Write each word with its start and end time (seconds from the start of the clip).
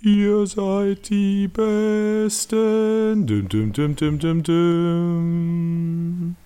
Ihr 0.00 0.46
seid 0.46 1.10
die 1.10 1.48
Besten. 1.48 3.26
Dum, 3.26 3.48
dum, 3.48 3.72
dum, 3.72 3.96
dum, 3.96 4.20
dum, 4.20 4.44
dum. 4.44 6.36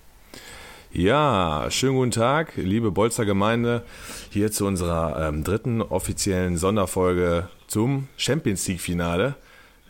Ja, 0.91 1.67
schönen 1.69 1.95
guten 1.95 2.09
Tag, 2.09 2.53
liebe 2.55 2.89
Bolzer 2.89 3.25
Gemeinde, 3.25 3.83
hier 4.31 4.51
zu 4.51 4.65
unserer 4.65 5.27
ähm, 5.27 5.43
dritten 5.43 5.83
offiziellen 5.83 6.57
Sonderfolge 6.57 7.47
zum 7.67 8.07
Champions 8.17 8.67
League 8.67 8.81
Finale. 8.81 9.35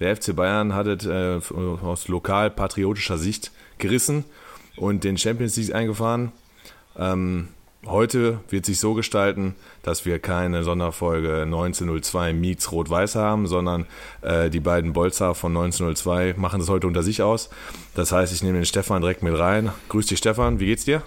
Der 0.02 0.14
FC 0.18 0.36
Bayern 0.36 0.76
hat 0.76 0.88
es 0.88 1.06
äh, 1.06 1.40
aus 1.54 2.10
lokal 2.10 2.50
patriotischer 2.50 3.18
Sicht 3.18 3.54
gerissen 3.78 4.26
und 4.76 5.06
den 5.06 5.18
Champions 5.18 5.56
League 5.56 5.74
eingefahren. 5.74 6.34
Ähm, 6.98 7.48
heute 7.86 8.40
wird 8.50 8.66
sich 8.66 8.80
so 8.80 8.94
gestalten, 8.94 9.56
dass 9.82 10.06
wir 10.06 10.20
keine 10.20 10.64
Sonderfolge 10.64 11.44
1902 11.44 12.34
Meets 12.34 12.72
Rot-Weiß 12.72 13.16
haben, 13.16 13.48
sondern 13.48 13.86
äh, 14.22 14.50
die 14.50 14.60
beiden 14.60 14.94
Bolzer 14.94 15.36
von 15.36 15.52
1902 15.52 16.36
machen 16.38 16.60
das 16.60 16.70
heute 16.70 16.88
unter 16.88 17.04
sich 17.04 17.22
aus. 17.22 17.50
Das 17.96 18.12
heißt, 18.12 18.34
ich 18.34 18.44
nehme 18.44 18.60
den 18.60 18.66
Stefan 18.66 19.02
direkt 19.02 19.24
mit 19.24 19.38
rein. 19.38 19.72
Grüß 19.90 20.08
dich, 20.08 20.20
Stefan. 20.20 20.60
Wie 20.60 20.68
geht's 20.68 20.86
dir? 20.86 21.04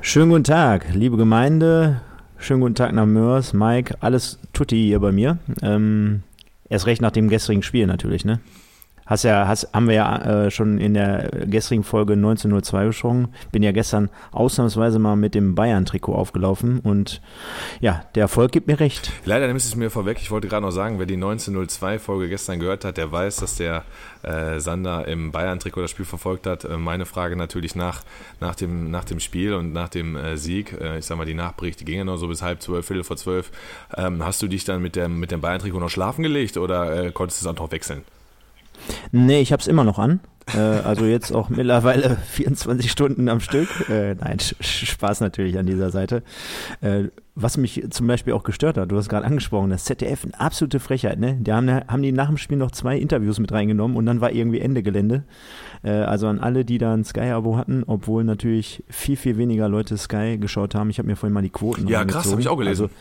Schönen 0.00 0.30
guten 0.30 0.44
Tag, 0.44 0.86
liebe 0.94 1.16
Gemeinde. 1.16 2.00
Schönen 2.38 2.60
guten 2.60 2.74
Tag 2.74 2.92
nach 2.92 3.06
Mörs, 3.06 3.52
Mike. 3.52 3.96
Alles 4.00 4.38
tutti 4.52 4.76
hier 4.76 4.98
bei 4.98 5.12
mir. 5.12 5.38
Ähm, 5.62 6.22
erst 6.68 6.86
recht 6.86 7.00
nach 7.00 7.12
dem 7.12 7.28
gestrigen 7.28 7.62
Spiel 7.62 7.86
natürlich, 7.86 8.24
ne? 8.24 8.40
Hast 9.04 9.24
ja, 9.24 9.48
hast, 9.48 9.68
haben 9.72 9.88
wir 9.88 9.94
ja 9.94 10.44
äh, 10.46 10.50
schon 10.50 10.78
in 10.78 10.94
der 10.94 11.28
gestrigen 11.46 11.82
Folge 11.82 12.12
1902 12.12 12.86
besprochen. 12.86 13.28
Bin 13.50 13.62
ja 13.62 13.72
gestern 13.72 14.10
ausnahmsweise 14.30 14.98
mal 14.98 15.16
mit 15.16 15.34
dem 15.34 15.54
Bayern-Trikot 15.54 16.14
aufgelaufen 16.14 16.78
und 16.78 17.20
ja, 17.80 18.04
der 18.14 18.22
Erfolg 18.22 18.52
gibt 18.52 18.68
mir 18.68 18.78
recht. 18.78 19.12
Leider 19.24 19.48
nimmst 19.48 19.66
du 19.66 19.70
es 19.70 19.76
mir 19.76 19.90
vorweg. 19.90 20.18
Ich 20.20 20.30
wollte 20.30 20.48
gerade 20.48 20.64
noch 20.64 20.70
sagen, 20.70 20.98
wer 20.98 21.06
die 21.06 21.16
1902-Folge 21.16 22.28
gestern 22.28 22.60
gehört 22.60 22.84
hat, 22.84 22.96
der 22.96 23.10
weiß, 23.10 23.36
dass 23.36 23.56
der 23.56 23.84
äh, 24.22 24.60
Sander 24.60 25.08
im 25.08 25.32
Bayern-Trikot 25.32 25.82
das 25.82 25.90
Spiel 25.90 26.04
verfolgt 26.04 26.46
hat. 26.46 26.64
Äh, 26.64 26.76
meine 26.76 27.04
Frage 27.04 27.34
natürlich 27.34 27.74
nach, 27.74 28.02
nach, 28.40 28.54
dem, 28.54 28.90
nach 28.90 29.04
dem 29.04 29.18
Spiel 29.18 29.54
und 29.54 29.72
nach 29.72 29.88
dem 29.88 30.14
äh, 30.14 30.36
Sieg. 30.36 30.72
Äh, 30.80 30.98
ich 30.98 31.06
sag 31.06 31.18
mal, 31.18 31.26
die 31.26 31.34
Nachberichte 31.34 31.84
gingen 31.84 32.06
noch 32.06 32.18
so 32.18 32.28
bis 32.28 32.42
halb 32.42 32.62
zwölf, 32.62 32.86
Viertel 32.86 33.04
vor 33.04 33.16
zwölf. 33.16 33.50
Ähm, 33.96 34.24
hast 34.24 34.40
du 34.42 34.46
dich 34.46 34.64
dann 34.64 34.80
mit 34.80 34.94
dem, 34.94 35.18
mit 35.18 35.32
dem 35.32 35.40
Bayern-Trikot 35.40 35.80
noch 35.80 35.90
schlafen 35.90 36.22
gelegt 36.22 36.56
oder 36.56 37.06
äh, 37.06 37.10
konntest 37.10 37.42
du 37.42 37.48
es 37.48 37.52
auch 37.52 37.58
noch 37.58 37.72
wechseln? 37.72 38.02
Nee, 39.10 39.40
ich 39.40 39.52
habe 39.52 39.60
es 39.60 39.68
immer 39.68 39.84
noch 39.84 39.98
an. 39.98 40.20
Äh, 40.54 40.58
also 40.58 41.04
jetzt 41.04 41.32
auch 41.32 41.48
mittlerweile 41.48 42.16
24 42.30 42.90
Stunden 42.90 43.28
am 43.28 43.40
Stück. 43.40 43.88
Äh, 43.88 44.14
nein, 44.14 44.38
Spaß 44.40 45.20
natürlich 45.20 45.58
an 45.58 45.66
dieser 45.66 45.90
Seite. 45.90 46.22
Äh, 46.80 47.04
was 47.34 47.56
mich 47.56 47.82
zum 47.90 48.06
Beispiel 48.06 48.34
auch 48.34 48.42
gestört 48.42 48.76
hat, 48.76 48.90
du 48.90 48.96
hast 48.96 49.08
gerade 49.08 49.24
angesprochen, 49.24 49.70
das 49.70 49.84
ZDF, 49.84 50.24
eine 50.24 50.38
absolute 50.38 50.80
Frechheit, 50.80 51.18
ne? 51.18 51.36
Die 51.40 51.52
haben, 51.52 51.70
haben 51.70 52.02
die 52.02 52.12
nach 52.12 52.28
dem 52.28 52.36
Spiel 52.36 52.58
noch 52.58 52.72
zwei 52.72 52.98
Interviews 52.98 53.38
mit 53.38 53.52
reingenommen 53.52 53.96
und 53.96 54.04
dann 54.04 54.20
war 54.20 54.32
irgendwie 54.32 54.60
Ende 54.60 54.82
Gelände. 54.82 55.24
Äh, 55.82 55.90
also 55.90 56.26
an 56.26 56.40
alle, 56.40 56.64
die 56.64 56.78
da 56.78 56.92
ein 56.92 57.04
Sky-Abo 57.04 57.56
hatten, 57.56 57.84
obwohl 57.86 58.24
natürlich 58.24 58.84
viel, 58.88 59.16
viel 59.16 59.38
weniger 59.38 59.68
Leute 59.68 59.96
Sky 59.96 60.38
geschaut 60.38 60.74
haben. 60.74 60.90
Ich 60.90 60.98
habe 60.98 61.08
mir 61.08 61.16
vorhin 61.16 61.32
mal 61.32 61.42
die 61.42 61.50
Quoten 61.50 61.86
Ja, 61.88 62.04
krass, 62.04 62.30
habe 62.30 62.40
ich 62.40 62.48
auch 62.48 62.58
gelesen. 62.58 62.84
Also, 62.84 62.94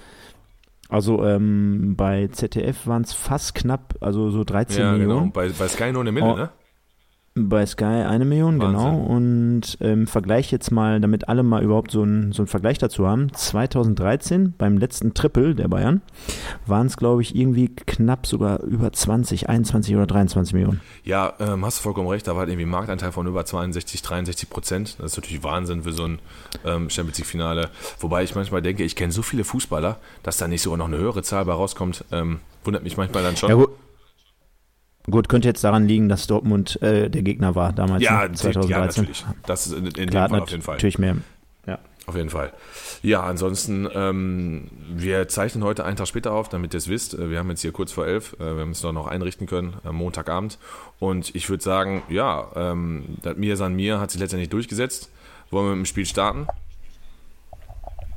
also 0.91 1.23
ähm, 1.25 1.95
bei 1.95 2.27
ZDF 2.27 2.85
waren 2.85 3.03
es 3.03 3.13
fast 3.13 3.55
knapp, 3.55 3.95
also 4.01 4.29
so 4.29 4.43
13 4.43 4.81
ja, 4.81 4.91
Millionen. 4.91 5.19
Genau. 5.19 5.31
Bei, 5.31 5.49
bei 5.49 5.67
Sky 5.69 5.93
nur 5.93 6.01
eine 6.01 6.11
Mille, 6.11 6.25
oh, 6.25 6.35
ne? 6.35 6.49
Bei 7.33 7.65
Sky 7.65 7.85
eine 7.85 8.25
Million, 8.25 8.59
Wahnsinn. 8.59 8.77
genau. 8.77 8.97
Und 8.97 9.77
im 9.79 9.87
ähm, 10.01 10.07
Vergleich 10.07 10.51
jetzt 10.51 10.69
mal, 10.69 10.99
damit 10.99 11.29
alle 11.29 11.43
mal 11.43 11.63
überhaupt 11.63 11.91
so 11.91 12.01
einen 12.01 12.33
so 12.33 12.45
Vergleich 12.45 12.77
dazu 12.77 13.07
haben, 13.07 13.33
2013 13.33 14.53
beim 14.57 14.77
letzten 14.77 15.13
Triple 15.13 15.55
der 15.55 15.69
Bayern 15.69 16.01
waren 16.65 16.87
es, 16.87 16.97
glaube 16.97 17.21
ich, 17.21 17.33
irgendwie 17.33 17.69
knapp 17.69 18.27
sogar 18.27 18.61
über 18.63 18.91
20, 18.91 19.47
21 19.47 19.95
oder 19.95 20.07
23 20.07 20.53
Millionen. 20.53 20.81
Ja, 21.05 21.33
ähm, 21.39 21.63
hast 21.63 21.79
du 21.79 21.83
vollkommen 21.83 22.09
recht, 22.09 22.27
da 22.27 22.31
war 22.31 22.39
halt 22.39 22.49
irgendwie 22.49 22.65
ein 22.65 22.69
Marktanteil 22.69 23.13
von 23.13 23.25
über 23.25 23.45
62, 23.45 24.01
63 24.01 24.49
Prozent. 24.49 24.95
Das 24.99 25.13
ist 25.13 25.17
natürlich 25.17 25.41
Wahnsinn 25.41 25.83
für 25.83 25.93
so 25.93 26.03
ein 26.03 26.19
ähm, 26.65 26.89
Champions 26.89 27.17
League-Finale. 27.19 27.69
Wobei 28.01 28.23
ich 28.23 28.35
manchmal 28.35 28.61
denke, 28.61 28.83
ich 28.83 28.97
kenne 28.97 29.13
so 29.13 29.21
viele 29.21 29.45
Fußballer, 29.45 29.99
dass 30.23 30.35
da 30.35 30.49
nicht 30.49 30.63
sogar 30.63 30.77
noch 30.77 30.87
eine 30.87 30.97
höhere 30.97 31.23
Zahl 31.23 31.45
bei 31.45 31.53
rauskommt. 31.53 32.03
Ähm, 32.11 32.41
wundert 32.65 32.83
mich 32.83 32.97
manchmal 32.97 33.23
dann 33.23 33.37
schon. 33.37 33.49
Ja, 33.49 33.65
gut. 35.09 35.29
Könnte 35.29 35.47
jetzt 35.47 35.63
daran 35.63 35.87
liegen, 35.87 36.09
dass 36.09 36.27
Dortmund 36.27 36.81
äh, 36.81 37.09
der 37.09 37.21
Gegner 37.23 37.55
war 37.55 37.73
damals, 37.73 38.03
ja, 38.03 38.27
ne, 38.27 38.33
2013. 38.33 38.69
Ja, 38.69 38.85
natürlich. 38.85 39.25
Das 39.45 39.67
ist 39.67 39.73
in, 39.73 39.85
in 39.87 40.09
Klar, 40.09 40.27
dem 40.27 40.31
Fall 40.31 40.41
auf 40.41 40.51
jeden 40.51 40.63
Fall. 40.63 40.75
Natürlich 40.75 40.99
mehr. 40.99 41.17
Ja. 41.65 41.79
Auf 42.07 42.15
jeden 42.15 42.29
Fall. 42.29 42.51
Ja, 43.03 43.23
ansonsten, 43.23 43.87
ähm, 43.93 44.69
wir 44.89 45.27
zeichnen 45.27 45.63
heute 45.63 45.85
einen 45.85 45.97
Tag 45.97 46.07
später 46.07 46.33
auf, 46.33 46.49
damit 46.49 46.73
ihr 46.73 46.77
es 46.77 46.87
wisst. 46.87 47.13
Äh, 47.13 47.29
wir 47.29 47.39
haben 47.39 47.49
jetzt 47.49 47.61
hier 47.61 47.71
kurz 47.71 47.91
vor 47.91 48.05
elf, 48.05 48.33
äh, 48.33 48.55
wir 48.55 48.61
haben 48.61 48.71
es 48.71 48.83
noch 48.83 49.07
einrichten 49.07 49.47
können, 49.47 49.73
äh, 49.85 49.91
Montagabend. 49.91 50.59
Und 50.99 51.33
ich 51.35 51.49
würde 51.49 51.63
sagen, 51.63 52.03
ja, 52.09 52.47
ähm, 52.55 53.17
das 53.23 53.37
Mir 53.37 53.57
San 53.57 53.75
Mir 53.75 53.99
hat 53.99 54.11
sich 54.11 54.19
letztendlich 54.19 54.49
durchgesetzt. 54.49 55.09
Wollen 55.49 55.65
wir 55.65 55.75
mit 55.75 55.85
dem 55.85 55.89
Spiel 55.89 56.05
starten? 56.05 56.47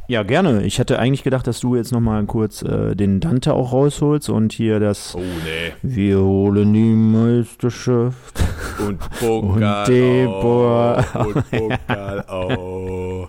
Ja, 0.06 0.22
gerne. 0.22 0.64
Ich 0.64 0.78
hätte 0.78 0.98
eigentlich 0.98 1.22
gedacht, 1.22 1.46
dass 1.46 1.60
du 1.60 1.76
jetzt 1.76 1.90
nochmal 1.90 2.26
kurz 2.26 2.60
äh, 2.60 2.94
den 2.94 3.20
Dante 3.20 3.54
auch 3.54 3.72
rausholst 3.72 4.28
und 4.28 4.52
hier 4.52 4.78
das 4.78 5.14
Oh, 5.14 5.20
nee. 5.20 5.72
Wir 5.82 6.20
holen 6.20 6.74
die 6.74 6.92
Meisterschaft. 6.92 8.38
Und 8.86 8.98
Pokal. 9.18 9.80
Und 9.80 9.88
Debor. 9.88 11.04
Oh, 11.14 11.18
und 11.20 11.50
Pokal. 11.50 12.24
Oh. 12.28 13.28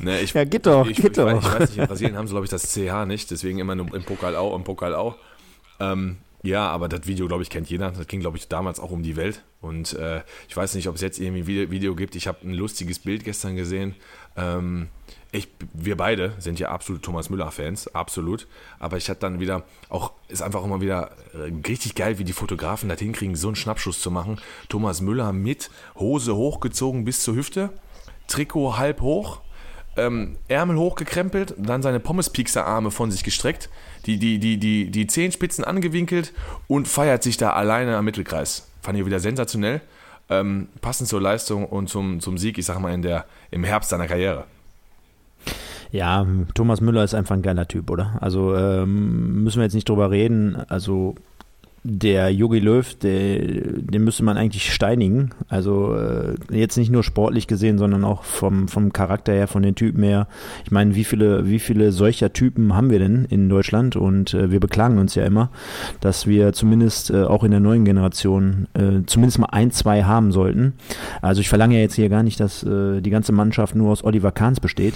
Nee, 0.00 0.20
ich, 0.20 0.34
ja, 0.34 0.44
geht 0.44 0.66
doch, 0.66 0.88
ich, 0.88 0.96
geht 0.96 1.06
ich, 1.06 1.12
doch. 1.12 1.30
Ich, 1.30 1.38
ich 1.38 1.52
weiß 1.52 1.70
nicht, 1.70 1.78
in 1.78 1.86
Brasilien 1.86 2.16
haben 2.16 2.26
sie, 2.26 2.32
glaube 2.32 2.46
ich, 2.46 2.50
das 2.50 2.72
CH 2.72 3.06
nicht. 3.06 3.30
Deswegen 3.30 3.60
immer 3.60 3.76
nur 3.76 3.94
im 3.94 4.02
Pokal 4.02 4.34
auch, 4.34 4.56
im 4.56 4.64
Pokal 4.64 4.96
auch. 4.96 5.16
Ähm, 5.78 6.16
ja, 6.42 6.68
aber 6.68 6.88
das 6.88 7.06
Video, 7.06 7.28
glaube 7.28 7.44
ich, 7.44 7.50
kennt 7.50 7.70
jeder. 7.70 7.92
Das 7.92 8.08
ging, 8.08 8.20
glaube 8.20 8.38
ich, 8.38 8.48
damals 8.48 8.80
auch 8.80 8.90
um 8.90 9.04
die 9.04 9.14
Welt. 9.14 9.44
Und 9.60 9.92
äh, 9.92 10.22
ich 10.48 10.56
weiß 10.56 10.74
nicht, 10.74 10.88
ob 10.88 10.96
es 10.96 11.00
jetzt 11.00 11.20
irgendwie 11.20 11.62
ein 11.62 11.70
Video 11.70 11.94
gibt. 11.94 12.16
Ich 12.16 12.26
habe 12.26 12.38
ein 12.42 12.54
lustiges 12.54 12.98
Bild 12.98 13.22
gestern 13.22 13.54
gesehen. 13.54 13.94
Ähm, 14.36 14.88
ich, 15.30 15.48
wir 15.74 15.96
beide 15.96 16.32
sind 16.38 16.58
ja 16.58 16.70
absolut 16.70 17.02
Thomas 17.02 17.28
Müller-Fans, 17.28 17.94
absolut. 17.94 18.46
Aber 18.78 18.96
ich 18.96 19.10
hatte 19.10 19.20
dann 19.20 19.40
wieder, 19.40 19.64
auch 19.90 20.12
ist 20.28 20.42
einfach 20.42 20.64
immer 20.64 20.80
wieder 20.80 21.10
äh, 21.34 21.52
richtig 21.68 21.94
geil, 21.94 22.18
wie 22.18 22.24
die 22.24 22.32
Fotografen 22.32 22.88
das 22.88 22.98
hinkriegen, 22.98 23.36
so 23.36 23.48
einen 23.48 23.56
Schnappschuss 23.56 24.00
zu 24.00 24.10
machen. 24.10 24.40
Thomas 24.68 25.00
Müller 25.00 25.32
mit 25.32 25.70
Hose 25.96 26.34
hochgezogen 26.34 27.04
bis 27.04 27.22
zur 27.22 27.34
Hüfte, 27.34 27.70
Trikot 28.26 28.78
halb 28.78 29.02
hoch, 29.02 29.42
ähm, 29.98 30.36
Ärmel 30.48 30.78
hochgekrempelt, 30.78 31.54
dann 31.58 31.82
seine 31.82 32.00
Pommespiekser-Arme 32.00 32.90
von 32.90 33.10
sich 33.10 33.22
gestreckt, 33.22 33.68
die, 34.06 34.18
die, 34.18 34.38
die, 34.38 34.56
die, 34.56 34.90
die 34.90 35.06
Zehenspitzen 35.06 35.62
angewinkelt 35.64 36.32
und 36.68 36.88
feiert 36.88 37.22
sich 37.22 37.36
da 37.36 37.52
alleine 37.52 37.98
am 37.98 38.04
Mittelkreis. 38.06 38.70
Fand 38.80 38.98
ich 38.98 39.04
wieder 39.04 39.20
sensationell. 39.20 39.82
Ähm, 40.30 40.68
passend 40.80 41.08
zur 41.08 41.20
Leistung 41.20 41.66
und 41.66 41.88
zum, 41.88 42.20
zum 42.20 42.38
Sieg, 42.38 42.58
ich 42.58 42.66
sag 42.66 42.78
mal, 42.80 42.92
in 42.92 43.02
der, 43.02 43.24
im 43.50 43.64
Herbst 43.64 43.90
seiner 43.90 44.06
Karriere. 44.06 44.44
Ja, 45.90 46.26
Thomas 46.54 46.80
Müller 46.80 47.04
ist 47.04 47.14
einfach 47.14 47.34
ein 47.34 47.42
geiler 47.42 47.66
Typ, 47.66 47.90
oder? 47.90 48.18
Also 48.20 48.54
ähm, 48.54 49.42
müssen 49.44 49.58
wir 49.58 49.64
jetzt 49.64 49.74
nicht 49.74 49.88
drüber 49.88 50.10
reden. 50.10 50.56
Also 50.68 51.14
der 51.84 52.30
Jogi 52.30 52.58
Löw, 52.58 52.94
der, 52.96 53.38
den 53.38 54.04
müsste 54.04 54.24
man 54.24 54.36
eigentlich 54.36 54.72
steinigen. 54.72 55.30
Also 55.48 55.94
äh, 55.94 56.34
jetzt 56.50 56.76
nicht 56.76 56.90
nur 56.90 57.04
sportlich 57.04 57.46
gesehen, 57.46 57.78
sondern 57.78 58.04
auch 58.04 58.24
vom, 58.24 58.68
vom 58.68 58.92
Charakter 58.92 59.32
her, 59.32 59.46
von 59.46 59.62
den 59.62 59.74
Typen 59.74 60.02
her. 60.02 60.26
Ich 60.64 60.70
meine, 60.70 60.94
wie 60.94 61.04
viele, 61.04 61.48
wie 61.48 61.58
viele 61.58 61.92
solcher 61.92 62.32
Typen 62.32 62.74
haben 62.74 62.90
wir 62.90 62.98
denn 62.98 63.26
in 63.30 63.48
Deutschland? 63.48 63.96
Und 63.96 64.34
äh, 64.34 64.50
wir 64.50 64.60
beklagen 64.60 64.98
uns 64.98 65.14
ja 65.14 65.24
immer, 65.24 65.50
dass 66.00 66.26
wir 66.26 66.52
zumindest 66.52 67.10
äh, 67.10 67.22
auch 67.22 67.44
in 67.44 67.52
der 67.52 67.60
neuen 67.60 67.84
Generation 67.84 68.66
äh, 68.74 69.04
zumindest 69.06 69.38
mal 69.38 69.50
ein, 69.52 69.70
zwei 69.70 70.02
haben 70.02 70.32
sollten. 70.32 70.74
Also 71.22 71.40
ich 71.40 71.48
verlange 71.48 71.76
ja 71.76 71.80
jetzt 71.80 71.94
hier 71.94 72.08
gar 72.08 72.22
nicht, 72.22 72.40
dass 72.40 72.64
äh, 72.64 73.00
die 73.00 73.10
ganze 73.10 73.32
Mannschaft 73.32 73.74
nur 73.74 73.92
aus 73.92 74.04
Oliver 74.04 74.32
Kahns 74.32 74.60
besteht. 74.60 74.94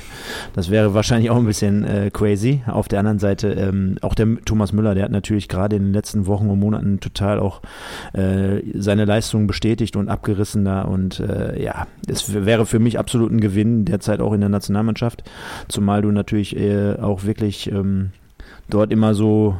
Das 0.54 0.70
wäre 0.70 0.94
wahrscheinlich 0.94 1.30
auch 1.30 1.36
ein 1.36 1.46
bisschen 1.46 1.84
äh, 1.84 2.10
crazy. 2.12 2.62
Auf 2.66 2.88
der 2.88 2.98
anderen 2.98 3.18
Seite 3.20 3.52
ähm, 3.52 3.96
auch 4.02 4.14
der 4.14 4.26
Thomas 4.44 4.72
Müller, 4.72 4.94
der 4.94 5.04
hat 5.04 5.12
natürlich 5.12 5.48
gerade 5.48 5.76
in 5.76 5.84
den 5.84 5.92
letzten 5.92 6.26
Wochen 6.26 6.50
und 6.50 6.58
Monaten 6.58 6.71
Monaten 6.72 7.00
total 7.00 7.38
auch 7.38 7.60
äh, 8.12 8.62
seine 8.74 9.04
Leistungen 9.04 9.46
bestätigt 9.46 9.96
und 9.96 10.08
abgerissen 10.08 10.64
da. 10.64 10.82
Und 10.82 11.20
äh, 11.20 11.62
ja, 11.62 11.86
es 12.08 12.32
wäre 12.32 12.66
für 12.66 12.78
mich 12.78 12.98
absolut 12.98 13.30
ein 13.30 13.40
Gewinn, 13.40 13.84
derzeit 13.84 14.20
auch 14.20 14.32
in 14.32 14.40
der 14.40 14.48
Nationalmannschaft. 14.48 15.22
Zumal 15.68 16.02
du 16.02 16.10
natürlich 16.10 16.56
äh, 16.56 16.94
auch 16.94 17.24
wirklich 17.24 17.70
ähm, 17.70 18.10
dort 18.70 18.92
immer 18.92 19.14
so 19.14 19.56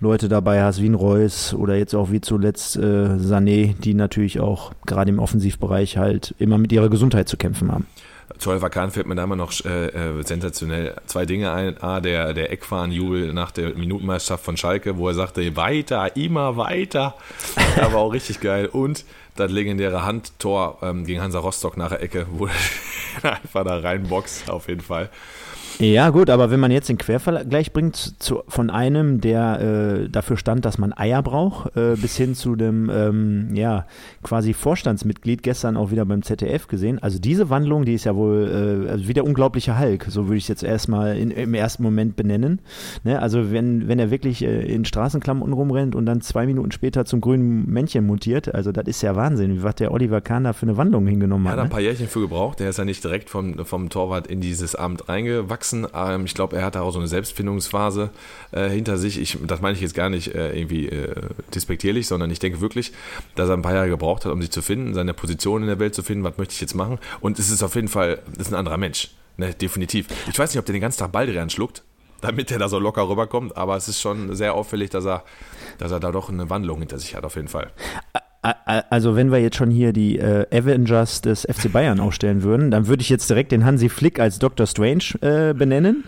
Leute 0.00 0.28
dabei 0.28 0.62
hast 0.62 0.80
wie 0.80 0.88
ein 0.88 0.94
Reus 0.94 1.54
oder 1.54 1.76
jetzt 1.76 1.94
auch 1.94 2.10
wie 2.10 2.20
zuletzt 2.20 2.76
äh, 2.76 3.16
Sané, 3.16 3.74
die 3.78 3.94
natürlich 3.94 4.40
auch 4.40 4.72
gerade 4.86 5.10
im 5.10 5.18
Offensivbereich 5.18 5.98
halt 5.98 6.34
immer 6.38 6.58
mit 6.58 6.72
ihrer 6.72 6.88
Gesundheit 6.88 7.28
zu 7.28 7.36
kämpfen 7.36 7.70
haben. 7.70 7.86
Zu 8.38 8.50
Oliver 8.50 8.70
Kahn 8.70 8.90
fällt 8.90 9.06
mir 9.06 9.14
da 9.14 9.24
immer 9.24 9.36
noch 9.36 9.52
äh, 9.64 9.86
äh, 9.86 10.22
sensationell 10.22 10.94
zwei 11.06 11.26
Dinge 11.26 11.52
ein. 11.52 11.82
A, 11.82 12.00
der, 12.00 12.34
der 12.34 12.52
Eckfahren-Jubel 12.52 13.32
nach 13.32 13.50
der 13.50 13.74
Minutenmeisterschaft 13.74 14.44
von 14.44 14.56
Schalke, 14.56 14.96
wo 14.96 15.08
er 15.08 15.14
sagte, 15.14 15.56
weiter, 15.56 16.16
immer 16.16 16.56
weiter. 16.56 17.14
Das 17.76 17.92
war 17.92 18.00
auch 18.00 18.12
richtig 18.12 18.40
geil. 18.40 18.66
Und 18.66 19.04
das 19.36 19.50
legendäre 19.50 20.04
Handtor 20.04 20.78
ähm, 20.82 21.04
gegen 21.04 21.20
Hansa 21.20 21.38
Rostock 21.38 21.76
nach 21.76 21.90
der 21.90 22.02
Ecke, 22.02 22.26
wo 22.30 22.46
er 22.46 23.32
einfach 23.42 23.64
da 23.64 23.78
reinboxt, 23.78 24.50
auf 24.50 24.68
jeden 24.68 24.80
Fall. 24.80 25.10
Ja, 25.80 26.10
gut, 26.10 26.30
aber 26.30 26.50
wenn 26.50 26.60
man 26.60 26.70
jetzt 26.70 26.88
den 26.88 26.98
Quervergleich 26.98 27.72
bringt 27.72 27.96
zu, 27.96 28.42
von 28.46 28.70
einem, 28.70 29.20
der 29.20 30.04
äh, 30.04 30.08
dafür 30.08 30.36
stand, 30.36 30.64
dass 30.64 30.78
man 30.78 30.92
Eier 30.92 31.22
braucht, 31.22 31.76
äh, 31.76 31.96
bis 31.96 32.16
hin 32.16 32.36
zu 32.36 32.54
dem, 32.54 32.90
ähm, 32.94 33.48
ja, 33.54 33.86
quasi 34.22 34.54
Vorstandsmitglied 34.54 35.42
gestern 35.42 35.76
auch 35.76 35.90
wieder 35.90 36.04
beim 36.04 36.22
ZDF 36.22 36.68
gesehen. 36.68 37.00
Also 37.00 37.18
diese 37.18 37.50
Wandlung, 37.50 37.84
die 37.84 37.94
ist 37.94 38.04
ja 38.04 38.14
wohl 38.14 38.86
äh, 38.86 38.90
also 38.90 39.08
wie 39.08 39.14
der 39.14 39.24
unglaubliche 39.24 39.78
Hulk, 39.78 40.06
so 40.08 40.28
würde 40.28 40.36
ich 40.36 40.44
es 40.44 40.48
jetzt 40.48 40.62
erstmal 40.62 41.16
in, 41.16 41.32
im 41.32 41.54
ersten 41.54 41.82
Moment 41.82 42.14
benennen. 42.14 42.60
Ne? 43.02 43.20
Also 43.20 43.50
wenn, 43.50 43.88
wenn 43.88 43.98
er 43.98 44.12
wirklich 44.12 44.44
äh, 44.44 44.62
in 44.72 44.84
Straßenklamotten 44.84 45.52
rumrennt 45.52 45.96
und 45.96 46.06
dann 46.06 46.20
zwei 46.20 46.46
Minuten 46.46 46.70
später 46.70 47.04
zum 47.04 47.20
grünen 47.20 47.68
Männchen 47.68 48.06
mutiert, 48.06 48.54
also 48.54 48.70
das 48.70 48.86
ist 48.86 49.02
ja 49.02 49.16
Wahnsinn, 49.16 49.56
wie 49.56 49.62
was 49.64 49.74
der 49.74 49.90
Oliver 49.90 50.20
Kahn 50.20 50.44
da 50.44 50.52
für 50.52 50.66
eine 50.66 50.76
Wandlung 50.76 51.06
hingenommen 51.06 51.48
hat. 51.48 51.54
Er 51.54 51.56
hat 51.56 51.64
ne? 51.64 51.64
ein 51.64 51.70
paar 51.70 51.80
Jährchen 51.80 52.06
für 52.06 52.20
gebraucht, 52.20 52.60
der 52.60 52.70
ist 52.70 52.78
ja 52.78 52.84
nicht 52.84 53.02
direkt 53.02 53.28
vom, 53.28 53.64
vom 53.64 53.88
Torwart 53.88 54.28
in 54.28 54.40
dieses 54.40 54.76
Amt 54.76 55.08
reingewachsen. 55.08 55.63
Ähm, 55.72 56.24
ich 56.24 56.34
glaube, 56.34 56.56
er 56.56 56.64
hat 56.64 56.74
da 56.74 56.82
auch 56.82 56.92
so 56.92 56.98
eine 56.98 57.08
Selbstfindungsphase 57.08 58.10
äh, 58.52 58.68
hinter 58.68 58.98
sich. 58.98 59.18
Ich, 59.18 59.38
das 59.46 59.60
meine 59.60 59.74
ich 59.74 59.80
jetzt 59.80 59.94
gar 59.94 60.10
nicht 60.10 60.34
äh, 60.34 60.58
irgendwie 60.58 60.88
äh, 60.88 61.14
despektierlich, 61.54 62.06
sondern 62.06 62.30
ich 62.30 62.38
denke 62.38 62.60
wirklich, 62.60 62.92
dass 63.34 63.48
er 63.48 63.56
ein 63.56 63.62
paar 63.62 63.74
Jahre 63.74 63.88
gebraucht 63.88 64.24
hat, 64.24 64.32
um 64.32 64.40
sich 64.40 64.50
zu 64.50 64.62
finden, 64.62 64.94
seine 64.94 65.14
Position 65.14 65.62
in 65.62 65.68
der 65.68 65.78
Welt 65.78 65.94
zu 65.94 66.02
finden, 66.02 66.24
was 66.24 66.36
möchte 66.36 66.52
ich 66.52 66.60
jetzt 66.60 66.74
machen. 66.74 66.98
Und 67.20 67.38
es 67.38 67.50
ist 67.50 67.62
auf 67.62 67.74
jeden 67.74 67.88
Fall, 67.88 68.20
ist 68.38 68.52
ein 68.52 68.54
anderer 68.54 68.76
Mensch. 68.76 69.10
Ne, 69.36 69.52
definitiv. 69.52 70.06
Ich 70.30 70.38
weiß 70.38 70.50
nicht, 70.50 70.58
ob 70.58 70.66
der 70.66 70.74
den 70.74 70.82
ganzen 70.82 71.00
Tag 71.00 71.10
Baldrian 71.10 71.50
schluckt, 71.50 71.82
damit 72.20 72.50
er 72.52 72.58
da 72.58 72.68
so 72.68 72.78
locker 72.78 73.08
rüberkommt, 73.08 73.56
aber 73.56 73.76
es 73.76 73.88
ist 73.88 74.00
schon 74.00 74.34
sehr 74.34 74.54
auffällig, 74.54 74.90
dass 74.90 75.04
er, 75.04 75.24
dass 75.78 75.90
er 75.90 75.98
da 75.98 76.12
doch 76.12 76.28
eine 76.28 76.48
Wandlung 76.50 76.78
hinter 76.78 76.98
sich 76.98 77.16
hat, 77.16 77.24
auf 77.24 77.34
jeden 77.34 77.48
Fall. 77.48 77.72
Also 78.44 79.16
wenn 79.16 79.32
wir 79.32 79.38
jetzt 79.38 79.56
schon 79.56 79.70
hier 79.70 79.94
die 79.94 80.18
äh, 80.18 80.44
Avengers 80.54 81.22
des 81.22 81.42
FC 81.50 81.72
Bayern 81.72 81.98
aufstellen 81.98 82.42
würden, 82.42 82.70
dann 82.70 82.88
würde 82.88 83.00
ich 83.00 83.08
jetzt 83.08 83.30
direkt 83.30 83.52
den 83.52 83.64
Hansi 83.64 83.88
Flick 83.88 84.20
als 84.20 84.38
Doctor 84.38 84.66
Strange 84.66 85.04
äh, 85.22 85.54
benennen. 85.54 86.04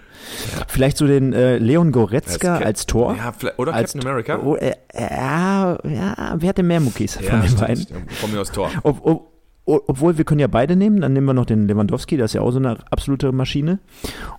Ja. 0.54 0.64
Vielleicht 0.68 0.98
so 0.98 1.06
den 1.06 1.32
äh, 1.32 1.56
Leon 1.56 1.92
Goretzka 1.92 2.56
als, 2.56 2.66
als 2.66 2.86
Tor. 2.86 3.16
Ja, 3.16 3.32
oder 3.56 3.72
als 3.72 3.94
Captain 3.94 4.10
America. 4.10 4.38
Oh, 4.38 4.54
äh, 4.54 4.74
ja, 4.94 5.78
ja, 5.82 6.36
wer 6.36 6.48
hat 6.50 6.58
denn 6.58 6.66
mehr 6.66 6.80
Muckis 6.80 7.18
ja, 7.22 7.30
von 7.30 7.40
den 7.40 7.56
beiden? 7.56 7.86
Von 8.20 8.30
mir 8.30 8.40
aus 8.42 8.52
Tor. 8.52 8.70
Ob, 8.82 9.06
ob, 9.06 9.32
obwohl 9.64 10.18
wir 10.18 10.26
können 10.26 10.40
ja 10.40 10.46
beide 10.46 10.76
nehmen, 10.76 11.00
dann 11.00 11.14
nehmen 11.14 11.26
wir 11.26 11.32
noch 11.32 11.46
den 11.46 11.66
Lewandowski, 11.68 12.18
das 12.18 12.32
ist 12.32 12.34
ja 12.34 12.42
auch 12.42 12.50
so 12.50 12.58
eine 12.58 12.76
absolute 12.90 13.32
Maschine. 13.32 13.78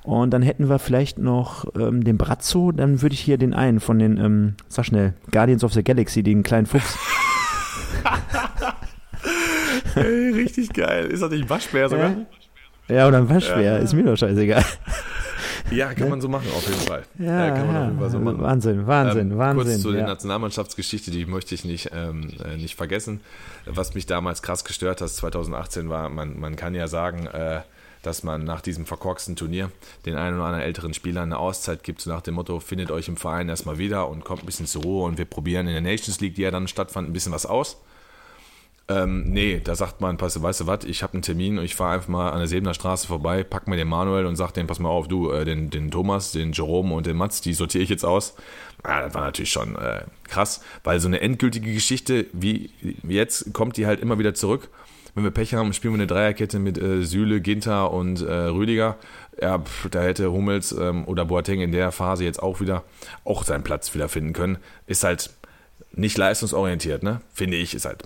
Und 0.04 0.32
dann 0.32 0.44
hätten 0.44 0.70
wir 0.70 0.78
vielleicht 0.78 1.18
noch 1.18 1.66
ähm, 1.76 2.04
den 2.04 2.20
Brazzo, 2.20 2.72
dann 2.72 3.02
würde 3.02 3.14
ich 3.14 3.22
hier 3.22 3.40
den 3.40 3.56
einen 3.56 3.80
von 3.80 3.98
den, 3.98 4.18
ähm, 4.18 4.56
sag 4.68 4.86
schnell, 4.86 5.16
Guardians 5.32 5.64
of 5.64 5.74
the 5.74 5.84
Galaxy, 5.84 6.22
den 6.22 6.44
kleinen 6.44 6.68
Fuchs. 6.68 6.96
hey, 9.94 10.32
richtig 10.32 10.74
geil. 10.74 11.08
Ist 11.08 11.22
das 11.22 11.32
nicht 11.32 11.50
Waschbär 11.50 11.90
sogar? 11.90 12.16
Ja, 12.88 13.08
oder 13.08 13.18
ein 13.18 13.30
Waschbär, 13.30 13.62
ja. 13.62 13.78
ist 13.78 13.94
mir 13.94 14.04
doch 14.04 14.16
scheißegal. 14.16 14.64
Ja, 15.72 15.94
kann 15.94 16.10
man 16.10 16.22
so 16.22 16.30
machen, 16.30 16.48
auf 16.56 16.66
jeden 16.68 16.80
Fall. 16.82 17.04
Ja, 17.20 17.48
ja 17.48 17.52
kann 17.52 17.68
man 17.68 17.76
ja. 17.76 17.82
auf 17.82 17.88
jeden 17.88 18.00
Fall 18.00 18.10
so 18.10 18.20
machen. 18.20 18.42
Wahnsinn, 18.42 18.88
Wahnsinn, 18.88 19.32
ähm, 19.32 19.38
Wahnsinn. 19.38 19.66
Kurz 19.66 19.82
zu 19.82 19.92
der 19.92 20.08
Nationalmannschaftsgeschichte, 20.08 21.12
die 21.12 21.26
möchte 21.26 21.56
ich 21.56 21.66
nicht, 21.66 21.92
ähm, 21.94 22.30
äh, 22.44 22.56
nicht 22.56 22.76
vergessen. 22.76 23.22
Was 23.66 23.94
mich 23.94 24.06
damals 24.06 24.42
krass 24.42 24.64
gestört 24.64 25.02
hat, 25.02 25.10
2018 25.10 25.90
war, 25.90 26.10
man, 26.10 26.40
man 26.40 26.56
kann 26.56 26.74
ja 26.74 26.88
sagen, 26.88 27.28
äh, 27.28 27.62
dass 28.04 28.24
man 28.24 28.44
nach 28.44 28.62
diesem 28.62 28.86
verkorksten 28.86 29.36
Turnier 29.36 29.72
den 30.06 30.16
einen 30.16 30.38
oder 30.38 30.46
anderen 30.46 30.66
älteren 30.66 30.94
Spielern 30.94 31.26
eine 31.26 31.40
Auszeit 31.40 31.84
gibt, 31.84 32.02
so 32.02 32.10
nach 32.10 32.22
dem 32.22 32.36
Motto, 32.36 32.60
findet 32.60 32.92
euch 32.92 33.08
im 33.08 33.18
Verein 33.18 33.50
erstmal 33.50 33.78
wieder 33.78 34.10
und 34.10 34.24
kommt 34.24 34.44
ein 34.44 34.46
bisschen 34.46 34.68
zur 34.68 34.84
Ruhe 34.84 35.06
und 35.06 35.18
wir 35.18 35.26
probieren 35.26 35.68
in 35.68 35.74
der 35.74 35.82
Nations 35.82 36.20
League, 36.20 36.36
die 36.36 36.44
ja 36.44 36.52
dann 36.52 36.68
stattfand, 36.68 37.10
ein 37.10 37.14
bisschen 37.14 37.34
was 37.34 37.46
aus. 37.46 37.78
Ähm, 38.90 39.26
nee, 39.26 39.60
da 39.62 39.76
sagt 39.76 40.00
man, 40.00 40.16
pass, 40.16 40.42
weißt 40.42 40.62
du 40.62 40.68
was, 40.68 40.86
ich 40.86 41.04
habe 41.04 41.14
einen 41.14 41.22
Termin 41.22 41.60
und 41.60 41.66
ich 41.66 41.76
fahre 41.76 41.96
einfach 41.96 42.08
mal 42.08 42.30
an 42.30 42.40
der 42.40 42.48
Sebener 42.48 42.74
Straße 42.74 43.06
vorbei, 43.06 43.44
pack 43.44 43.68
mir 43.68 43.76
den 43.76 43.90
Manuel 43.90 44.26
und 44.26 44.38
sag 44.38 44.54
dem, 44.54 44.66
pass 44.66 44.80
mal 44.80 44.88
auf, 44.88 45.10
du, 45.10 45.30
äh, 45.30 45.44
den, 45.44 45.70
den 45.70 45.92
Thomas, 45.92 46.32
den 46.32 46.54
Jerome 46.54 46.96
und 46.96 47.06
den 47.06 47.18
Mats, 47.18 47.42
die 47.42 47.54
sortiere 47.54 47.84
ich 47.84 47.90
jetzt 47.90 48.06
aus. 48.06 48.36
Ja, 48.86 49.02
das 49.02 49.14
war 49.14 49.24
natürlich 49.24 49.52
schon 49.52 49.76
äh, 49.76 50.04
krass, 50.30 50.62
weil 50.86 51.02
so 51.02 51.08
eine 51.10 51.20
endgültige 51.20 51.74
Geschichte 51.74 52.28
wie 52.32 52.70
jetzt 53.04 53.54
kommt 53.54 53.76
die 53.76 53.86
halt 53.86 54.00
immer 54.00 54.20
wieder 54.20 54.34
zurück. 54.34 54.70
Wenn 55.18 55.24
wir 55.24 55.32
Pech 55.32 55.56
haben, 55.56 55.74
spielen 55.74 55.96
wir 55.96 55.98
eine 55.98 56.06
Dreierkette 56.06 56.60
mit 56.60 56.78
äh, 56.78 57.02
Süle, 57.02 57.42
Ginter 57.42 57.92
und 57.92 58.22
äh, 58.22 58.32
Rüdiger. 58.32 58.98
Ja, 59.42 59.58
pff, 59.58 59.90
da 59.90 60.04
hätte 60.04 60.32
Hummels 60.32 60.72
ähm, 60.72 61.06
oder 61.06 61.26
Boateng 61.26 61.60
in 61.60 61.72
der 61.72 61.92
Phase 61.92 62.24
jetzt 62.24 62.40
auch 62.40 62.62
wieder 62.62 62.84
auch 63.24 63.44
seinen 63.44 63.64
Platz 63.64 63.96
wieder 63.96 64.10
finden 64.10 64.34
können. 64.34 64.60
Ist 64.86 65.04
halt 65.04 65.32
nicht 65.92 66.20
leistungsorientiert, 66.20 67.02
ne? 67.02 67.22
Finde 67.34 67.58
ich, 67.58 67.74
ist 67.74 67.86
halt 67.86 68.04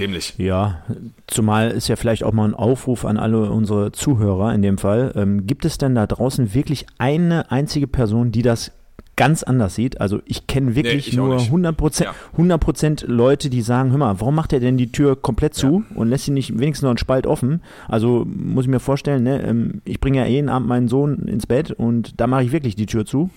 Dämlich. 0.00 0.34
Ja, 0.36 0.82
zumal 1.28 1.70
ist 1.70 1.86
ja 1.86 1.94
vielleicht 1.94 2.24
auch 2.24 2.32
mal 2.32 2.48
ein 2.48 2.54
Aufruf 2.54 3.04
an 3.04 3.16
alle 3.16 3.48
unsere 3.50 3.92
Zuhörer 3.92 4.52
in 4.54 4.62
dem 4.62 4.78
Fall. 4.78 5.12
Ähm, 5.14 5.46
gibt 5.46 5.64
es 5.64 5.78
denn 5.78 5.94
da 5.94 6.04
draußen 6.04 6.52
wirklich 6.52 6.86
eine 6.98 7.52
einzige 7.52 7.86
Person, 7.86 8.32
die 8.32 8.42
das 8.42 8.72
ganz 9.16 9.42
anders 9.42 9.74
sieht. 9.74 10.00
Also 10.00 10.20
ich 10.26 10.46
kenne 10.46 10.74
wirklich 10.74 11.06
nee, 11.06 11.10
ich 11.10 11.16
nur 11.16 11.36
100%, 11.38 12.04
ja. 12.04 12.14
100 12.32 13.02
Leute, 13.02 13.50
die 13.50 13.62
sagen, 13.62 13.90
hör 13.90 13.98
mal, 13.98 14.20
warum 14.20 14.34
macht 14.34 14.52
er 14.52 14.60
denn 14.60 14.76
die 14.76 14.92
Tür 14.92 15.16
komplett 15.20 15.54
zu 15.54 15.84
ja. 15.88 15.96
und 15.96 16.08
lässt 16.08 16.24
sie 16.24 16.32
nicht 16.32 16.58
wenigstens 16.58 16.82
noch 16.82 16.90
einen 16.90 16.98
Spalt 16.98 17.26
offen? 17.26 17.62
Also 17.88 18.24
muss 18.26 18.64
ich 18.64 18.70
mir 18.70 18.80
vorstellen, 18.80 19.22
ne, 19.22 19.42
ähm, 19.42 19.82
ich 19.84 20.00
bringe 20.00 20.18
ja 20.18 20.26
jeden 20.26 20.48
Abend 20.48 20.68
meinen 20.68 20.88
Sohn 20.88 21.28
ins 21.28 21.46
Bett 21.46 21.70
und 21.70 22.20
da 22.20 22.26
mache 22.26 22.44
ich 22.44 22.52
wirklich 22.52 22.76
die 22.76 22.86
Tür 22.86 23.06
zu. 23.06 23.30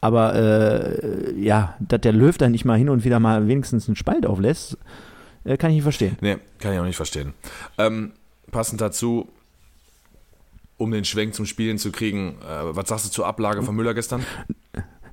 Aber 0.00 0.34
äh, 0.34 1.34
ja, 1.40 1.74
dass 1.80 2.00
der 2.02 2.12
Löw 2.12 2.36
da 2.36 2.48
nicht 2.48 2.64
mal 2.64 2.78
hin 2.78 2.88
und 2.88 3.04
wieder 3.04 3.18
mal 3.18 3.48
wenigstens 3.48 3.88
einen 3.88 3.96
Spalt 3.96 4.26
auflässt, 4.26 4.76
äh, 5.44 5.56
kann 5.56 5.70
ich 5.70 5.76
nicht 5.76 5.82
verstehen. 5.84 6.16
Nee, 6.20 6.36
kann 6.58 6.72
ich 6.72 6.78
auch 6.78 6.84
nicht 6.84 6.96
verstehen. 6.96 7.32
Ähm, 7.78 8.12
passend 8.50 8.80
dazu, 8.80 9.28
um 10.76 10.90
den 10.90 11.04
Schwenk 11.04 11.34
zum 11.34 11.46
Spielen 11.46 11.78
zu 11.78 11.90
kriegen, 11.90 12.36
äh, 12.42 12.76
was 12.76 12.88
sagst 12.88 13.06
du 13.06 13.10
zur 13.10 13.26
Ablage 13.26 13.62
von 13.62 13.74
Müller 13.74 13.94
gestern? 13.94 14.24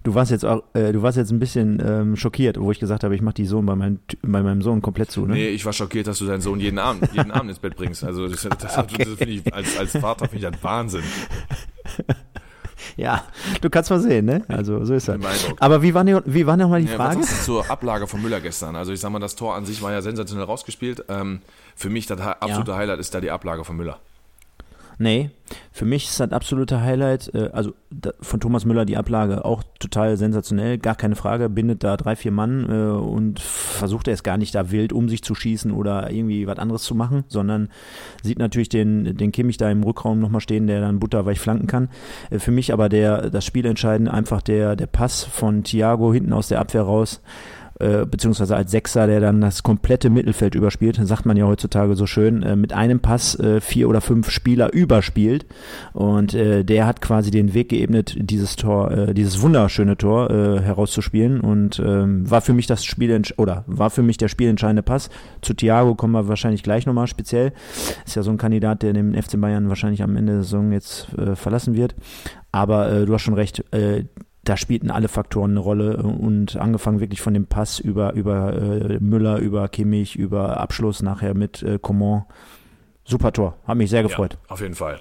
Du 0.03 0.13
warst 0.15 0.31
jetzt 0.31 0.44
auch, 0.44 0.63
äh, 0.73 0.91
du 0.91 1.01
warst 1.01 1.17
jetzt 1.17 1.31
ein 1.31 1.39
bisschen 1.39 1.81
ähm, 1.85 2.15
schockiert, 2.17 2.59
wo 2.59 2.71
ich 2.71 2.79
gesagt 2.79 3.05
habe, 3.05 3.15
ich 3.15 3.21
mache 3.21 3.35
die 3.35 3.45
Sohn 3.45 3.65
bei, 3.65 3.75
mein, 3.75 4.00
bei 4.21 4.44
meinem 4.44 4.61
Sohn 4.61 4.81
komplett 4.81 5.09
zu. 5.11 5.25
Ne? 5.25 5.33
Nee, 5.35 5.50
ich 5.50 5.65
war 5.65 5.71
schockiert, 5.71 6.07
dass 6.07 6.19
du 6.19 6.25
deinen 6.25 6.41
Sohn 6.41 6.59
jeden 6.59 6.77
Abend, 6.77 7.09
jeden 7.13 7.31
Abend 7.31 7.50
ins 7.50 7.59
Bett 7.59 7.77
bringst. 7.77 8.03
Also 8.03 8.27
das, 8.27 8.41
das, 8.41 8.77
okay. 8.77 9.05
das 9.05 9.13
finde 9.13 9.33
ich 9.33 9.53
als, 9.53 9.77
als 9.77 9.91
Vater 9.97 10.27
finde 10.27 10.47
ich 10.47 10.53
das 10.53 10.63
Wahnsinn. 10.63 11.03
Ja, 12.95 13.23
du 13.61 13.69
kannst 13.69 13.89
mal 13.89 14.00
sehen, 14.00 14.25
ne? 14.25 14.44
Also 14.47 14.83
so 14.85 14.94
ist 14.94 15.07
das. 15.07 15.17
Aber 15.59 15.81
wie 15.81 15.94
war, 15.94 16.05
wie 16.05 16.45
war 16.45 16.57
nochmal 16.57 16.81
die 16.81 16.89
ja, 16.89 16.95
Frage? 16.95 17.21
Was 17.21 17.45
zur 17.45 17.69
Ablage 17.69 18.07
von 18.07 18.21
Müller 18.21 18.41
gestern? 18.41 18.75
Also 18.75 18.91
ich 18.91 19.00
sag 19.00 19.09
mal, 19.11 19.19
das 19.19 19.35
Tor 19.35 19.55
an 19.55 19.65
sich 19.65 19.81
war 19.81 19.91
ja 19.91 20.01
sensationell 20.01 20.45
rausgespielt. 20.45 21.05
Ähm, 21.09 21.41
für 21.75 21.89
mich 21.89 22.05
das 22.05 22.19
absolute 22.19 22.71
ja. 22.71 22.77
Highlight 22.77 23.00
ist 23.00 23.13
da 23.15 23.21
die 23.21 23.31
Ablage 23.31 23.63
von 23.63 23.77
Müller. 23.77 24.00
Nee, 24.98 25.31
für 25.72 25.86
mich 25.86 26.06
ist 26.06 26.19
das 26.19 26.31
absolute 26.31 26.81
Highlight, 26.81 27.34
äh, 27.34 27.50
also 27.51 27.74
von 28.22 28.40
Thomas 28.40 28.66
Müller 28.66 28.86
die 28.86 28.98
Ablage 28.98 29.45
auch 29.45 29.63
total 29.80 30.18
sensationell, 30.18 30.78
gar 30.78 30.95
keine 30.95 31.16
Frage, 31.16 31.50
bindet 31.50 31.84
da 31.84 31.98
drei, 31.98 32.16
vier 32.16 32.31
Mann 32.31 32.69
äh, 32.69 32.92
und 32.92 33.39
versucht 33.39 34.08
er 34.08 34.13
es 34.13 34.24
gar 34.24 34.38
nicht 34.38 34.56
da 34.56 34.72
wild 34.72 34.94
um 34.94 35.10
sich 35.10 35.24
zu 35.24 35.36
schießen 35.36 35.72
oder 35.72 36.12
irgendwie 36.12 36.48
was 36.48 36.60
anderes 36.60 36.84
zu 36.84 36.96
machen, 36.96 37.24
sondern 37.27 37.70
sieht 38.22 38.39
natürlich 38.39 38.70
den, 38.70 39.17
den 39.17 39.32
Kimmich 39.32 39.58
da 39.58 39.70
im 39.70 39.84
Rückraum 39.84 40.20
nochmal 40.20 40.41
stehen, 40.41 40.67
der 40.67 40.82
dann 40.82 41.00
butterweich 41.00 41.39
flanken 41.39 41.67
kann. 41.67 41.89
Äh, 42.29 42.39
für 42.39 42.51
mich 42.51 42.74
aber 42.74 42.89
der, 42.89 43.29
das 43.29 43.46
Spiel 43.46 43.65
entscheidend 43.65 44.10
einfach 44.10 44.41
der, 44.41 44.75
der 44.75 44.88
Pass 44.88 45.24
von 45.24 45.63
Thiago 45.63 46.13
hinten 46.13 46.34
aus 46.34 46.48
der 46.48 46.60
Abwehr 46.60 46.84
raus 46.84 47.22
äh, 47.84 48.06
beziehungsweise 48.06 48.56
als 48.56 48.72
Sechser, 48.72 49.08
der 49.08 49.20
dann 49.20 49.42
das 49.42 49.63
komplette 49.63 50.10
Mittelfeld 50.10 50.56
überspielt, 50.56 51.00
sagt 51.04 51.25
man 51.25 51.38
ja 51.38 51.46
heutzutage 51.46 51.96
so 51.96 52.06
schön, 52.06 52.42
äh, 52.44 52.56
mit 52.56 52.74
einem 52.74 53.00
Pass 53.00 53.38
äh, 53.40 53.60
vier 53.62 53.90
oder 53.90 54.02
fünf 54.02 54.30
Spieler 54.30 54.74
überspielt. 54.74 55.46
Und 55.94 56.34
äh, 56.34 56.63
der 56.63 56.88
hat 56.88 57.02
quasi 57.02 57.32
den 57.32 57.54
Weg 57.54 57.70
geebnet, 57.70 58.16
dieses 58.18 58.56
Tor, 58.56 58.92
äh, 58.92 59.13
dieses 59.13 59.42
wunderschöne 59.42 59.98
Tor 59.98 60.32
äh, 60.32 60.62
herauszuspielen. 60.62 61.42
Und 61.42 61.80
ähm, 61.80 62.30
war 62.30 62.42
für 62.42 62.54
mich 62.54 62.68
das 62.68 62.86
Spiel 62.86 63.04
oder 63.38 63.63
war 63.68 63.90
für 63.90 64.02
mich 64.02 64.18
der 64.18 64.30
spielentscheidende 64.30 64.84
Pass. 64.84 65.10
Zu 65.42 65.54
Thiago 65.54 65.96
kommen 65.96 66.13
wir 66.13 66.28
wahrscheinlich 66.28 66.63
gleich 66.63 66.86
nochmal 66.86 67.08
speziell. 67.08 67.52
Ist 68.06 68.16
ja 68.16 68.24
so 68.24 68.32
ein 68.32 68.38
Kandidat, 68.38 68.82
der 68.82 68.94
den 68.94 69.22
FC 69.22 69.40
Bayern 69.40 69.70
wahrscheinlich 69.70 70.04
am 70.04 70.16
Ende 70.16 70.34
der 70.34 70.44
Saison 70.44 70.72
jetzt 70.72 71.08
äh, 71.18 71.36
verlassen 71.36 71.75
wird. 71.75 71.96
Aber 72.52 72.92
äh, 72.92 73.06
du 73.06 73.13
hast 73.13 73.24
schon 73.24 73.34
recht, 73.34 73.63
äh, 73.74 74.06
da 74.43 74.57
spielten 74.57 74.91
alle 74.91 75.07
Faktoren 75.07 75.51
eine 75.51 75.59
Rolle 75.59 75.97
und 75.97 76.57
angefangen 76.57 77.00
wirklich 77.00 77.21
von 77.21 77.33
dem 77.33 77.45
Pass 77.45 77.79
über, 77.79 78.13
über 78.13 78.53
äh, 78.53 79.00
Müller, 79.00 79.38
über 79.38 79.67
Kimmich, 79.69 80.17
über 80.17 80.59
Abschluss 80.59 81.01
nachher 81.01 81.33
mit 81.33 81.63
äh, 81.63 81.79
Coman. 81.79 82.25
Super 83.05 83.31
Tor, 83.33 83.57
hat 83.65 83.77
mich 83.77 83.89
sehr 83.89 84.03
gefreut. 84.03 84.33
Ja, 84.33 84.53
auf 84.53 84.62
jeden 84.62 84.75
Fall. 84.75 85.00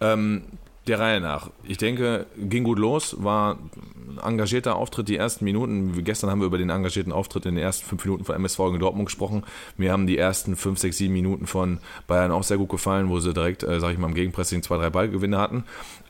Ähm, 0.00 0.42
der 0.86 0.98
Reihe 0.98 1.20
nach. 1.20 1.50
Ich 1.62 1.78
denke, 1.78 2.26
ging 2.36 2.62
gut 2.64 2.78
los, 2.78 3.16
war 3.22 3.58
ein 4.06 4.18
engagierter 4.22 4.76
Auftritt 4.76 5.08
die 5.08 5.16
ersten 5.16 5.44
Minuten. 5.44 6.04
Gestern 6.04 6.30
haben 6.30 6.40
wir 6.40 6.46
über 6.46 6.58
den 6.58 6.70
engagierten 6.70 7.12
Auftritt 7.12 7.46
in 7.46 7.54
den 7.54 7.64
ersten 7.64 7.86
fünf 7.86 8.04
Minuten 8.04 8.24
von 8.24 8.34
MSV 8.34 8.58
in 8.60 8.78
Dortmund 8.78 9.06
gesprochen. 9.06 9.44
Mir 9.76 9.92
haben 9.92 10.06
die 10.06 10.18
ersten 10.18 10.56
fünf, 10.56 10.78
sechs, 10.78 10.98
sieben 10.98 11.14
Minuten 11.14 11.46
von 11.46 11.78
Bayern 12.06 12.32
auch 12.32 12.42
sehr 12.42 12.58
gut 12.58 12.68
gefallen, 12.68 13.08
wo 13.08 13.18
sie 13.18 13.32
direkt, 13.32 13.62
äh, 13.62 13.80
sag 13.80 13.92
ich 13.92 13.98
mal, 13.98 14.08
im 14.08 14.14
Gegenpressing 14.14 14.62
zwei, 14.62 14.76
drei 14.76 14.90
Ballgewinne 14.90 15.38
hatten. 15.38 15.64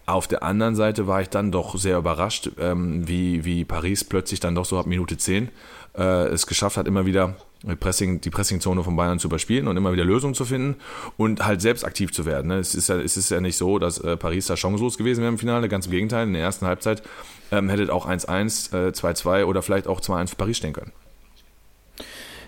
Auf 0.07 0.29
der 0.29 0.43
anderen 0.43 0.75
Seite 0.75 1.07
war 1.07 1.23
ich 1.23 1.31
dann 1.31 1.51
doch 1.51 1.79
sehr 1.79 1.97
überrascht, 1.97 2.51
ähm, 2.59 3.09
wie, 3.09 3.45
wie 3.45 3.65
Paris 3.65 4.05
plötzlich 4.05 4.39
dann 4.39 4.55
doch 4.55 4.67
so 4.67 4.79
ab 4.79 4.87
Minute 4.87 5.17
10 5.17 5.49
äh, 5.97 6.27
es 6.27 6.47
geschafft 6.47 6.77
hat, 6.77 6.87
immer 6.87 7.07
wieder 7.07 7.37
die, 7.63 7.75
Pressing, 7.75 8.21
die 8.21 8.29
Pressingzone 8.29 8.83
von 8.83 8.97
Bayern 8.97 9.19
zu 9.19 9.29
überspielen 9.29 9.67
und 9.67 9.79
immer 9.79 9.93
wieder 9.93 10.05
Lösungen 10.05 10.35
zu 10.35 10.45
finden 10.45 10.77
und 11.17 11.47
halt 11.47 11.63
selbst 11.63 11.85
aktiv 11.85 12.13
zu 12.13 12.27
werden. 12.27 12.49
Ne? 12.49 12.59
Es, 12.59 12.75
ist 12.75 12.91
ja, 12.91 12.97
es 12.97 13.17
ist 13.17 13.31
ja 13.31 13.41
nicht 13.41 13.57
so, 13.57 13.79
dass 13.79 13.99
äh, 13.99 14.19
Paris 14.19 14.47
da 14.47 14.57
chancenlos 14.57 14.99
gewesen 14.99 15.23
wäre 15.23 15.33
im 15.33 15.39
Finale, 15.39 15.69
ganz 15.69 15.87
im 15.87 15.93
Gegenteil. 15.93 16.27
In 16.27 16.35
der 16.35 16.43
ersten 16.43 16.67
Halbzeit 16.67 17.03
ähm, 17.51 17.71
hätte 17.71 17.91
auch 17.93 18.07
1-1, 18.07 18.93
2-2 18.93 19.41
äh, 19.41 19.43
oder 19.45 19.63
vielleicht 19.63 19.87
auch 19.87 20.01
2-1 20.01 20.29
für 20.29 20.37
Paris 20.37 20.59
stehen 20.59 20.75
können. 20.75 20.93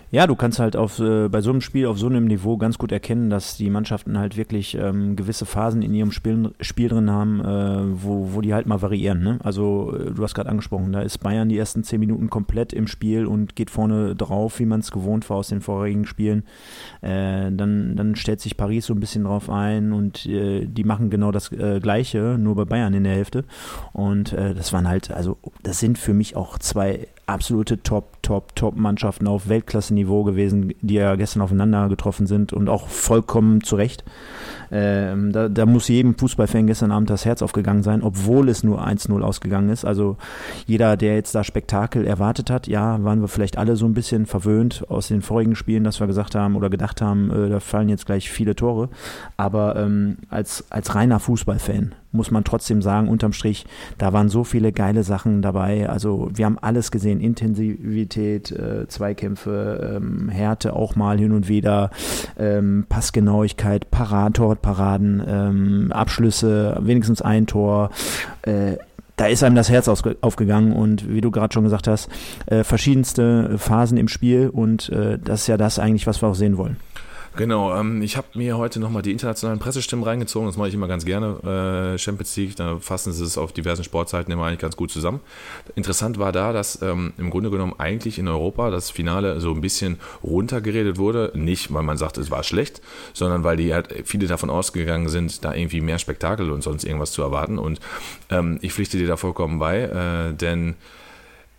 Ja, 0.09 0.25
du 0.25 0.37
kannst 0.37 0.59
halt 0.59 0.77
auf, 0.77 0.99
äh, 0.99 1.27
bei 1.27 1.41
so 1.41 1.49
einem 1.49 1.59
Spiel 1.59 1.85
auf 1.85 1.99
so 1.99 2.07
einem 2.07 2.25
Niveau 2.25 2.55
ganz 2.55 2.77
gut 2.77 2.93
erkennen, 2.93 3.29
dass 3.29 3.57
die 3.57 3.69
Mannschaften 3.69 4.17
halt 4.17 4.37
wirklich 4.37 4.77
ähm, 4.79 5.17
gewisse 5.17 5.45
Phasen 5.45 5.81
in 5.81 5.93
ihrem 5.93 6.13
Spiel, 6.13 6.53
Spiel 6.61 6.87
drin 6.87 7.11
haben, 7.11 7.41
äh, 7.41 8.03
wo, 8.03 8.29
wo 8.33 8.39
die 8.39 8.53
halt 8.53 8.67
mal 8.67 8.81
variieren. 8.81 9.21
Ne? 9.21 9.37
Also 9.43 9.93
äh, 9.93 10.13
du 10.13 10.23
hast 10.23 10.33
gerade 10.33 10.49
angesprochen, 10.49 10.93
da 10.93 11.01
ist 11.01 11.17
Bayern 11.17 11.49
die 11.49 11.57
ersten 11.57 11.83
zehn 11.83 11.99
Minuten 11.99 12.29
komplett 12.29 12.71
im 12.71 12.87
Spiel 12.87 13.25
und 13.25 13.57
geht 13.57 13.69
vorne 13.69 14.15
drauf, 14.15 14.59
wie 14.59 14.65
man 14.65 14.79
es 14.79 14.91
gewohnt 14.91 15.29
war 15.29 15.35
aus 15.35 15.49
den 15.49 15.59
vorherigen 15.59 16.05
Spielen. 16.05 16.43
Äh, 17.01 17.51
dann, 17.51 17.97
dann 17.97 18.15
stellt 18.15 18.39
sich 18.39 18.55
Paris 18.55 18.85
so 18.85 18.93
ein 18.93 19.01
bisschen 19.01 19.25
drauf 19.25 19.49
ein 19.49 19.91
und 19.91 20.25
äh, 20.25 20.67
die 20.67 20.85
machen 20.85 21.09
genau 21.09 21.33
das 21.33 21.51
äh, 21.51 21.81
Gleiche, 21.81 22.37
nur 22.39 22.55
bei 22.55 22.63
Bayern 22.63 22.93
in 22.93 23.03
der 23.03 23.13
Hälfte. 23.13 23.43
Und 23.91 24.33
das 24.33 24.71
waren 24.73 24.87
halt, 24.87 25.11
also 25.11 25.37
das 25.63 25.79
sind 25.79 25.97
für 25.97 26.13
mich 26.13 26.35
auch 26.35 26.59
zwei 26.59 27.07
absolute 27.27 27.83
Top, 27.83 28.21
Top, 28.23 28.55
Top-Mannschaften 28.55 29.27
auf 29.27 29.49
Weltklasse-Niveau 29.49 30.23
gewesen, 30.23 30.73
die 30.81 30.95
ja 30.95 31.15
gestern 31.15 31.41
aufeinander 31.41 31.89
getroffen 31.89 32.25
sind 32.25 32.53
und 32.53 32.69
auch 32.69 32.87
vollkommen 32.87 33.61
zu 33.61 33.75
Recht. 33.75 34.03
Ähm, 34.71 35.31
da, 35.31 35.49
da, 35.49 35.65
muss 35.65 35.87
jedem 35.87 36.17
Fußballfan 36.17 36.67
gestern 36.67 36.91
Abend 36.91 37.09
das 37.09 37.25
Herz 37.25 37.41
aufgegangen 37.41 37.83
sein, 37.83 38.01
obwohl 38.01 38.49
es 38.49 38.63
nur 38.63 38.85
1-0 38.85 39.21
ausgegangen 39.21 39.69
ist. 39.69 39.85
Also 39.85 40.17
jeder, 40.65 40.97
der 40.97 41.15
jetzt 41.15 41.35
da 41.35 41.43
Spektakel 41.43 42.05
erwartet 42.05 42.49
hat, 42.49 42.67
ja, 42.67 43.03
waren 43.03 43.21
wir 43.21 43.27
vielleicht 43.27 43.57
alle 43.57 43.75
so 43.75 43.85
ein 43.85 43.93
bisschen 43.93 44.25
verwöhnt 44.25 44.85
aus 44.89 45.09
den 45.09 45.21
vorigen 45.21 45.55
Spielen, 45.55 45.83
dass 45.83 45.99
wir 45.99 46.07
gesagt 46.07 46.35
haben 46.35 46.55
oder 46.55 46.69
gedacht 46.69 47.01
haben, 47.01 47.31
äh, 47.31 47.49
da 47.49 47.59
fallen 47.59 47.89
jetzt 47.89 48.05
gleich 48.05 48.29
viele 48.29 48.55
Tore. 48.55 48.89
Aber 49.35 49.75
ähm, 49.75 50.17
als, 50.29 50.65
als 50.69 50.95
reiner 50.95 51.19
Fußballfan 51.19 51.93
muss 52.11 52.31
man 52.31 52.43
trotzdem 52.43 52.81
sagen, 52.81 53.07
unterm 53.07 53.33
Strich, 53.33 53.65
da 53.97 54.13
waren 54.13 54.29
so 54.29 54.43
viele 54.43 54.71
geile 54.71 55.03
Sachen 55.03 55.41
dabei. 55.41 55.87
Also 55.89 56.29
wir 56.33 56.45
haben 56.45 56.57
alles 56.59 56.91
gesehen, 56.91 57.21
Intensivität, 57.21 58.51
äh, 58.51 58.87
Zweikämpfe, 58.87 59.97
ähm, 59.97 60.29
Härte 60.29 60.73
auch 60.73 60.95
mal 60.95 61.17
hin 61.17 61.31
und 61.31 61.47
wieder, 61.47 61.91
ähm, 62.37 62.85
Passgenauigkeit, 62.89 63.91
Parator, 63.91 64.57
Rekordparaden, 64.57 65.23
ähm, 65.27 65.91
Abschlüsse, 65.91 66.77
wenigstens 66.81 67.21
ein 67.21 67.47
Tor. 67.47 67.91
Äh, 68.43 68.77
da 69.15 69.25
ist 69.25 69.43
einem 69.43 69.55
das 69.55 69.69
Herz 69.69 69.87
aufgegangen 69.87 70.73
und 70.73 71.11
wie 71.11 71.21
du 71.21 71.31
gerade 71.31 71.51
schon 71.51 71.63
gesagt 71.63 71.87
hast, 71.87 72.07
äh, 72.45 72.63
verschiedenste 72.63 73.57
Phasen 73.57 73.97
im 73.97 74.07
Spiel 74.07 74.49
und 74.49 74.89
äh, 74.89 75.17
das 75.17 75.41
ist 75.41 75.47
ja 75.47 75.57
das 75.57 75.79
eigentlich, 75.79 76.05
was 76.05 76.21
wir 76.21 76.29
auch 76.29 76.35
sehen 76.35 76.57
wollen. 76.57 76.77
Genau, 77.37 77.75
ähm, 77.75 78.01
ich 78.01 78.17
habe 78.17 78.27
mir 78.33 78.57
heute 78.57 78.79
nochmal 78.79 79.03
die 79.03 79.11
internationalen 79.11 79.59
Pressestimmen 79.59 80.03
reingezogen, 80.03 80.47
das 80.47 80.57
mache 80.57 80.69
ich 80.69 80.73
immer 80.73 80.87
ganz 80.87 81.05
gerne, 81.05 81.93
äh, 81.93 81.97
Champions 81.99 82.35
League, 82.35 82.55
da 82.55 82.79
fassen 82.79 83.13
sie 83.13 83.23
es 83.23 83.37
auf 83.37 83.53
diversen 83.53 83.83
Sportseiten 83.83 84.33
immer 84.33 84.45
eigentlich 84.45 84.59
ganz 84.59 84.75
gut 84.75 84.89
zusammen. 84.89 85.19
Interessant 85.75 86.17
war 86.17 86.31
da, 86.31 86.51
dass 86.51 86.81
ähm, 86.81 87.13
im 87.19 87.29
Grunde 87.29 87.51
genommen 87.51 87.75
eigentlich 87.77 88.17
in 88.17 88.27
Europa 88.27 88.71
das 88.71 88.89
Finale 88.89 89.39
so 89.39 89.53
ein 89.53 89.61
bisschen 89.61 89.99
runtergeredet 90.23 90.97
wurde, 90.97 91.31
nicht 91.35 91.71
weil 91.71 91.83
man 91.83 91.97
sagt, 91.97 92.17
es 92.17 92.31
war 92.31 92.41
schlecht, 92.41 92.81
sondern 93.13 93.43
weil 93.43 93.57
die 93.57 93.71
halt 93.71 93.93
viele 94.05 94.25
davon 94.25 94.49
ausgegangen 94.49 95.07
sind, 95.07 95.45
da 95.45 95.53
irgendwie 95.53 95.81
mehr 95.81 95.99
Spektakel 95.99 96.49
und 96.49 96.63
sonst 96.63 96.85
irgendwas 96.85 97.11
zu 97.11 97.21
erwarten. 97.21 97.59
Und 97.59 97.79
ähm, 98.31 98.57
ich 98.61 98.73
pflichte 98.73 98.97
dir 98.97 99.07
da 99.07 99.15
vollkommen 99.15 99.59
bei, 99.59 99.81
äh, 99.81 100.33
denn 100.33 100.75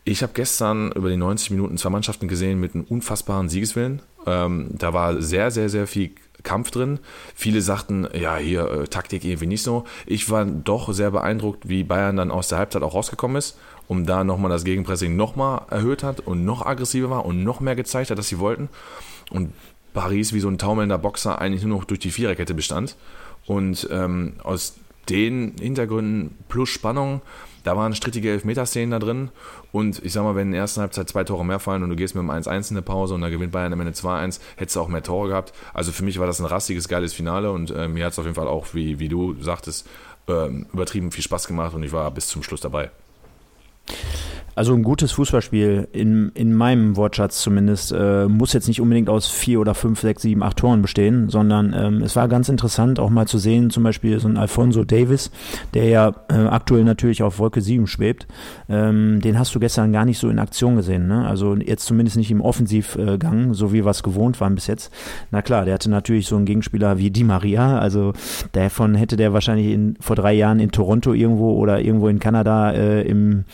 ich 0.09 0.23
habe 0.23 0.33
gestern 0.35 0.91
über 0.93 1.11
die 1.11 1.17
90 1.17 1.51
Minuten 1.51 1.77
zwei 1.77 1.91
Mannschaften 1.91 2.29
gesehen 2.29 2.59
mit 2.59 2.75
einem 2.75 2.85
unfassbaren 2.85 3.49
Siegeswillen. 3.51 4.01
Ähm, 4.27 4.71
da 4.73 4.95
war 4.95 5.21
sehr, 5.21 5.51
sehr, 5.51 5.69
sehr 5.69 5.87
viel 5.87 6.13
Kampf 6.43 6.71
drin. 6.71 6.99
Viele 7.35 7.61
sagten, 7.61 8.09
ja, 8.19 8.37
hier 8.37 8.71
äh, 8.71 8.89
Taktik 8.89 9.25
irgendwie 9.25 9.47
nicht 9.47 9.63
so. 9.63 9.85
Ich 10.07 10.31
war 10.31 10.47
doch 10.47 10.93
sehr 10.95 11.11
beeindruckt, 11.11 11.69
wie 11.69 11.85
Bayern 11.85 12.17
dann 12.17 12.31
aus 12.31 12.49
der 12.49 12.59
Halbzeit 12.59 12.83
auch 12.83 12.95
rausgekommen 12.95 13.37
ist, 13.37 13.59
um 13.87 14.07
da 14.07 14.25
nochmal 14.25 14.51
das 14.51 14.65
Gegenpressing 14.65 15.15
nochmal 15.15 15.63
erhöht 15.69 16.03
hat 16.03 16.21
und 16.21 16.43
noch 16.45 16.65
aggressiver 16.65 17.11
war 17.11 17.27
und 17.27 17.45
noch 17.45 17.61
mehr 17.61 17.77
gezeigt 17.77 18.11
hat, 18.11 18.19
dass 18.19 18.29
sie 18.29 18.39
wollten. 18.39 18.71
Und 19.31 19.53
Paris 19.93 20.33
wie 20.33 20.41
so 20.41 20.49
ein 20.49 20.59
taumelnder 20.59 20.99
Boxer 20.99 21.39
eigentlich 21.39 21.65
nur 21.65 21.79
noch 21.79 21.85
durch 21.85 22.01
die 22.01 22.13
Viererkette 22.13 22.55
bestand. 22.55 22.97
Und 23.47 23.87
ähm, 23.91 24.35
aus 24.43 24.77
den 25.11 25.55
Hintergründen 25.61 26.37
plus 26.49 26.69
Spannung 26.69 27.21
da 27.69 27.77
waren 27.77 27.95
strittige 27.95 28.31
Elfmeterszenen 28.31 28.93
da 28.93 28.99
drin. 28.99 29.29
Und 29.73 30.03
ich 30.03 30.15
sag 30.15 30.23
mal, 30.23 30.35
wenn 30.35 30.47
in 30.47 30.53
der 30.53 30.63
ersten 30.63 30.81
Halbzeit 30.81 31.07
zwei 31.11 31.23
Tore 31.23 31.45
mehr 31.45 31.59
fallen 31.59 31.83
und 31.83 31.91
du 31.91 31.97
gehst 31.97 32.15
mit 32.15 32.23
einem 32.23 32.31
1-1 32.31 32.71
in 32.71 32.79
eine 32.79 32.83
Pause 32.83 33.15
und 33.15 33.21
dann 33.21 33.31
gewinnt 33.31 33.53
Bayern 33.53 33.75
am 33.75 33.81
Ende 33.81 33.93
2-1, 33.93 34.41
hättest 34.57 34.77
du 34.77 34.81
auch 34.81 34.89
mehr 34.89 35.03
Tore 35.03 35.29
gehabt. 35.29 35.53
Also 35.75 35.93
für 35.93 36.03
mich 36.03 36.19
war 36.19 36.27
das 36.27 36.41
ein 36.41 36.47
rastiges, 36.47 36.89
geiles 36.89 37.13
Finale 37.13 37.53
und 37.53 37.71
äh, 37.71 37.87
mir 37.87 38.07
hat 38.07 38.13
es 38.13 38.19
auf 38.19 38.25
jeden 38.25 38.37
Fall 38.37 38.49
auch, 38.49 38.69
wie, 38.73 38.99
wie 39.01 39.09
du 39.09 39.35
sagtest, 39.43 39.87
äh, 40.29 40.49
übertrieben 40.73 41.13
viel 41.13 41.23
Spaß 41.23 41.47
gemacht 41.47 41.75
und 41.75 41.83
ich 41.83 41.93
war 41.93 42.11
bis 42.11 42.29
zum 42.29 42.43
Schluss 42.43 42.63
dabei. 42.63 42.91
Also 44.59 44.75
ein 44.75 44.83
gutes 44.83 45.13
Fußballspiel, 45.13 45.87
in, 45.93 46.33
in 46.35 46.53
meinem 46.53 46.97
Wortschatz 46.97 47.43
zumindest, 47.43 47.93
äh, 47.93 48.27
muss 48.27 48.53
jetzt 48.53 48.67
nicht 48.67 48.81
unbedingt 48.81 49.09
aus 49.09 49.29
vier 49.29 49.61
oder 49.61 49.73
fünf, 49.73 50.01
sechs, 50.01 50.23
sieben, 50.23 50.43
acht 50.43 50.57
Toren 50.57 50.83
bestehen, 50.83 51.29
sondern 51.29 51.73
ähm, 51.79 52.03
es 52.03 52.17
war 52.17 52.27
ganz 52.27 52.49
interessant 52.49 52.99
auch 52.99 53.09
mal 53.09 53.29
zu 53.29 53.39
sehen, 53.39 53.71
zum 53.71 53.85
Beispiel 53.85 54.19
so 54.19 54.27
ein 54.27 54.37
Alfonso 54.37 54.83
Davis, 54.83 55.31
der 55.75 55.85
ja 55.85 56.13
äh, 56.29 56.35
aktuell 56.35 56.83
natürlich 56.83 57.23
auf 57.23 57.39
Wolke 57.39 57.61
7 57.61 57.87
schwebt, 57.87 58.27
ähm, 58.69 59.21
den 59.21 59.39
hast 59.39 59.55
du 59.55 59.61
gestern 59.61 59.93
gar 59.93 60.05
nicht 60.05 60.19
so 60.19 60.29
in 60.29 60.41
Aktion 60.41 60.75
gesehen. 60.75 61.07
Ne? 61.07 61.25
Also 61.25 61.55
jetzt 61.55 61.87
zumindest 61.87 62.17
nicht 62.17 62.33
im 62.33 62.41
Offensivgang, 62.41 63.55
so 63.55 63.73
wie 63.73 63.85
wir 63.85 63.91
es 63.91 64.03
gewohnt 64.03 64.41
waren 64.41 64.57
bis 64.57 64.67
jetzt. 64.67 64.93
Na 65.31 65.41
klar, 65.41 65.67
der 65.67 65.75
hatte 65.75 65.89
natürlich 65.89 66.27
so 66.27 66.35
einen 66.35 66.47
Gegenspieler 66.47 66.99
wie 66.99 67.13
Di 67.13 67.23
Maria, 67.23 67.79
also 67.79 68.13
davon 68.51 68.97
hätte 68.97 69.17
der 69.17 69.33
wahrscheinlich 69.33 69.73
in, 69.73 69.97
vor 70.01 70.17
drei 70.17 70.33
Jahren 70.33 70.59
in 70.59 70.73
Toronto 70.73 71.13
irgendwo 71.13 71.53
oder 71.53 71.81
irgendwo 71.81 72.09
in 72.09 72.19
Kanada 72.19 72.73
äh, 72.73 73.03
im 73.03 73.45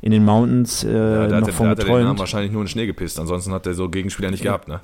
in 0.00 0.12
den 0.12 0.24
Mountains 0.24 0.47
äh, 0.84 1.30
ja, 1.30 1.40
noch 1.40 1.58
hat, 1.60 1.78
hat 1.78 2.18
wahrscheinlich 2.18 2.52
nur 2.52 2.62
in 2.62 2.68
Schnee 2.68 2.86
gepisst, 2.86 3.18
ansonsten 3.18 3.52
hat 3.52 3.66
er 3.66 3.74
so 3.74 3.88
Gegenspieler 3.88 4.30
nicht 4.30 4.42
gehabt, 4.42 4.68
ne? 4.68 4.80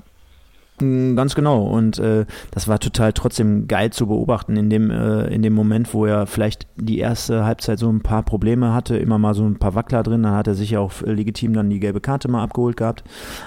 Mm, 0.81 1.15
ganz 1.15 1.35
genau. 1.35 1.63
Und 1.63 1.99
äh, 1.99 2.25
das 2.51 2.67
war 2.67 2.79
total 2.79 3.13
trotzdem 3.13 3.67
geil 3.67 3.91
zu 3.91 4.07
beobachten 4.07 4.57
in 4.57 4.69
dem, 4.69 4.91
äh, 4.91 5.27
in 5.27 5.41
dem 5.41 5.53
Moment, 5.53 5.93
wo 5.93 6.05
er 6.05 6.27
vielleicht 6.27 6.67
die 6.75 6.99
erste 6.99 7.45
Halbzeit 7.45 7.79
so 7.79 7.89
ein 7.89 8.01
paar 8.01 8.23
Probleme 8.23 8.73
hatte, 8.73 8.97
immer 8.97 9.17
mal 9.17 9.33
so 9.33 9.45
ein 9.45 9.57
paar 9.57 9.75
Wackler 9.75 10.03
drin, 10.03 10.23
dann 10.23 10.33
hat 10.33 10.47
er 10.47 10.55
sich 10.55 10.71
ja 10.71 10.79
auch 10.81 10.91
legitim 11.01 11.53
dann 11.53 11.69
die 11.69 11.79
gelbe 11.79 12.01
Karte 12.01 12.27
mal 12.27 12.43
abgeholt 12.43 12.75
gehabt. 12.75 13.05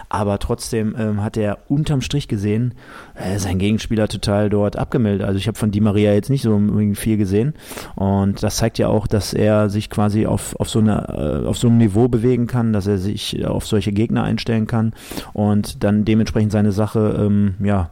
Aber 0.08 0.38
trotzdem 0.38 0.94
ähm, 0.98 1.22
hat 1.22 1.36
er 1.36 1.58
unterm 1.68 2.00
Strich 2.00 2.28
gesehen, 2.28 2.74
äh, 3.14 3.38
sein 3.38 3.58
Gegenspieler 3.58 4.08
total 4.08 4.48
dort 4.48 4.76
abgemeldet. 4.76 5.26
Also 5.26 5.38
ich 5.38 5.48
habe 5.48 5.58
von 5.58 5.70
Di 5.70 5.80
Maria 5.80 6.14
jetzt 6.14 6.30
nicht 6.30 6.42
so 6.42 6.58
viel 6.94 7.18
gesehen. 7.18 7.54
Und 7.94 8.42
das 8.42 8.56
zeigt 8.56 8.78
ja 8.78 8.88
auch, 8.88 9.06
dass 9.06 9.34
er 9.34 9.68
sich 9.68 9.90
quasi 9.90 10.24
auf, 10.24 10.56
auf, 10.56 10.70
so, 10.70 10.78
eine, 10.78 11.42
äh, 11.44 11.46
auf 11.46 11.58
so 11.58 11.68
einem 11.68 11.76
Niveau 11.76 12.08
bewegen 12.08 12.46
kann, 12.46 12.72
dass 12.72 12.86
er 12.86 12.96
sich 12.96 13.44
auf 13.44 13.66
solche 13.66 13.92
Gegner 13.92 14.22
einstellen 14.22 14.66
kann 14.66 14.94
und 15.34 15.84
dann 15.84 16.06
dementsprechend 16.06 16.52
seine 16.52 16.72
Sache 16.72 17.17
ähm, 17.18 17.54
ja, 17.62 17.90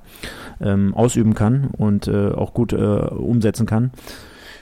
ähm, 0.61 0.95
ausüben 0.95 1.35
kann 1.35 1.69
und 1.77 2.09
äh, 2.09 2.31
auch 2.31 2.55
gut 2.55 2.73
äh, 2.73 2.77
umsetzen 2.77 3.67
kann. 3.67 3.91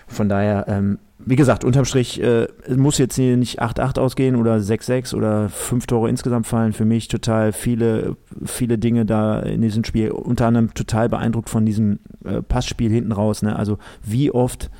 Von 0.06 0.28
daher, 0.28 0.66
ähm, 0.68 0.98
wie 1.18 1.36
gesagt, 1.36 1.64
unterm 1.64 1.84
Strich 1.84 2.22
äh, 2.22 2.48
muss 2.76 2.98
jetzt 2.98 3.16
hier 3.16 3.36
nicht 3.36 3.62
8-8 3.62 3.98
ausgehen 3.98 4.36
oder 4.36 4.56
6-6 4.56 5.14
oder 5.14 5.48
fünf 5.48 5.86
Tore 5.86 6.08
insgesamt 6.08 6.46
fallen. 6.46 6.72
Für 6.72 6.84
mich 6.84 7.08
total 7.08 7.52
viele, 7.52 8.16
viele 8.44 8.78
Dinge 8.78 9.06
da 9.06 9.40
in 9.40 9.62
diesem 9.62 9.84
Spiel. 9.84 10.10
Unter 10.10 10.46
anderem 10.46 10.74
total 10.74 11.08
beeindruckt 11.08 11.48
von 11.48 11.64
diesem 11.64 12.00
äh, 12.24 12.42
Passspiel 12.42 12.90
hinten 12.90 13.12
raus. 13.12 13.42
Ne? 13.42 13.56
Also 13.56 13.78
wie 14.02 14.30
oft 14.30 14.70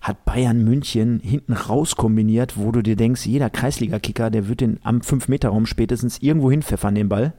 hat 0.00 0.24
Bayern 0.26 0.62
München 0.64 1.20
hinten 1.20 1.54
raus 1.54 1.96
kombiniert, 1.96 2.58
wo 2.58 2.72
du 2.72 2.82
dir 2.82 2.96
denkst, 2.96 3.24
jeder 3.24 3.48
Kreisliga-Kicker, 3.48 4.30
der 4.30 4.48
wird 4.48 4.60
den 4.60 4.78
am 4.82 4.98
5-Meter-Raum 4.98 5.64
spätestens 5.64 6.18
irgendwo 6.18 6.50
hinpfeffern, 6.50 6.94
den 6.94 7.08
Ball. 7.08 7.32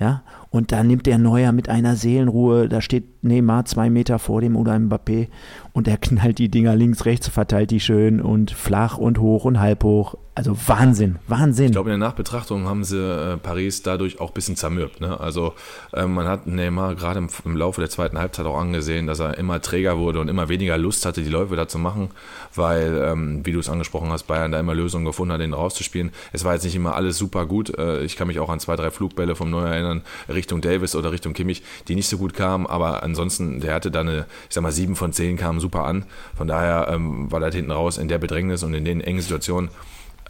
Ja, 0.00 0.22
und 0.50 0.72
da 0.72 0.82
nimmt 0.82 1.06
der 1.06 1.18
Neuer 1.18 1.52
mit 1.52 1.68
einer 1.68 1.96
Seelenruhe, 1.96 2.68
da 2.68 2.80
steht 2.80 3.22
Neymar 3.22 3.64
zwei 3.64 3.90
Meter 3.90 4.18
vor 4.18 4.40
dem 4.40 4.56
oder 4.56 4.74
Mbappé 4.74 5.28
und 5.72 5.88
er 5.88 5.98
knallt 5.98 6.38
die 6.38 6.48
Dinger 6.48 6.74
links, 6.74 7.04
rechts, 7.04 7.28
verteilt 7.28 7.70
die 7.70 7.80
schön 7.80 8.20
und 8.20 8.50
flach 8.50 8.96
und 8.96 9.18
hoch 9.18 9.44
und 9.44 9.60
halb 9.60 9.84
hoch. 9.84 10.14
Also 10.34 10.54
Wahnsinn, 10.66 11.16
Wahnsinn. 11.28 11.66
Ich 11.66 11.72
glaube, 11.72 11.90
in 11.90 11.98
der 11.98 12.08
Nachbetrachtung 12.08 12.68
haben 12.68 12.84
sie 12.84 12.98
äh, 12.98 13.38
Paris 13.38 13.82
dadurch 13.82 14.20
auch 14.20 14.28
ein 14.28 14.34
bisschen 14.34 14.54
zermürbt. 14.54 15.00
Ne? 15.00 15.18
Also 15.18 15.54
äh, 15.94 16.04
man 16.04 16.28
hat 16.28 16.46
Neymar 16.46 16.94
gerade 16.94 17.20
im, 17.20 17.28
im, 17.46 17.56
Laufe 17.56 17.80
der 17.80 17.88
zweiten 17.88 18.18
Halbzeit 18.18 18.44
auch 18.44 18.58
angesehen, 18.58 19.06
dass 19.06 19.18
er 19.18 19.38
immer 19.38 19.62
träger 19.62 19.96
wurde 19.96 20.20
und 20.20 20.28
immer 20.28 20.50
weniger 20.50 20.76
Lust 20.76 21.06
hatte, 21.06 21.22
die 21.22 21.30
Läufe 21.30 21.56
da 21.56 21.68
zu 21.68 21.78
machen, 21.78 22.10
weil, 22.54 23.02
ähm, 23.02 23.46
wie 23.46 23.52
du 23.52 23.60
es 23.60 23.70
angesprochen 23.70 24.10
hast, 24.10 24.24
Bayern 24.24 24.52
da 24.52 24.60
immer 24.60 24.74
Lösungen 24.74 25.06
gefunden 25.06 25.32
hat, 25.32 25.40
ihn 25.40 25.54
rauszuspielen. 25.54 26.10
Es 26.34 26.44
war 26.44 26.52
jetzt 26.52 26.64
nicht 26.64 26.76
immer 26.76 26.94
alles 26.94 27.16
super 27.16 27.46
gut. 27.46 27.76
Äh, 27.78 28.02
ich 28.04 28.16
kann 28.16 28.26
mich 28.26 28.38
auch 28.38 28.50
an 28.50 28.60
zwei, 28.60 28.76
drei 28.76 28.90
Flugbälle 28.90 29.36
vom 29.36 29.48
Neuer 29.48 29.68
erinnern, 29.68 30.02
Richtung 30.36 30.60
Davis 30.60 30.94
oder 30.94 31.10
Richtung 31.10 31.32
Kimmich, 31.32 31.62
die 31.88 31.96
nicht 31.96 32.08
so 32.08 32.18
gut 32.18 32.34
kamen, 32.34 32.66
aber 32.66 33.02
ansonsten, 33.02 33.60
der 33.60 33.74
hatte 33.74 33.90
da 33.90 34.00
eine, 34.00 34.26
ich 34.48 34.54
sag 34.54 34.62
mal, 34.62 34.70
sieben 34.70 34.94
von 34.94 35.12
zehn 35.12 35.36
kamen 35.36 35.58
super 35.58 35.84
an. 35.84 36.04
Von 36.36 36.46
daher 36.46 36.88
ähm, 36.90 37.30
war 37.32 37.42
er 37.42 37.50
hinten 37.50 37.72
raus 37.72 37.98
in 37.98 38.06
der 38.08 38.18
Bedrängnis 38.18 38.62
und 38.62 38.74
in 38.74 38.84
den 38.84 39.00
engen 39.00 39.20
Situationen, 39.20 39.70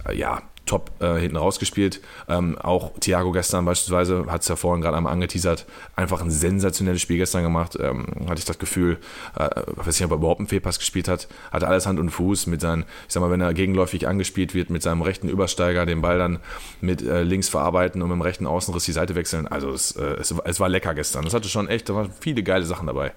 äh, 0.08 0.16
ja, 0.16 0.42
top 0.66 0.90
äh, 1.00 1.18
hinten 1.18 1.36
rausgespielt. 1.36 2.00
Ähm, 2.28 2.58
auch 2.58 2.92
Thiago 3.00 3.32
gestern 3.32 3.64
beispielsweise, 3.64 4.26
hat 4.28 4.42
es 4.42 4.48
ja 4.48 4.56
vorhin 4.56 4.82
gerade 4.82 4.96
einmal 4.96 5.12
angeteasert, 5.12 5.64
einfach 5.94 6.20
ein 6.20 6.30
sensationelles 6.30 7.00
Spiel 7.00 7.18
gestern 7.18 7.42
gemacht. 7.42 7.78
Ähm, 7.80 8.06
hatte 8.28 8.38
ich 8.38 8.44
das 8.44 8.58
Gefühl, 8.58 8.98
äh, 9.38 9.48
weiß 9.76 9.98
nicht, 9.98 10.04
ob 10.04 10.10
er 10.10 10.16
überhaupt 10.16 10.40
einen 10.40 10.48
Fehlpass 10.48 10.78
gespielt 10.78 11.08
hat, 11.08 11.28
hatte 11.50 11.68
alles 11.68 11.86
Hand 11.86 11.98
und 12.00 12.10
Fuß 12.10 12.46
mit 12.48 12.60
seinen, 12.60 12.82
ich 13.06 13.14
sag 13.14 13.20
mal, 13.20 13.30
wenn 13.30 13.40
er 13.40 13.54
gegenläufig 13.54 14.06
angespielt 14.08 14.54
wird, 14.54 14.70
mit 14.70 14.82
seinem 14.82 15.02
rechten 15.02 15.28
Übersteiger, 15.28 15.86
den 15.86 16.02
Ball 16.02 16.18
dann 16.18 16.40
mit 16.80 17.02
äh, 17.02 17.22
links 17.22 17.48
verarbeiten 17.48 18.02
und 18.02 18.08
mit 18.08 18.16
dem 18.16 18.22
rechten 18.22 18.46
Außenriss 18.46 18.84
die 18.84 18.92
Seite 18.92 19.14
wechseln. 19.14 19.46
Also 19.46 19.70
es, 19.70 19.92
äh, 19.92 20.04
es, 20.20 20.34
es 20.44 20.60
war 20.60 20.68
lecker 20.68 20.94
gestern. 20.94 21.26
Es 21.26 21.34
hatte 21.34 21.48
schon 21.48 21.68
echt, 21.68 21.88
da 21.88 21.94
waren 21.94 22.10
viele 22.20 22.42
geile 22.42 22.64
Sachen 22.64 22.86
dabei. 22.86 23.12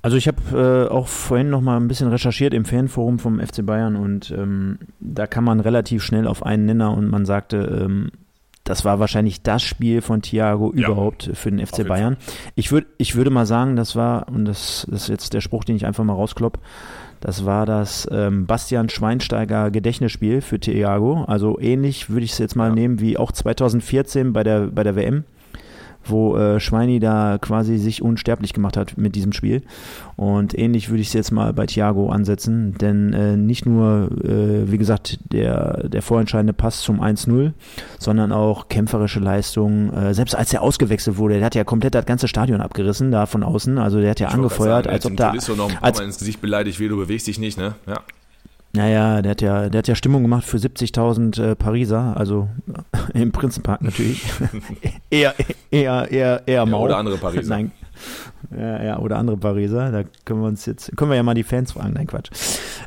Also 0.00 0.16
ich 0.16 0.28
habe 0.28 0.86
äh, 0.88 0.92
auch 0.92 1.08
vorhin 1.08 1.50
noch 1.50 1.60
mal 1.60 1.76
ein 1.76 1.88
bisschen 1.88 2.08
recherchiert 2.08 2.54
im 2.54 2.64
Fanforum 2.64 3.18
vom 3.18 3.40
FC 3.40 3.66
Bayern 3.66 3.96
und 3.96 4.30
ähm, 4.30 4.78
da 5.00 5.26
kann 5.26 5.44
man 5.44 5.60
relativ 5.60 6.04
schnell 6.04 6.26
auf 6.26 6.44
einen 6.44 6.66
Nenner 6.66 6.96
und 6.96 7.08
man 7.10 7.26
sagte, 7.26 7.82
ähm, 7.84 8.10
das 8.68 8.84
war 8.84 9.00
wahrscheinlich 9.00 9.42
das 9.42 9.62
Spiel 9.62 10.02
von 10.02 10.20
Thiago 10.20 10.72
ja, 10.74 10.86
überhaupt 10.86 11.30
für 11.32 11.50
den 11.50 11.64
FC 11.66 11.88
Bayern. 11.88 12.16
Ich, 12.54 12.70
würd, 12.70 12.86
ich 12.98 13.16
würde 13.16 13.30
mal 13.30 13.46
sagen, 13.46 13.76
das 13.76 13.96
war, 13.96 14.28
und 14.28 14.44
das, 14.44 14.86
das 14.90 15.02
ist 15.02 15.08
jetzt 15.08 15.32
der 15.32 15.40
Spruch, 15.40 15.64
den 15.64 15.76
ich 15.76 15.86
einfach 15.86 16.04
mal 16.04 16.12
rausklopp, 16.12 16.58
das 17.20 17.44
war 17.44 17.66
das 17.66 18.06
ähm, 18.12 18.46
Bastian 18.46 18.90
Schweinsteiger 18.90 19.70
Gedächtnisspiel 19.70 20.42
für 20.42 20.60
Thiago. 20.60 21.24
Also 21.24 21.58
ähnlich 21.58 22.10
würde 22.10 22.24
ich 22.24 22.32
es 22.32 22.38
jetzt 22.38 22.56
mal 22.56 22.68
ja. 22.68 22.74
nehmen 22.74 23.00
wie 23.00 23.16
auch 23.16 23.32
2014 23.32 24.32
bei 24.32 24.44
der, 24.44 24.68
bei 24.68 24.84
der 24.84 24.94
WM 24.94 25.24
wo 26.04 26.36
äh, 26.36 26.60
Schweini 26.60 27.00
da 27.00 27.38
quasi 27.40 27.78
sich 27.78 28.02
unsterblich 28.02 28.52
gemacht 28.52 28.76
hat 28.76 28.96
mit 28.96 29.14
diesem 29.14 29.32
Spiel. 29.32 29.62
Und 30.16 30.58
ähnlich 30.58 30.88
würde 30.88 31.00
ich 31.00 31.08
es 31.08 31.12
jetzt 31.12 31.30
mal 31.30 31.52
bei 31.52 31.66
Thiago 31.66 32.10
ansetzen, 32.10 32.74
denn 32.74 33.12
äh, 33.12 33.36
nicht 33.36 33.66
nur, 33.66 34.10
äh, 34.24 34.70
wie 34.70 34.78
gesagt, 34.78 35.18
der, 35.32 35.88
der 35.88 36.02
vorentscheidende 36.02 36.52
Pass 36.52 36.80
zum 36.80 37.00
1-0, 37.00 37.52
sondern 37.98 38.32
auch 38.32 38.68
kämpferische 38.68 39.20
Leistungen. 39.20 39.92
Äh, 39.92 40.14
selbst 40.14 40.34
als 40.34 40.52
er 40.52 40.62
ausgewechselt 40.62 41.18
wurde, 41.18 41.34
der 41.34 41.44
hat 41.44 41.54
ja 41.54 41.64
komplett 41.64 41.94
das 41.94 42.06
ganze 42.06 42.28
Stadion 42.28 42.60
abgerissen, 42.60 43.10
da 43.10 43.26
von 43.26 43.42
außen. 43.42 43.78
Also 43.78 44.00
der 44.00 44.10
hat 44.10 44.20
ja 44.20 44.28
ich 44.28 44.34
angefeuert, 44.34 44.84
sagen, 44.84 44.94
als 44.94 45.06
ob 45.06 45.16
da. 45.16 45.32
noch 45.56 45.70
ein 45.70 45.78
als, 45.82 46.00
ins 46.00 46.18
Gesicht 46.18 46.40
beleidigt 46.40 46.80
wie 46.80 46.88
du 46.88 46.96
bewegst 46.96 47.26
dich 47.26 47.38
nicht, 47.38 47.58
ne? 47.58 47.74
Ja. 47.86 48.00
Naja, 48.72 49.22
der 49.22 49.30
hat 49.30 49.40
ja, 49.40 49.68
der 49.68 49.78
hat 49.78 49.88
ja 49.88 49.94
Stimmung 49.94 50.22
gemacht 50.22 50.44
für 50.44 50.58
70.000 50.58 51.42
äh, 51.42 51.54
Pariser, 51.56 52.16
also 52.16 52.48
im 53.14 53.32
Prinzenpark 53.32 53.82
natürlich. 53.82 54.22
eher, 55.10 55.34
eher, 55.70 56.10
eher, 56.10 56.42
eher 56.46 56.66
Mau. 56.66 56.80
Ja, 56.80 56.84
oder 56.84 56.96
andere 56.98 57.16
Pariser. 57.16 57.48
Nein. 57.48 57.72
Ja, 58.56 58.82
ja, 58.82 58.98
oder 58.98 59.16
andere 59.16 59.36
Pariser. 59.36 59.90
Da 59.90 60.04
können 60.24 60.40
wir 60.40 60.48
uns 60.48 60.66
jetzt, 60.66 60.96
können 60.96 61.10
wir 61.10 61.16
ja 61.16 61.22
mal 61.22 61.34
die 61.34 61.42
Fans 61.42 61.72
fragen. 61.72 61.94
Nein, 61.94 62.06
Quatsch. 62.06 62.30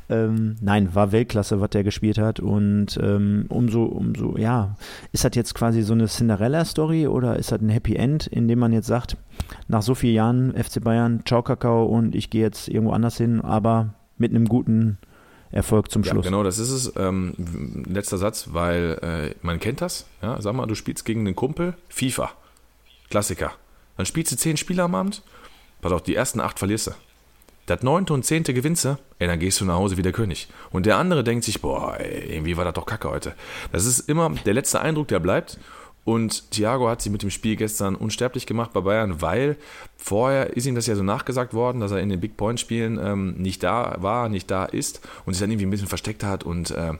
Ähm, 0.09 0.55
nein, 0.61 0.93
war 0.95 1.11
Weltklasse, 1.11 1.59
was 1.59 1.69
der 1.71 1.83
gespielt 1.83 2.17
hat. 2.17 2.39
Und 2.39 2.97
ähm, 3.01 3.45
umso, 3.49 3.83
umso, 3.83 4.37
ja, 4.37 4.75
ist 5.11 5.25
das 5.25 5.31
jetzt 5.35 5.53
quasi 5.53 5.81
so 5.81 5.93
eine 5.93 6.07
Cinderella-Story 6.07 7.07
oder 7.07 7.37
ist 7.37 7.51
das 7.51 7.61
ein 7.61 7.69
Happy 7.69 7.95
End, 7.95 8.27
in 8.27 8.47
dem 8.47 8.59
man 8.59 8.71
jetzt 8.71 8.87
sagt, 8.87 9.17
nach 9.67 9.81
so 9.81 9.95
vielen 9.95 10.15
Jahren 10.15 10.53
FC 10.55 10.81
Bayern, 10.81 11.21
ciao 11.25 11.41
Kakao 11.41 11.85
und 11.85 12.15
ich 12.15 12.29
gehe 12.29 12.41
jetzt 12.41 12.67
irgendwo 12.67 12.93
anders 12.93 13.17
hin, 13.17 13.41
aber 13.41 13.93
mit 14.17 14.31
einem 14.31 14.47
guten 14.47 14.97
Erfolg 15.51 15.91
zum 15.91 16.03
Schluss. 16.03 16.25
Ja, 16.25 16.31
genau, 16.31 16.43
das 16.43 16.59
ist 16.59 16.69
es. 16.69 16.93
Ähm, 16.95 17.33
letzter 17.87 18.17
Satz, 18.17 18.49
weil 18.51 19.33
äh, 19.33 19.35
man 19.41 19.59
kennt 19.59 19.81
das. 19.81 20.05
Ja, 20.21 20.41
sag 20.41 20.53
mal, 20.53 20.65
du 20.65 20.75
spielst 20.75 21.05
gegen 21.05 21.21
einen 21.21 21.35
Kumpel, 21.35 21.75
FIFA, 21.89 22.31
Klassiker. 23.09 23.51
Dann 23.97 24.05
spielst 24.05 24.31
du 24.31 24.37
zehn 24.37 24.57
Spieler 24.57 24.85
am 24.85 24.95
Abend, 24.95 25.23
pass 25.81 25.91
auf, 25.91 26.03
die 26.03 26.15
ersten 26.15 26.39
acht 26.39 26.59
verlierst 26.59 26.87
du. 26.87 26.91
Das 27.67 27.83
neunte 27.83 28.13
und 28.13 28.25
zehnte 28.25 28.53
gewinnst 28.53 28.85
du, 28.85 28.97
ey, 29.19 29.27
dann 29.27 29.39
gehst 29.39 29.61
du 29.61 29.65
nach 29.65 29.75
Hause 29.75 29.95
wie 29.97 30.01
der 30.01 30.11
König. 30.11 30.47
Und 30.71 30.85
der 30.85 30.97
andere 30.97 31.23
denkt 31.23 31.45
sich, 31.45 31.61
boah, 31.61 31.97
ey, 31.99 32.33
irgendwie 32.33 32.57
war 32.57 32.65
das 32.65 32.73
doch 32.73 32.85
kacke 32.85 33.09
heute. 33.09 33.35
Das 33.71 33.85
ist 33.85 34.09
immer 34.09 34.29
der 34.29 34.53
letzte 34.53 34.81
Eindruck, 34.81 35.09
der 35.09 35.19
bleibt. 35.19 35.59
Und 36.03 36.49
Thiago 36.49 36.89
hat 36.89 37.01
sie 37.01 37.11
mit 37.11 37.21
dem 37.21 37.29
Spiel 37.29 37.55
gestern 37.55 37.95
unsterblich 37.95 38.47
gemacht 38.47 38.73
bei 38.73 38.81
Bayern, 38.81 39.21
weil 39.21 39.55
vorher 39.97 40.57
ist 40.57 40.65
ihm 40.65 40.73
das 40.73 40.87
ja 40.87 40.95
so 40.95 41.03
nachgesagt 41.03 41.53
worden, 41.53 41.79
dass 41.79 41.91
er 41.91 41.99
in 41.99 42.09
den 42.09 42.19
Big 42.19 42.37
Point 42.37 42.59
Spielen 42.59 42.99
ähm, 43.01 43.35
nicht 43.37 43.61
da 43.61 43.97
war, 43.99 44.27
nicht 44.27 44.49
da 44.49 44.65
ist 44.65 45.01
und 45.25 45.33
sich 45.33 45.41
dann 45.41 45.51
irgendwie 45.51 45.67
ein 45.67 45.69
bisschen 45.69 45.87
versteckt 45.87 46.23
hat. 46.23 46.43
Und 46.43 46.71
äh, 46.71 46.93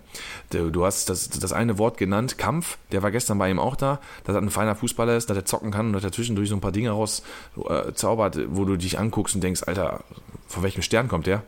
du 0.51 0.85
hast 0.85 1.09
das, 1.09 1.29
das 1.29 1.51
eine 1.51 1.79
Wort 1.79 1.97
genannt, 1.97 2.37
Kampf, 2.37 2.77
der 2.91 3.01
war 3.01 3.09
gestern 3.09 3.39
bei 3.39 3.49
ihm 3.49 3.59
auch 3.59 3.75
da, 3.75 3.99
dass 4.23 4.35
er 4.35 4.41
ein 4.41 4.51
feiner 4.51 4.75
Fußballer 4.75 5.17
ist, 5.17 5.31
dass 5.31 5.37
er 5.37 5.45
zocken 5.45 5.71
kann 5.71 5.87
und 5.87 5.93
dass 5.93 6.03
er 6.03 6.11
zwischendurch 6.11 6.49
so 6.49 6.55
ein 6.55 6.61
paar 6.61 6.71
Dinge 6.71 6.91
raus 6.91 7.23
äh, 7.57 7.91
wo 8.49 8.65
du 8.65 8.77
dich 8.77 8.99
anguckst 8.99 9.33
und 9.33 9.43
denkst, 9.43 9.63
Alter, 9.65 10.03
von 10.47 10.61
welchem 10.61 10.83
Stern 10.83 11.07
kommt 11.07 11.25
der? 11.25 11.41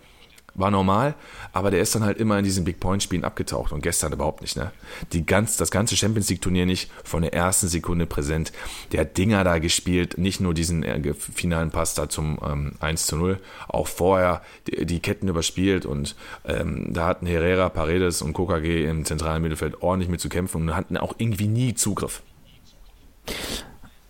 War 0.55 0.71
normal, 0.71 1.15
aber 1.51 1.71
der 1.71 1.81
ist 1.81 1.95
dann 1.95 2.03
halt 2.03 2.17
immer 2.17 2.37
in 2.37 2.43
diesen 2.43 2.63
Big 2.63 2.79
Point 2.79 3.01
Spielen 3.01 3.23
abgetaucht 3.23 3.71
und 3.71 3.81
gestern 3.81 4.13
überhaupt 4.13 4.41
nicht, 4.41 4.55
ne? 4.55 4.71
Die 5.11 5.25
ganz, 5.25 5.57
das 5.57 5.71
ganze 5.71 5.95
Champions 5.95 6.29
League 6.29 6.41
Turnier 6.41 6.65
nicht 6.65 6.91
von 7.03 7.23
der 7.23 7.33
ersten 7.33 7.67
Sekunde 7.67 8.05
präsent. 8.05 8.51
Der 8.91 9.01
hat 9.01 9.17
Dinger 9.17 9.43
da 9.43 9.59
gespielt, 9.59 10.17
nicht 10.17 10.39
nur 10.39 10.53
diesen 10.53 10.83
äh, 10.83 11.13
finalen 11.13 11.71
Pass 11.71 11.95
da 11.95 12.07
zum 12.07 12.39
ähm, 12.45 12.73
1 12.79 13.07
zu 13.07 13.15
0, 13.15 13.39
auch 13.67 13.87
vorher 13.87 14.41
die, 14.67 14.85
die 14.85 14.99
Ketten 14.99 15.27
überspielt 15.27 15.85
und 15.85 16.15
ähm, 16.45 16.93
da 16.93 17.07
hatten 17.07 17.25
Herrera, 17.25 17.69
Paredes 17.69 18.21
und 18.21 18.33
KKG 18.33 18.85
im 18.85 19.05
zentralen 19.05 19.41
Mittelfeld 19.41 19.81
ordentlich 19.81 20.09
mit 20.09 20.21
zu 20.21 20.29
kämpfen 20.29 20.61
und 20.61 20.75
hatten 20.75 20.97
auch 20.97 21.15
irgendwie 21.17 21.47
nie 21.47 21.73
Zugriff. 21.73 22.21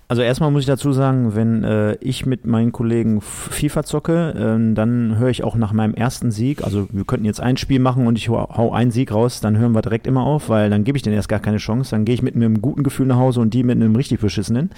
Also 0.07 0.21
erstmal 0.21 0.51
muss 0.51 0.61
ich 0.61 0.67
dazu 0.67 0.91
sagen, 0.91 1.35
wenn 1.35 1.63
äh, 1.63 1.95
ich 1.95 2.25
mit 2.25 2.45
meinen 2.45 2.71
Kollegen 2.71 3.21
FIFA 3.21 3.83
zocke, 3.83 4.33
äh, 4.35 4.73
dann 4.73 5.17
höre 5.17 5.29
ich 5.29 5.43
auch 5.43 5.55
nach 5.55 5.73
meinem 5.73 5.93
ersten 5.93 6.31
Sieg, 6.31 6.63
also 6.63 6.87
wir 6.91 7.05
könnten 7.05 7.25
jetzt 7.25 7.39
ein 7.39 7.57
Spiel 7.57 7.79
machen 7.79 8.05
und 8.07 8.17
ich 8.17 8.29
hau 8.29 8.71
einen 8.71 8.91
Sieg 8.91 9.11
raus, 9.11 9.39
dann 9.39 9.57
hören 9.57 9.73
wir 9.73 9.81
direkt 9.81 10.07
immer 10.07 10.23
auf, 10.23 10.49
weil 10.49 10.69
dann 10.69 10.83
gebe 10.83 10.97
ich 10.97 11.01
denen 11.01 11.15
erst 11.15 11.29
gar 11.29 11.39
keine 11.39 11.57
Chance. 11.57 11.91
Dann 11.91 12.05
gehe 12.05 12.15
ich 12.15 12.21
mit 12.21 12.35
einem 12.35 12.61
guten 12.61 12.83
Gefühl 12.83 13.07
nach 13.07 13.17
Hause 13.17 13.39
und 13.39 13.53
die 13.53 13.63
mit 13.63 13.75
einem 13.75 13.95
richtig 13.95 14.19
beschissenen. 14.19 14.71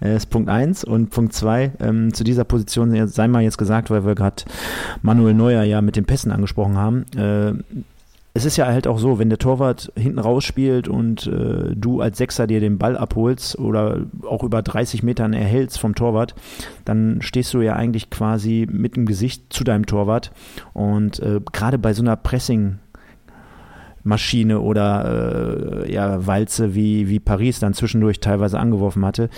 Äh, 0.00 0.16
ist 0.16 0.26
Punkt 0.26 0.48
eins 0.48 0.84
Und 0.84 1.10
Punkt 1.10 1.32
zwei 1.32 1.72
ähm, 1.80 2.12
zu 2.12 2.24
dieser 2.24 2.44
Position 2.44 3.06
sei 3.08 3.28
mal 3.28 3.42
jetzt 3.42 3.58
gesagt, 3.58 3.90
weil 3.90 4.04
wir 4.04 4.14
gerade 4.14 4.44
Manuel 5.02 5.34
Neuer 5.34 5.62
ja 5.62 5.80
mit 5.80 5.96
den 5.96 6.04
Pässen 6.04 6.32
angesprochen 6.32 6.76
haben. 6.76 7.04
Äh, 7.16 7.54
es 8.36 8.44
ist 8.44 8.58
ja 8.58 8.66
halt 8.66 8.86
auch 8.86 8.98
so, 8.98 9.18
wenn 9.18 9.30
der 9.30 9.38
Torwart 9.38 9.90
hinten 9.96 10.18
rausspielt 10.18 10.88
und 10.88 11.26
äh, 11.26 11.74
du 11.74 12.02
als 12.02 12.18
Sechser 12.18 12.46
dir 12.46 12.60
den 12.60 12.76
Ball 12.76 12.96
abholst 12.98 13.58
oder 13.58 14.02
auch 14.28 14.42
über 14.42 14.60
30 14.60 15.02
Metern 15.02 15.32
erhältst 15.32 15.80
vom 15.80 15.94
Torwart, 15.94 16.34
dann 16.84 17.22
stehst 17.22 17.54
du 17.54 17.62
ja 17.62 17.74
eigentlich 17.74 18.10
quasi 18.10 18.66
mit 18.70 18.94
dem 18.94 19.06
Gesicht 19.06 19.50
zu 19.54 19.64
deinem 19.64 19.86
Torwart. 19.86 20.32
Und 20.74 21.18
äh, 21.20 21.40
gerade 21.50 21.78
bei 21.78 21.94
so 21.94 22.02
einer 22.02 22.16
Pressing- 22.16 22.78
Maschine 24.02 24.60
oder 24.60 25.84
äh, 25.84 25.92
ja, 25.92 26.24
Walze, 26.28 26.76
wie, 26.76 27.08
wie 27.08 27.18
Paris 27.18 27.58
dann 27.58 27.74
zwischendurch 27.74 28.20
teilweise 28.20 28.60
angeworfen 28.60 29.04
hatte, 29.04 29.28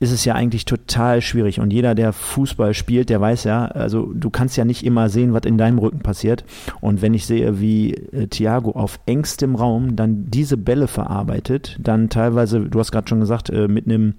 ist 0.00 0.12
es 0.12 0.24
ja 0.24 0.34
eigentlich 0.34 0.64
total 0.64 1.20
schwierig. 1.20 1.60
Und 1.60 1.72
jeder, 1.72 1.94
der 1.94 2.14
Fußball 2.14 2.72
spielt, 2.72 3.10
der 3.10 3.20
weiß 3.20 3.44
ja, 3.44 3.66
also 3.66 4.10
du 4.14 4.30
kannst 4.30 4.56
ja 4.56 4.64
nicht 4.64 4.84
immer 4.84 5.10
sehen, 5.10 5.34
was 5.34 5.42
in 5.44 5.58
deinem 5.58 5.78
Rücken 5.78 6.00
passiert. 6.00 6.44
Und 6.80 7.02
wenn 7.02 7.12
ich 7.12 7.26
sehe, 7.26 7.60
wie 7.60 7.92
äh, 7.92 8.26
Thiago 8.26 8.70
auf 8.70 8.98
engstem 9.04 9.54
Raum 9.54 9.96
dann 9.96 10.30
diese 10.30 10.56
Bälle 10.56 10.88
verarbeitet, 10.88 11.78
dann 11.82 12.08
teilweise, 12.08 12.60
du 12.60 12.78
hast 12.80 12.92
gerade 12.92 13.08
schon 13.08 13.20
gesagt, 13.20 13.50
äh, 13.50 13.68
mit 13.68 13.86
einem 13.86 14.14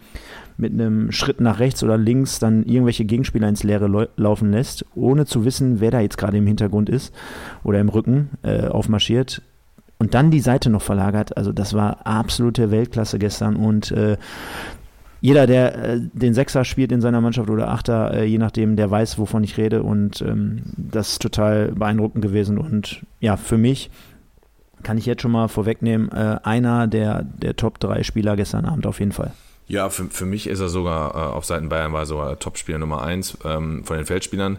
mit 0.58 0.74
einem 0.74 1.12
Schritt 1.12 1.42
nach 1.42 1.58
rechts 1.58 1.84
oder 1.84 1.98
links 1.98 2.38
dann 2.38 2.64
irgendwelche 2.64 3.04
Gegenspieler 3.04 3.50
ins 3.50 3.64
Leere 3.64 4.10
laufen 4.16 4.52
lässt, 4.52 4.86
ohne 4.94 5.26
zu 5.26 5.44
wissen, 5.44 5.80
wer 5.80 5.90
da 5.90 6.02
jetzt 6.02 6.20
gerade 6.20 6.38
im 6.38 6.46
Hintergrund 6.46 6.88
ist 6.88 7.16
oder 7.64 7.80
im 7.80 7.90
Rücken 7.90 8.30
äh, 8.44 8.68
aufmarschiert, 8.68 9.42
und 10.02 10.16
dann 10.16 10.32
die 10.32 10.40
Seite 10.40 10.72
noch 10.72 10.82
verlagert. 10.82 11.38
Also 11.38 11.52
das 11.52 11.76
war 11.76 12.08
absolute 12.08 12.72
Weltklasse 12.72 13.20
gestern 13.20 13.56
und 13.56 13.92
äh, 13.92 14.18
jeder, 15.22 15.46
der 15.46 15.76
äh, 15.76 16.00
den 16.02 16.34
Sechser 16.34 16.66
spielt 16.66 16.92
in 16.92 17.00
seiner 17.00 17.22
Mannschaft 17.22 17.50
oder 17.50 17.70
Achter, 17.70 18.14
äh, 18.14 18.26
je 18.26 18.40
nachdem, 18.40 18.76
der 18.76 18.90
weiß, 18.90 19.20
wovon 19.20 19.44
ich 19.44 19.58
rede. 19.58 19.84
Und 19.84 20.22
ähm, 20.22 20.64
das 20.76 21.14
ist 21.14 21.22
total 21.22 21.72
beeindruckend 21.72 22.24
gewesen. 22.24 22.58
Und 22.58 23.06
ja, 23.20 23.38
für 23.38 23.58
mich 23.58 23.92
kann 24.82 24.98
ich 24.98 25.06
jetzt 25.06 25.22
schon 25.22 25.32
mal 25.32 25.48
vorwegnehmen, 25.48 26.12
äh, 26.12 26.38
einer 26.44 26.88
der, 26.88 27.24
der 27.24 27.56
Top 27.56 27.80
3 27.80 28.02
Spieler 28.02 28.36
gestern 28.36 28.66
Abend 28.66 28.88
auf 28.88 29.00
jeden 29.00 29.12
Fall. 29.12 29.32
Ja, 29.68 29.90
für, 29.90 30.06
für 30.06 30.26
mich 30.26 30.48
ist 30.48 30.60
er 30.60 30.70
sogar 30.70 31.14
äh, 31.14 31.18
auf 31.18 31.46
Seiten 31.46 31.70
Bayern 31.70 31.94
war 31.94 32.08
sogar 32.08 32.40
Topspieler 32.40 32.80
Nummer 32.80 33.04
1 33.04 33.38
ähm, 33.46 33.86
von 33.86 33.98
den 33.98 34.08
Feldspielern. 34.08 34.58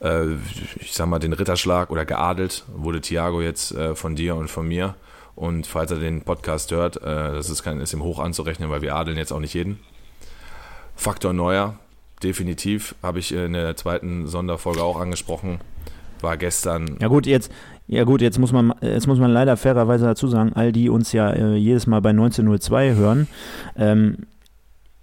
Äh, 0.00 0.36
ich 0.80 0.94
sag 0.94 1.06
mal, 1.06 1.18
den 1.18 1.34
Ritterschlag 1.34 1.90
oder 1.90 2.06
geadelt 2.06 2.64
wurde 2.74 3.02
Thiago 3.02 3.42
jetzt 3.42 3.72
äh, 3.72 3.94
von 3.94 4.16
dir 4.16 4.36
und 4.36 4.48
von 4.48 4.66
mir. 4.66 4.94
Und 5.34 5.66
falls 5.66 5.90
er 5.90 5.98
den 5.98 6.22
Podcast 6.22 6.72
hört, 6.72 6.96
äh, 6.96 7.00
das 7.02 7.50
ist, 7.50 7.62
kein, 7.62 7.78
ist 7.78 7.92
ihm 7.92 8.02
hoch 8.02 8.18
anzurechnen, 8.18 8.70
weil 8.70 8.80
wir 8.80 8.96
adeln 8.96 9.18
jetzt 9.18 9.32
auch 9.32 9.38
nicht 9.38 9.54
jeden. 9.54 9.78
Faktor 10.98 11.32
Neuer, 11.32 11.76
definitiv, 12.22 12.94
habe 13.02 13.20
ich 13.20 13.32
in 13.32 13.52
der 13.52 13.76
zweiten 13.76 14.26
Sonderfolge 14.26 14.82
auch 14.82 15.00
angesprochen. 15.00 15.58
War 16.20 16.36
gestern. 16.36 16.96
Ja 17.00 17.06
gut, 17.06 17.26
jetzt, 17.26 17.52
ja 17.86 18.02
gut, 18.02 18.20
jetzt 18.20 18.38
muss 18.38 18.52
man, 18.52 18.74
jetzt 18.82 19.06
muss 19.06 19.20
man 19.20 19.30
leider 19.30 19.56
fairerweise 19.56 20.04
dazu 20.04 20.26
sagen, 20.26 20.52
all 20.54 20.72
die 20.72 20.90
uns 20.90 21.12
ja 21.12 21.30
äh, 21.30 21.54
jedes 21.54 21.86
Mal 21.86 22.00
bei 22.00 22.10
1902 22.10 22.94
hören, 22.94 23.28
ähm, 23.76 24.16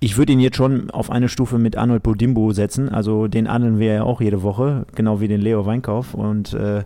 ich 0.02 0.18
würde 0.18 0.34
ihn 0.34 0.42
jetzt 0.42 0.58
schon 0.58 0.92
auf 0.92 1.10
eine 1.10 1.30
Stufe 1.30 1.58
mit 1.58 1.78
Arnold 1.78 2.04
Bodimbo 2.04 2.52
setzen. 2.52 2.90
Also 2.90 3.28
den 3.28 3.48
adeln 3.48 3.80
wir 3.80 3.94
ja 3.94 4.04
auch 4.04 4.20
jede 4.20 4.44
Woche, 4.44 4.86
genau 4.94 5.22
wie 5.22 5.30
den 5.30 5.42
Leo 5.42 5.66
Weinkauf. 5.66 6.14
Und 6.14 6.54
äh, 6.54 6.84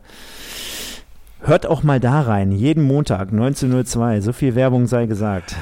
Hört 1.41 1.65
auch 1.65 1.83
mal 1.83 2.01
da 2.01 2.21
rein, 2.21 2.51
jeden 2.51 2.83
Montag 2.83 3.31
19.02 3.31 4.19
so 4.19 4.33
viel 4.33 4.55
Werbung 4.55 4.87
sei 4.87 5.05
gesagt. 5.05 5.55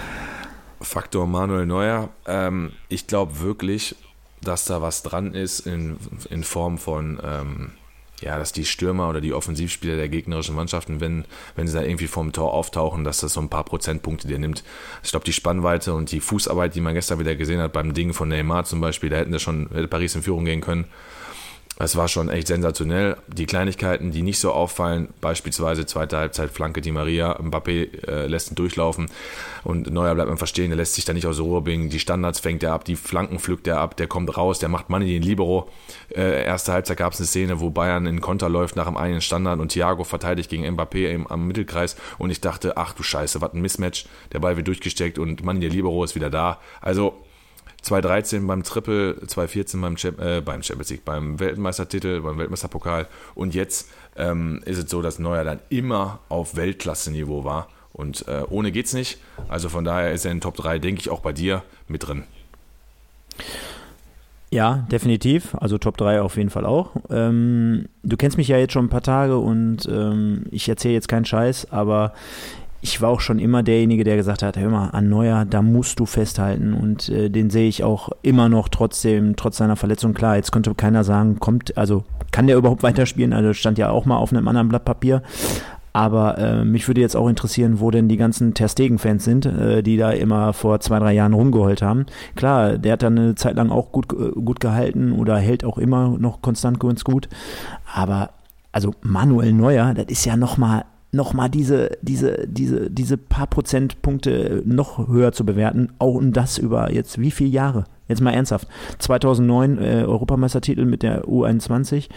Faktor 0.82 1.28
Manuel 1.28 1.66
Neuer, 1.66 2.10
ähm, 2.26 2.72
ich 2.90 3.08
glaube 3.08 3.40
wirklich, 3.40 3.96
dass 4.42 4.66
da 4.66 4.82
was 4.82 5.04
dran 5.04 5.34
ist 5.34 5.62
in, 5.62 5.98
in 6.30 6.44
Form 6.44 6.78
von, 6.78 7.20
ähm, 7.24 7.72
ja, 8.22 8.38
dass 8.38 8.52
die 8.52 8.66
Stürmer 8.66 9.10
oder 9.10 9.22
die 9.22 9.34
Offensivspieler 9.34 9.96
der 9.96 10.10
gegnerischen 10.10 10.56
Mannschaften, 10.56 11.00
wenn, 11.00 11.26
wenn 11.56 11.68
sie 11.68 11.74
da 11.74 11.84
irgendwie 11.84 12.08
vorm 12.08 12.32
Tor 12.32 12.54
auftauchen, 12.54 13.04
dass 13.04 13.20
das 13.20 13.34
so 13.34 13.42
ein 13.42 13.50
paar 13.50 13.64
Prozentpunkte 13.64 14.28
dir 14.28 14.40
nimmt. 14.40 14.64
Ich 15.04 15.12
glaube, 15.12 15.26
die 15.26 15.34
Spannweite 15.34 15.94
und 15.94 16.12
die 16.12 16.20
Fußarbeit, 16.20 16.76
die 16.76 16.82
man 16.82 16.94
gestern 16.94 17.20
wieder 17.20 17.36
gesehen 17.36 17.62
hat 17.62 17.74
beim 17.74 17.94
Ding 17.94 18.14
von 18.14 18.30
Neymar 18.30 18.66
zum 18.66 18.82
Beispiel, 18.82 19.10
da 19.10 19.18
hätten 19.18 19.34
sie 19.34 19.40
schon, 19.40 19.70
hätte 19.72 19.88
Paris 19.88 20.16
in 20.16 20.24
Führung 20.24 20.46
gehen 20.46 20.62
können. 20.62 20.86
Es 21.80 21.96
war 21.96 22.08
schon 22.08 22.30
echt 22.30 22.48
sensationell. 22.48 23.18
Die 23.28 23.46
Kleinigkeiten, 23.46 24.12
die 24.12 24.24
nicht 24.24 24.40
so 24.40 24.52
auffallen, 24.52 25.10
beispielsweise 25.22 25.86
zweite 25.86 26.18
Halbzeit 26.18 26.50
Flanke 26.50 26.82
Di 26.82 26.92
Maria, 26.92 27.40
Mbappé 27.40 28.08
äh, 28.08 28.26
lässt 28.26 28.52
ihn 28.52 28.56
durchlaufen 28.56 29.12
und 29.64 29.92
Neuer 29.92 30.16
bleibt 30.16 30.32
einfach 30.32 30.48
stehen, 30.48 30.70
der 30.70 30.78
lässt 30.78 30.96
sich 30.96 31.06
da 31.06 31.14
nicht 31.14 31.28
aus 31.28 31.36
der 31.36 31.46
Ruhe 31.46 31.62
bringen. 31.62 31.90
Die 31.90 32.00
Standards 32.00 32.40
fängt 32.40 32.64
er 32.64 32.74
ab, 32.74 32.84
die 32.84 32.96
Flanken 32.96 33.38
pflückt 33.38 33.68
er 33.68 33.80
ab, 33.80 33.96
der 33.96 34.08
kommt 34.08 34.36
raus, 34.36 34.58
der 34.58 34.70
macht 34.70 34.90
Money 34.90 35.06
den 35.06 35.22
Libero. 35.22 35.70
Äh, 36.16 36.46
erste 36.46 36.74
Halbzeit 36.74 36.98
gab 36.98 37.14
es 37.14 37.20
eine 37.20 37.28
Szene, 37.28 37.60
wo 37.60 37.70
Bayern 37.70 38.08
in 38.08 38.22
Konter 38.22 38.50
läuft 38.50 38.76
nach 38.76 38.88
einem 38.88 38.98
einen 38.98 39.22
Standard 39.22 39.60
und 39.60 39.72
Thiago 39.72 40.04
verteidigt 40.04 40.50
gegen 40.50 40.66
Mbappé 40.66 41.10
im, 41.12 41.28
am 41.28 41.46
Mittelkreis 41.46 41.96
und 42.18 42.32
ich 42.32 42.42
dachte, 42.42 42.78
ach 42.78 42.94
du 42.94 43.04
Scheiße, 43.04 43.40
was 43.42 43.54
ein 43.54 43.62
Mismatch. 43.62 44.08
Der 44.34 44.40
Ball 44.40 44.58
wird 44.58 44.68
durchgesteckt 44.68 45.20
und 45.20 45.46
Money 45.46 45.60
der 45.60 45.70
Libero 45.70 46.04
ist 46.04 46.16
wieder 46.16 46.32
da. 46.32 46.60
Also 46.82 47.27
2013 47.88 48.46
beim 48.46 48.64
Triple, 48.64 49.16
2014 49.26 49.82
beim, 49.82 49.96
Champ 49.96 50.20
äh, 50.20 50.42
beim 50.42 50.62
Champions 50.62 50.90
League, 50.90 51.06
beim 51.06 51.40
Weltmeistertitel, 51.40 52.22
beim 52.22 52.38
Weltmeisterpokal 52.38 53.08
und 53.34 53.56
jetzt 53.56 53.90
ähm, 54.18 54.62
ist 54.66 54.78
es 54.78 54.90
so, 54.90 55.02
dass 55.02 55.20
Neuer 55.20 55.44
dann 55.44 55.60
immer 55.70 56.20
auf 56.30 56.56
Weltklasse-Niveau 56.56 57.44
war 57.44 57.70
und 57.94 58.28
äh, 58.28 58.44
ohne 58.50 58.72
geht's 58.72 58.94
nicht. 58.94 59.20
Also 59.48 59.70
von 59.70 59.86
daher 59.86 60.12
ist 60.12 60.26
er 60.26 60.32
in 60.32 60.42
Top 60.42 60.56
3, 60.58 60.80
denke 60.80 61.02
ich, 61.02 61.10
auch 61.10 61.22
bei 61.22 61.34
dir 61.34 61.64
mit 61.88 62.08
drin. 62.08 62.24
Ja, 64.50 64.86
definitiv. 64.92 65.56
Also 65.56 65.78
Top 65.78 65.98
3 65.98 66.22
auf 66.22 66.38
jeden 66.38 66.50
Fall 66.50 66.66
auch. 66.66 66.92
Ähm, 67.10 67.90
du 68.04 68.18
kennst 68.18 68.38
mich 68.38 68.48
ja 68.48 68.58
jetzt 68.58 68.74
schon 68.74 68.86
ein 68.86 68.90
paar 68.90 69.02
Tage 69.02 69.38
und 69.38 69.88
ähm, 69.90 70.46
ich 70.52 70.70
erzähle 70.70 70.94
jetzt 70.94 71.08
keinen 71.08 71.26
Scheiß, 71.26 71.72
aber 71.72 72.14
ich 72.82 73.02
war 73.02 73.10
auch 73.10 73.20
schon 73.20 73.40
immer 73.40 73.64
derjenige, 73.64 74.04
der 74.04 74.16
gesagt 74.16 74.44
hat, 74.44 74.58
hör 74.58 74.70
mal, 74.70 74.90
an 74.90 75.10
Neuer, 75.10 75.46
da 75.46 75.62
musst 75.62 76.00
du 76.00 76.06
festhalten 76.06 76.74
und 76.74 77.10
äh, 77.10 77.30
den 77.30 77.50
sehe 77.50 77.68
ich 77.68 77.84
auch 77.84 78.10
immer 78.22 78.50
noch 78.50 78.70
trotzdem, 78.70 79.36
trotz 79.36 79.58
seiner 79.58 79.76
Verletzung. 79.76 80.14
Klar, 80.14 80.36
jetzt 80.36 80.52
konnte 80.52 80.74
keiner 80.76 81.04
sagen, 81.04 81.40
kommt, 81.40 81.78
also 81.78 82.04
kann 82.32 82.48
der 82.48 82.58
überhaupt 82.58 82.84
weiterspielen? 82.84 83.34
Also 83.34 83.54
stand 83.54 83.78
ja 83.78 83.90
auch 83.90 84.06
mal 84.06 84.18
auf 84.18 84.32
einem 84.32 84.48
anderen 84.48 84.70
Blatt 84.70 84.86
Papier. 84.86 85.24
Aber 85.94 86.38
äh, 86.38 86.64
mich 86.64 86.88
würde 86.88 87.02
jetzt 87.02 87.16
auch 87.16 87.28
interessieren, 87.28 87.80
wo 87.80 87.90
denn 87.90 88.08
die 88.08 88.18
ganzen 88.18 88.54
Ter 88.54 88.70
Stegen-Fans 88.70 89.24
sind, 89.24 89.48
äh, 89.48 89.82
die 89.82 89.98
da 89.98 90.12
immer 90.12 90.54
vor 90.54 90.80
zwei, 90.80 91.00
drei 91.00 91.14
Jahren 91.14 91.34
rumgeheult 91.34 91.82
haben. 91.82 92.06
Klar, 92.36 92.78
der 92.78 92.94
hat 92.94 93.02
dann 93.02 93.18
eine 93.18 93.36
Zeit 93.36 93.56
lang 93.56 93.72
auch 93.72 93.92
gut, 93.92 94.14
äh, 94.14 94.40
gut 94.40 94.60
gehalten 94.60 95.12
oder 95.12 95.38
hält 95.38 95.66
auch 95.66 95.80
immer 95.80 96.16
noch 96.20 96.44
konstant 96.44 96.80
ganz 96.80 97.04
gut. 97.04 97.28
Aber 97.92 98.30
also 98.72 98.94
Manuel 99.02 99.54
Neuer, 99.54 99.96
das 99.96 100.06
ist 100.06 100.26
ja 100.26 100.38
nochmal 100.38 100.86
nochmal 101.12 101.50
diese, 101.50 101.92
diese, 102.02 102.48
diese, 102.48 102.90
diese 102.92 103.18
paar 103.18 103.48
Prozentpunkte 103.48 104.62
noch 104.66 105.08
höher 105.08 105.32
zu 105.32 105.46
bewerten, 105.46 105.90
auch 106.00 106.16
und 106.16 106.34
das 106.34 106.58
über 106.58 106.92
jetzt 106.92 107.20
wie 107.20 107.32
viele 107.32 107.50
Jahre? 107.50 107.86
Jetzt 108.08 108.22
mal 108.22 108.32
ernsthaft. 108.34 108.68
2009 109.00 109.78
äh, 109.78 110.04
Europameistertitel 110.06 110.86
mit 110.86 111.04
der 111.04 111.26
U21 111.26 112.10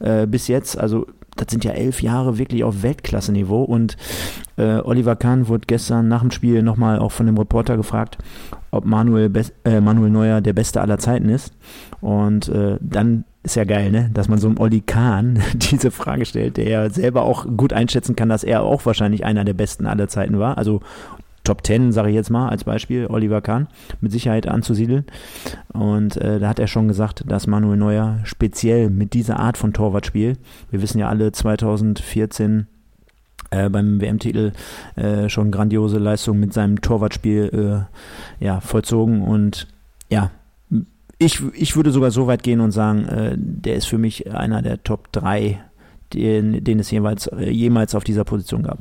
äh, 0.00 0.26
bis 0.26 0.48
jetzt, 0.48 0.78
also 0.78 1.06
das 1.36 1.48
sind 1.50 1.64
ja 1.64 1.72
elf 1.72 2.02
Jahre 2.02 2.38
wirklich 2.38 2.62
auf 2.62 2.82
Weltklasse-Niveau 2.82 3.62
und 3.62 3.96
äh, 4.56 4.80
Oliver 4.80 5.16
Kahn 5.16 5.48
wurde 5.48 5.66
gestern 5.66 6.08
nach 6.08 6.20
dem 6.20 6.30
Spiel 6.30 6.62
nochmal 6.62 6.98
auch 6.98 7.12
von 7.12 7.26
dem 7.26 7.38
Reporter 7.38 7.76
gefragt, 7.76 8.18
ob 8.70 8.84
Manuel, 8.84 9.30
Be 9.30 9.44
äh, 9.64 9.80
Manuel 9.80 10.10
Neuer 10.10 10.40
der 10.40 10.52
Beste 10.52 10.80
aller 10.80 10.98
Zeiten 10.98 11.28
ist 11.28 11.54
und 12.00 12.48
äh, 12.48 12.76
dann 12.80 13.24
ist 13.42 13.56
ja 13.56 13.64
geil, 13.64 13.90
ne? 13.90 14.10
Dass 14.14 14.28
man 14.28 14.38
so 14.38 14.48
einem 14.48 14.58
Olli 14.58 14.80
Kahn 14.80 15.40
diese 15.54 15.90
Frage 15.90 16.24
stellt, 16.26 16.56
der 16.56 16.68
ja 16.68 16.90
selber 16.90 17.22
auch 17.22 17.46
gut 17.56 17.72
einschätzen 17.72 18.16
kann, 18.16 18.28
dass 18.28 18.44
er 18.44 18.62
auch 18.62 18.86
wahrscheinlich 18.86 19.24
einer 19.24 19.44
der 19.44 19.54
besten 19.54 19.86
aller 19.86 20.08
Zeiten 20.08 20.38
war. 20.38 20.58
Also 20.58 20.80
Top 21.44 21.66
10, 21.66 21.90
sage 21.90 22.10
ich 22.10 22.14
jetzt 22.14 22.30
mal 22.30 22.48
als 22.48 22.64
Beispiel, 22.64 23.06
Oliver 23.08 23.40
Kahn, 23.40 23.66
mit 24.00 24.12
Sicherheit 24.12 24.46
anzusiedeln. 24.46 25.06
Und 25.72 26.16
äh, 26.16 26.38
da 26.38 26.48
hat 26.48 26.60
er 26.60 26.68
schon 26.68 26.86
gesagt, 26.86 27.24
dass 27.26 27.48
Manuel 27.48 27.76
Neuer 27.76 28.20
speziell 28.22 28.90
mit 28.90 29.12
dieser 29.12 29.40
Art 29.40 29.58
von 29.58 29.72
Torwartspiel, 29.72 30.36
wir 30.70 30.82
wissen 30.82 31.00
ja 31.00 31.08
alle 31.08 31.32
2014 31.32 32.68
äh, 33.50 33.68
beim 33.68 34.00
WM-Titel 34.00 34.52
äh, 34.94 35.28
schon 35.28 35.50
grandiose 35.50 35.98
Leistung 35.98 36.38
mit 36.38 36.52
seinem 36.52 36.80
Torwartspiel 36.80 37.88
äh, 38.40 38.44
ja, 38.44 38.60
vollzogen 38.60 39.22
und 39.22 39.66
ja, 40.10 40.30
ich, 41.24 41.42
ich 41.54 41.76
würde 41.76 41.90
sogar 41.90 42.10
so 42.10 42.26
weit 42.26 42.42
gehen 42.42 42.60
und 42.60 42.72
sagen, 42.72 43.06
äh, 43.06 43.34
der 43.36 43.76
ist 43.76 43.86
für 43.86 43.98
mich 43.98 44.30
einer 44.32 44.62
der 44.62 44.82
Top 44.82 45.12
3, 45.12 45.62
den, 46.12 46.64
den 46.64 46.78
es 46.78 46.90
jemals, 46.90 47.26
äh, 47.26 47.50
jemals 47.50 47.94
auf 47.94 48.04
dieser 48.04 48.24
Position 48.24 48.62
gab. 48.62 48.78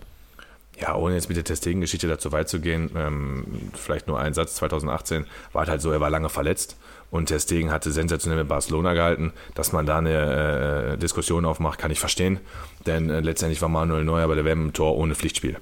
Ja, 0.79 0.95
ohne 0.95 1.13
jetzt 1.13 1.29
mit 1.29 1.37
der 1.37 1.43
Testegen-Geschichte 1.43 2.07
dazu 2.07 2.31
weit 2.31 2.49
zu 2.49 2.59
gehen, 2.59 2.89
ähm, 2.95 3.45
vielleicht 3.73 4.07
nur 4.07 4.19
ein 4.19 4.33
Satz, 4.33 4.55
2018 4.55 5.25
war 5.53 5.67
halt 5.67 5.79
so, 5.79 5.91
er 5.91 6.01
war 6.01 6.09
lange 6.09 6.29
verletzt 6.29 6.75
und 7.11 7.27
Testegen 7.27 7.71
hatte 7.71 7.91
sensationell 7.91 8.39
mit 8.39 8.47
Barcelona 8.47 8.93
gehalten. 8.93 9.31
Dass 9.53 9.73
man 9.73 9.85
da 9.85 9.99
eine 9.99 10.93
äh, 10.93 10.97
Diskussion 10.97 11.45
aufmacht, 11.45 11.77
kann 11.77 11.91
ich 11.91 11.99
verstehen, 11.99 12.39
denn 12.87 13.09
äh, 13.11 13.19
letztendlich 13.19 13.61
war 13.61 13.69
Manuel 13.69 14.03
Neuer 14.03 14.27
bei 14.27 14.35
der 14.35 14.45
WM 14.45 14.65
im 14.65 14.73
Tor 14.73 14.97
ohne 14.97 15.13
Pflichtspiel. 15.13 15.57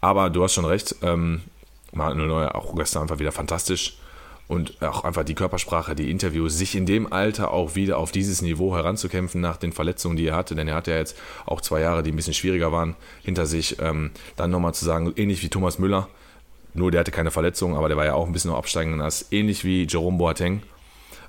Aber 0.00 0.30
du 0.30 0.42
hast 0.42 0.54
schon 0.54 0.64
recht, 0.64 0.96
ähm, 1.02 1.42
Manuel 1.92 2.28
Neuer 2.28 2.54
auch 2.54 2.74
gestern 2.74 3.02
einfach 3.02 3.18
wieder 3.18 3.32
fantastisch 3.32 3.98
und 4.52 4.82
auch 4.82 5.04
einfach 5.04 5.24
die 5.24 5.34
Körpersprache, 5.34 5.94
die 5.94 6.10
Interviews, 6.10 6.58
sich 6.58 6.76
in 6.76 6.84
dem 6.84 7.10
Alter 7.10 7.52
auch 7.52 7.74
wieder 7.74 7.96
auf 7.96 8.12
dieses 8.12 8.42
Niveau 8.42 8.76
heranzukämpfen 8.76 9.40
nach 9.40 9.56
den 9.56 9.72
Verletzungen, 9.72 10.14
die 10.18 10.26
er 10.26 10.36
hatte, 10.36 10.54
denn 10.54 10.68
er 10.68 10.74
hatte 10.74 10.90
ja 10.90 10.98
jetzt 10.98 11.16
auch 11.46 11.62
zwei 11.62 11.80
Jahre, 11.80 12.02
die 12.02 12.12
ein 12.12 12.16
bisschen 12.16 12.34
schwieriger 12.34 12.70
waren, 12.70 12.94
hinter 13.22 13.46
sich, 13.46 13.78
ähm, 13.80 14.10
dann 14.36 14.50
nochmal 14.50 14.74
zu 14.74 14.84
sagen, 14.84 15.10
ähnlich 15.16 15.42
wie 15.42 15.48
Thomas 15.48 15.78
Müller, 15.78 16.06
nur 16.74 16.90
der 16.90 17.00
hatte 17.00 17.12
keine 17.12 17.30
Verletzungen, 17.30 17.76
aber 17.76 17.88
der 17.88 17.96
war 17.96 18.04
ja 18.04 18.12
auch 18.12 18.26
ein 18.26 18.32
bisschen 18.34 18.50
noch 18.50 18.58
absteigend 18.58 19.00
als 19.00 19.32
ähnlich 19.32 19.64
wie 19.64 19.86
Jerome 19.88 20.18
Boateng 20.18 20.62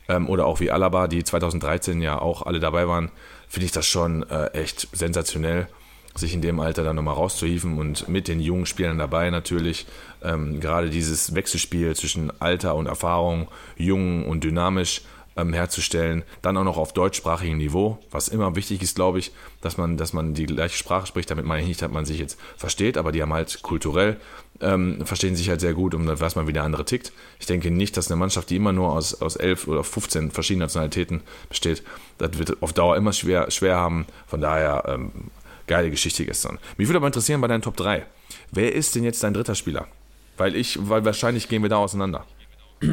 ähm, 0.10 0.30
oder 0.30 0.46
auch 0.46 0.60
wie 0.60 0.70
Alaba, 0.70 1.08
die 1.08 1.24
2013 1.24 2.02
ja 2.02 2.20
auch 2.20 2.42
alle 2.42 2.60
dabei 2.60 2.90
waren, 2.90 3.10
finde 3.48 3.68
ich 3.68 3.72
das 3.72 3.88
schon 3.88 4.30
äh, 4.30 4.48
echt 4.48 4.90
sensationell 4.92 5.70
sich 6.16 6.34
in 6.34 6.42
dem 6.42 6.60
Alter 6.60 6.84
dann 6.84 6.96
nochmal 6.96 7.16
rauszuhieven. 7.16 7.78
Und 7.78 8.08
mit 8.08 8.28
den 8.28 8.40
jungen 8.40 8.66
Spielern 8.66 8.98
dabei 8.98 9.30
natürlich 9.30 9.86
ähm, 10.24 10.60
gerade 10.60 10.90
dieses 10.90 11.36
Wechselspiel 11.36 11.96
zwischen 11.96 12.32
Alter 12.42 12.76
und 12.76 12.88
Erfahrung, 12.88 13.48
jung 13.78 14.26
und 14.28 14.44
dynamisch 14.44 15.02
ähm, 15.36 15.54
herzustellen, 15.54 16.24
dann 16.42 16.58
auch 16.58 16.64
noch 16.64 16.78
auf 16.78 16.94
deutschsprachigem 16.94 17.58
Niveau, 17.58 17.98
was 18.12 18.28
immer 18.28 18.56
wichtig 18.56 18.82
ist, 18.84 18.96
glaube 18.96 19.20
ich, 19.20 19.32
dass 19.62 19.78
man, 19.78 19.98
dass 19.98 20.14
man 20.14 20.34
die 20.34 20.46
gleiche 20.46 20.78
Sprache 20.78 21.08
spricht, 21.08 21.32
damit 21.32 21.46
meine 21.46 21.62
ich 21.64 21.68
nicht, 21.68 21.82
dass 21.82 21.92
man 21.92 22.06
sich 22.06 22.20
jetzt 22.20 22.40
versteht, 22.56 22.98
aber 22.98 23.12
die 23.12 23.22
haben 23.22 23.34
halt 23.34 23.64
kulturell, 23.64 24.18
ähm, 24.62 25.04
verstehen 25.06 25.36
sich 25.36 25.50
halt 25.50 25.60
sehr 25.60 25.74
gut 25.74 25.96
und 25.96 26.06
dann 26.06 26.20
weiß 26.20 26.36
man, 26.36 26.48
wie 26.48 26.54
der 26.54 26.64
andere 26.64 26.86
tickt. 26.86 27.12
Ich 27.40 27.48
denke 27.48 27.72
nicht, 27.72 27.98
dass 27.98 28.12
eine 28.12 28.20
Mannschaft, 28.20 28.52
die 28.52 28.58
immer 28.58 28.74
nur 28.74 28.92
aus, 28.92 29.22
aus 29.22 29.36
elf 29.36 29.68
oder 29.68 29.84
15 29.84 30.32
verschiedenen 30.32 30.66
Nationalitäten 30.66 31.22
besteht, 31.50 31.84
das 32.20 32.38
wird 32.38 32.62
auf 32.62 32.74
Dauer 32.74 32.96
immer 32.96 33.14
schwer, 33.14 33.50
schwer 33.50 33.78
haben. 33.78 34.06
Von 34.28 34.42
daher 34.42 34.84
ähm, 34.88 35.12
Geile 35.68 35.90
Geschichte 35.90 36.26
gestern. 36.26 36.60
Mich 36.78 36.88
würde 36.88 36.98
aber 36.98 37.08
interessieren 37.08 37.42
bei 37.42 37.48
deinen 37.48 37.62
Top 37.62 37.78
3. 37.78 38.06
Wer 38.52 38.74
ist 38.74 38.96
denn 38.96 39.04
jetzt 39.04 39.24
dein 39.24 39.34
dritter 39.34 39.56
Spieler? 39.56 39.88
Weil 40.38 40.56
ich, 40.56 40.78
weil 40.82 41.06
wahrscheinlich 41.06 41.48
gehen 41.48 41.62
wir 41.62 41.70
da 41.70 41.78
auseinander. 41.78 42.26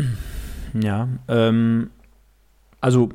Ja, 0.73 1.09
ähm, 1.27 1.91
also 2.81 3.09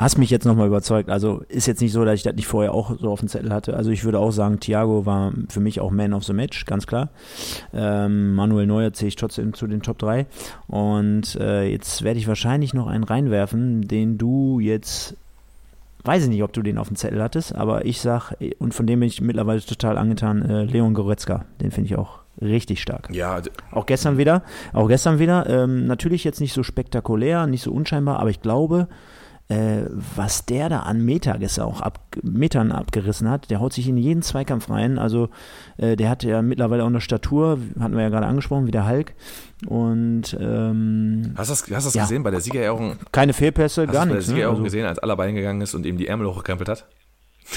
hast 0.00 0.18
mich 0.18 0.30
jetzt 0.30 0.46
nochmal 0.46 0.66
überzeugt. 0.66 1.10
Also 1.10 1.42
ist 1.48 1.66
jetzt 1.66 1.80
nicht 1.80 1.92
so, 1.92 2.04
dass 2.04 2.14
ich 2.14 2.22
das 2.22 2.34
nicht 2.34 2.46
vorher 2.46 2.72
auch 2.72 2.98
so 2.98 3.10
auf 3.10 3.20
dem 3.20 3.28
Zettel 3.28 3.52
hatte. 3.52 3.76
Also 3.76 3.90
ich 3.90 4.04
würde 4.04 4.18
auch 4.18 4.30
sagen, 4.30 4.58
Thiago 4.58 5.04
war 5.04 5.32
für 5.48 5.60
mich 5.60 5.80
auch 5.80 5.90
Man 5.90 6.14
of 6.14 6.24
the 6.24 6.32
Match, 6.32 6.64
ganz 6.64 6.86
klar. 6.86 7.10
Ähm, 7.74 8.34
Manuel 8.34 8.66
Neuer 8.66 8.92
zähle 8.92 9.08
ich 9.08 9.16
trotzdem 9.16 9.52
zu 9.52 9.66
den 9.66 9.82
Top 9.82 9.98
3. 9.98 10.26
Und 10.68 11.36
äh, 11.36 11.64
jetzt 11.64 12.02
werde 12.02 12.18
ich 12.18 12.28
wahrscheinlich 12.28 12.72
noch 12.72 12.86
einen 12.86 13.04
reinwerfen, 13.04 13.82
den 13.82 14.16
du 14.16 14.58
jetzt 14.58 15.16
weiß 16.02 16.22
ich 16.22 16.28
nicht, 16.30 16.42
ob 16.42 16.54
du 16.54 16.62
den 16.62 16.78
auf 16.78 16.88
dem 16.88 16.96
Zettel 16.96 17.22
hattest, 17.22 17.54
aber 17.54 17.84
ich 17.84 18.00
sag, 18.00 18.32
und 18.58 18.72
von 18.72 18.86
dem 18.86 19.00
bin 19.00 19.08
ich 19.08 19.20
mittlerweile 19.20 19.60
total 19.60 19.98
angetan, 19.98 20.40
äh, 20.40 20.64
Leon 20.64 20.94
Goretzka, 20.94 21.44
den 21.60 21.70
finde 21.70 21.90
ich 21.90 21.96
auch 21.96 22.19
richtig 22.40 22.82
stark. 22.82 23.08
Ja. 23.12 23.40
Auch 23.70 23.86
gestern 23.86 24.18
wieder, 24.18 24.42
auch 24.72 24.88
gestern 24.88 25.18
wieder, 25.18 25.48
ähm, 25.48 25.86
natürlich 25.86 26.24
jetzt 26.24 26.40
nicht 26.40 26.52
so 26.52 26.62
spektakulär, 26.62 27.46
nicht 27.46 27.62
so 27.62 27.72
unscheinbar, 27.72 28.18
aber 28.18 28.30
ich 28.30 28.40
glaube, 28.40 28.88
äh, 29.50 29.86
was 30.16 30.46
der 30.46 30.68
da 30.68 30.80
an 30.80 31.04
Meter 31.04 31.36
auch 31.58 31.80
ab, 31.80 31.98
Metern 32.22 32.70
abgerissen 32.70 33.28
hat. 33.28 33.50
Der 33.50 33.58
haut 33.58 33.72
sich 33.72 33.88
in 33.88 33.96
jeden 33.96 34.22
Zweikampf 34.22 34.70
rein. 34.70 34.96
Also 34.96 35.28
äh, 35.76 35.96
der 35.96 36.08
hat 36.08 36.22
ja 36.22 36.40
mittlerweile 36.40 36.84
auch 36.84 36.88
eine 36.88 37.00
Statur, 37.00 37.58
hatten 37.80 37.96
wir 37.96 38.02
ja 38.02 38.10
gerade 38.10 38.26
angesprochen, 38.26 38.68
wie 38.68 38.70
der 38.70 38.88
Hulk. 38.88 39.12
Und 39.66 40.36
ähm, 40.40 41.34
hast 41.36 41.48
du 41.48 41.52
das, 41.52 41.76
hast 41.76 41.86
das 41.86 41.94
ja. 41.94 42.02
gesehen 42.02 42.22
bei 42.22 42.30
der 42.30 42.40
Siegerehrung? 42.40 42.96
Keine 43.10 43.32
Fehlpässe, 43.32 43.88
hast 43.88 43.92
gar 43.92 44.06
nichts. 44.06 44.08
Bei 44.08 44.12
der 44.12 44.14
ne? 44.14 44.22
Siegerehrung 44.22 44.54
ne? 44.54 44.58
also, 44.58 44.64
gesehen, 44.64 44.86
als 44.86 45.00
Alaba 45.00 45.24
hingegangen 45.24 45.62
ist 45.62 45.74
und 45.74 45.84
ihm 45.84 45.96
die 45.96 46.06
Ärmel 46.06 46.28
hochgekrempelt 46.28 46.68
hat? 46.68 46.86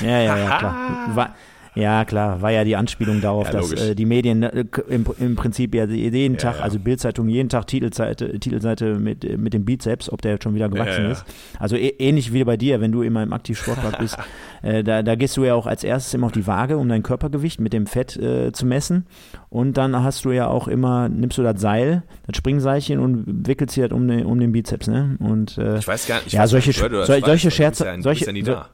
Ja, 0.01 0.19
ja, 0.19 0.37
ja, 0.37 0.57
klar. 0.57 0.75
War, 1.15 1.35
Ja, 1.75 2.05
klar, 2.05 2.41
war 2.41 2.51
ja 2.51 2.63
die 2.63 2.75
Anspielung 2.75 3.19
darauf, 3.21 3.47
ja, 3.47 3.53
dass 3.53 3.71
äh, 3.71 3.95
die 3.95 4.05
Medien 4.05 4.43
äh, 4.43 4.65
im, 4.89 5.05
im, 5.19 5.35
Prinzip 5.35 5.73
ja 5.73 5.85
jeden 5.85 6.37
Tag, 6.37 6.57
ja. 6.57 6.63
also 6.63 6.77
Bildzeitung 6.77 7.27
jeden 7.27 7.49
Tag 7.49 7.65
Titelseite, 7.67 8.39
Titelseite 8.39 8.99
mit, 8.99 9.37
mit 9.39 9.53
dem 9.53 9.65
Bizeps, 9.65 10.09
ob 10.11 10.21
der 10.21 10.33
jetzt 10.33 10.43
schon 10.43 10.53
wieder 10.53 10.69
gewachsen 10.69 11.05
ist. 11.05 11.25
Also 11.59 11.75
äh, 11.75 11.89
ähnlich 11.97 12.31
wie 12.31 12.43
bei 12.43 12.57
dir, 12.57 12.79
wenn 12.79 12.91
du 12.91 13.01
immer 13.01 13.23
im 13.23 13.33
Aktivsportpark 13.33 13.97
bist, 13.97 14.17
äh, 14.61 14.83
da, 14.83 15.01
da, 15.01 15.15
gehst 15.15 15.35
du 15.37 15.45
ja 15.45 15.55
auch 15.55 15.65
als 15.65 15.83
erstes 15.83 16.13
immer 16.13 16.27
auf 16.27 16.31
die 16.31 16.45
Waage, 16.45 16.77
um 16.77 16.87
dein 16.89 17.01
Körpergewicht 17.01 17.59
mit 17.59 17.73
dem 17.73 17.87
Fett 17.87 18.17
äh, 18.17 18.51
zu 18.51 18.67
messen. 18.67 19.07
Und 19.49 19.77
dann 19.77 20.03
hast 20.03 20.25
du 20.25 20.31
ja 20.31 20.47
auch 20.47 20.67
immer, 20.67 21.09
nimmst 21.09 21.39
du 21.39 21.43
das 21.43 21.59
Seil, 21.59 22.03
das 22.27 22.37
Springseilchen 22.37 22.99
und 22.99 23.47
wickelst 23.47 23.75
dir 23.75 23.87
das 23.87 23.95
um 23.95 24.07
den, 24.07 24.25
um 24.25 24.39
den 24.39 24.51
Bizeps, 24.51 24.87
ne? 24.87 25.15
Und 25.19 25.57
äh, 25.57 25.77
ich 25.79 25.87
weiß 25.87 26.07
gar 26.07 26.21
nicht, 26.23 26.33
ja, 26.33 26.45
solche, 26.45 26.71
so, 26.71 27.03
solche 27.03 27.51
Scherze, 27.51 27.95
solche, 27.99 28.31
ja 28.31 28.67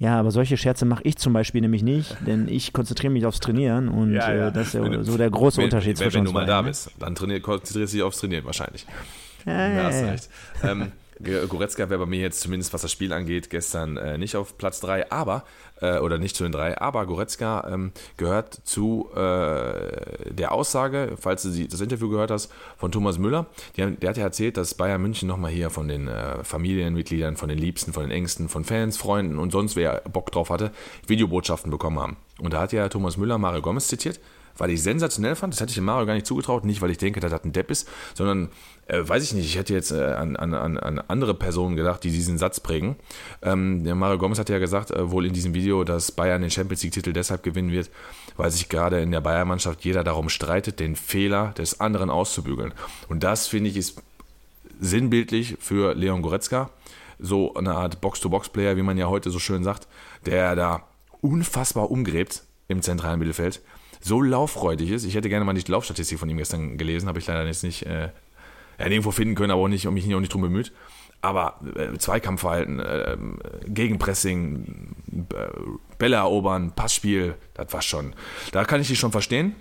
ja, 0.00 0.18
aber 0.18 0.30
solche 0.30 0.56
Scherze 0.56 0.86
mache 0.86 1.02
ich 1.04 1.18
zum 1.18 1.34
Beispiel 1.34 1.60
nämlich 1.60 1.82
nicht, 1.82 2.16
denn 2.26 2.48
ich 2.48 2.72
konzentriere 2.72 3.12
mich 3.12 3.26
aufs 3.26 3.38
Trainieren 3.38 3.88
und 3.88 4.14
ja, 4.14 4.32
ja. 4.32 4.48
Äh, 4.48 4.52
das 4.52 4.68
ist 4.68 4.74
ja 4.74 5.02
so 5.02 5.18
der 5.18 5.28
große 5.28 5.58
wenn, 5.58 5.64
Unterschied 5.64 6.00
wenn, 6.00 6.10
zwischen 6.10 6.20
uns. 6.20 6.28
Wenn 6.28 6.34
du 6.34 6.40
mal 6.40 6.46
da 6.46 6.62
ne? 6.62 6.68
bist, 6.68 6.90
dann 6.98 7.14
konzentrierst 7.14 7.92
du 7.92 7.96
dich 7.98 8.02
aufs 8.02 8.18
Trainieren 8.18 8.46
wahrscheinlich. 8.46 8.86
Ja, 9.44 9.68
ja, 9.68 9.82
hast 9.84 10.02
recht. 10.02 10.28
Ähm, 10.62 10.92
Goretzka 11.22 11.90
wäre 11.90 12.00
bei 12.00 12.06
mir 12.06 12.20
jetzt 12.20 12.40
zumindest, 12.40 12.72
was 12.72 12.82
das 12.82 12.92
Spiel 12.92 13.12
angeht, 13.12 13.50
gestern 13.50 13.96
äh, 13.96 14.16
nicht 14.16 14.36
auf 14.36 14.56
Platz 14.56 14.80
3, 14.80 15.10
aber, 15.10 15.44
äh, 15.80 15.98
oder 15.98 16.18
nicht 16.18 16.34
zu 16.34 16.44
den 16.44 16.52
drei, 16.52 16.80
aber 16.80 17.06
Goretzka 17.06 17.68
ähm, 17.70 17.92
gehört 18.16 18.54
zu 18.64 19.10
äh, 19.14 20.32
der 20.32 20.52
Aussage, 20.52 21.16
falls 21.20 21.42
du 21.42 21.50
das 21.66 21.80
Interview 21.80 22.08
gehört 22.08 22.30
hast, 22.30 22.50
von 22.78 22.90
Thomas 22.90 23.18
Müller. 23.18 23.46
Haben, 23.78 24.00
der 24.00 24.10
hat 24.10 24.16
ja 24.16 24.24
erzählt, 24.24 24.56
dass 24.56 24.74
Bayern 24.74 25.02
München 25.02 25.28
nochmal 25.28 25.50
hier 25.50 25.70
von 25.70 25.88
den 25.88 26.08
äh, 26.08 26.42
Familienmitgliedern, 26.42 27.36
von 27.36 27.48
den 27.48 27.58
Liebsten, 27.58 27.92
von 27.92 28.04
den 28.04 28.12
Ängsten, 28.12 28.48
von 28.48 28.64
Fans, 28.64 28.96
Freunden 28.96 29.38
und 29.38 29.52
sonst 29.52 29.76
wer 29.76 30.02
Bock 30.10 30.32
drauf 30.32 30.50
hatte, 30.50 30.70
Videobotschaften 31.06 31.70
bekommen 31.70 31.98
haben. 31.98 32.16
Und 32.38 32.54
da 32.54 32.60
hat 32.60 32.72
ja 32.72 32.88
Thomas 32.88 33.16
Müller 33.16 33.38
Mario 33.38 33.60
Gomez 33.60 33.88
zitiert 33.88 34.20
weil 34.56 34.70
ich 34.70 34.82
sensationell 34.82 35.36
fand. 35.36 35.52
Das 35.52 35.60
hätte 35.60 35.70
ich 35.70 35.76
dem 35.76 35.84
Mario 35.84 36.06
gar 36.06 36.14
nicht 36.14 36.26
zugetraut. 36.26 36.64
Nicht, 36.64 36.82
weil 36.82 36.90
ich 36.90 36.98
denke, 36.98 37.20
dass 37.20 37.30
das 37.30 37.44
ein 37.44 37.52
Depp 37.52 37.70
ist, 37.70 37.88
sondern, 38.14 38.48
äh, 38.86 39.00
weiß 39.02 39.22
ich 39.22 39.32
nicht, 39.32 39.46
ich 39.46 39.56
hätte 39.56 39.72
jetzt 39.72 39.90
äh, 39.90 40.02
an, 40.02 40.36
an, 40.36 40.54
an 40.54 40.98
andere 41.08 41.34
Personen 41.34 41.76
gedacht, 41.76 42.04
die 42.04 42.10
diesen 42.10 42.38
Satz 42.38 42.60
prägen. 42.60 42.96
Ähm, 43.42 43.84
der 43.84 43.94
Mario 43.94 44.18
Gomez 44.18 44.38
hat 44.38 44.48
ja 44.48 44.58
gesagt, 44.58 44.90
äh, 44.90 45.10
wohl 45.10 45.26
in 45.26 45.32
diesem 45.32 45.54
Video, 45.54 45.84
dass 45.84 46.12
Bayern 46.12 46.42
den 46.42 46.50
Champions 46.50 46.82
League-Titel 46.82 47.12
deshalb 47.12 47.42
gewinnen 47.42 47.72
wird, 47.72 47.90
weil 48.36 48.50
sich 48.50 48.68
gerade 48.68 49.00
in 49.00 49.10
der 49.10 49.20
Bayern-Mannschaft 49.20 49.84
jeder 49.84 50.04
darum 50.04 50.28
streitet, 50.28 50.80
den 50.80 50.96
Fehler 50.96 51.54
des 51.56 51.80
anderen 51.80 52.10
auszubügeln. 52.10 52.72
Und 53.08 53.22
das, 53.22 53.46
finde 53.46 53.70
ich, 53.70 53.76
ist 53.76 54.02
sinnbildlich 54.80 55.56
für 55.60 55.94
Leon 55.94 56.22
Goretzka. 56.22 56.70
So 57.18 57.54
eine 57.54 57.74
Art 57.74 58.00
Box-to-Box-Player, 58.00 58.76
wie 58.76 58.82
man 58.82 58.96
ja 58.96 59.08
heute 59.08 59.30
so 59.30 59.38
schön 59.38 59.62
sagt, 59.62 59.86
der 60.24 60.56
da 60.56 60.84
unfassbar 61.20 61.90
umgräbt 61.90 62.44
im 62.68 62.82
zentralen 62.82 63.18
Mittelfeld 63.18 63.60
so 64.00 64.20
lauffreudig 64.22 64.90
ist. 64.90 65.04
Ich 65.04 65.14
hätte 65.14 65.28
gerne 65.28 65.44
mal 65.44 65.54
die 65.54 65.70
Laufstatistik 65.70 66.18
von 66.18 66.28
ihm 66.28 66.38
gestern 66.38 66.78
gelesen, 66.78 67.08
habe 67.08 67.18
ich 67.18 67.26
leider 67.26 67.46
jetzt 67.46 67.62
nicht 67.62 67.84
äh, 67.86 68.08
ja, 68.78 68.88
nirgendwo 68.88 69.10
finden 69.10 69.34
können, 69.34 69.50
aber 69.50 69.62
auch 69.62 69.68
nicht, 69.68 69.86
und 69.86 69.94
mich 69.94 70.12
auch 70.14 70.20
nicht 70.20 70.32
drum 70.32 70.42
bemüht. 70.42 70.72
Aber 71.22 71.60
äh, 71.76 71.98
Zweikampfverhalten, 71.98 72.80
äh, 72.80 73.16
Gegenpressing, 73.66 74.94
äh, 75.34 75.48
Bälle 75.98 76.16
erobern, 76.16 76.72
Passspiel, 76.74 77.34
das 77.54 77.72
war 77.74 77.82
schon. 77.82 78.14
Da 78.52 78.64
kann 78.64 78.80
ich 78.80 78.88
dich 78.88 78.98
schon 78.98 79.12
verstehen. 79.12 79.54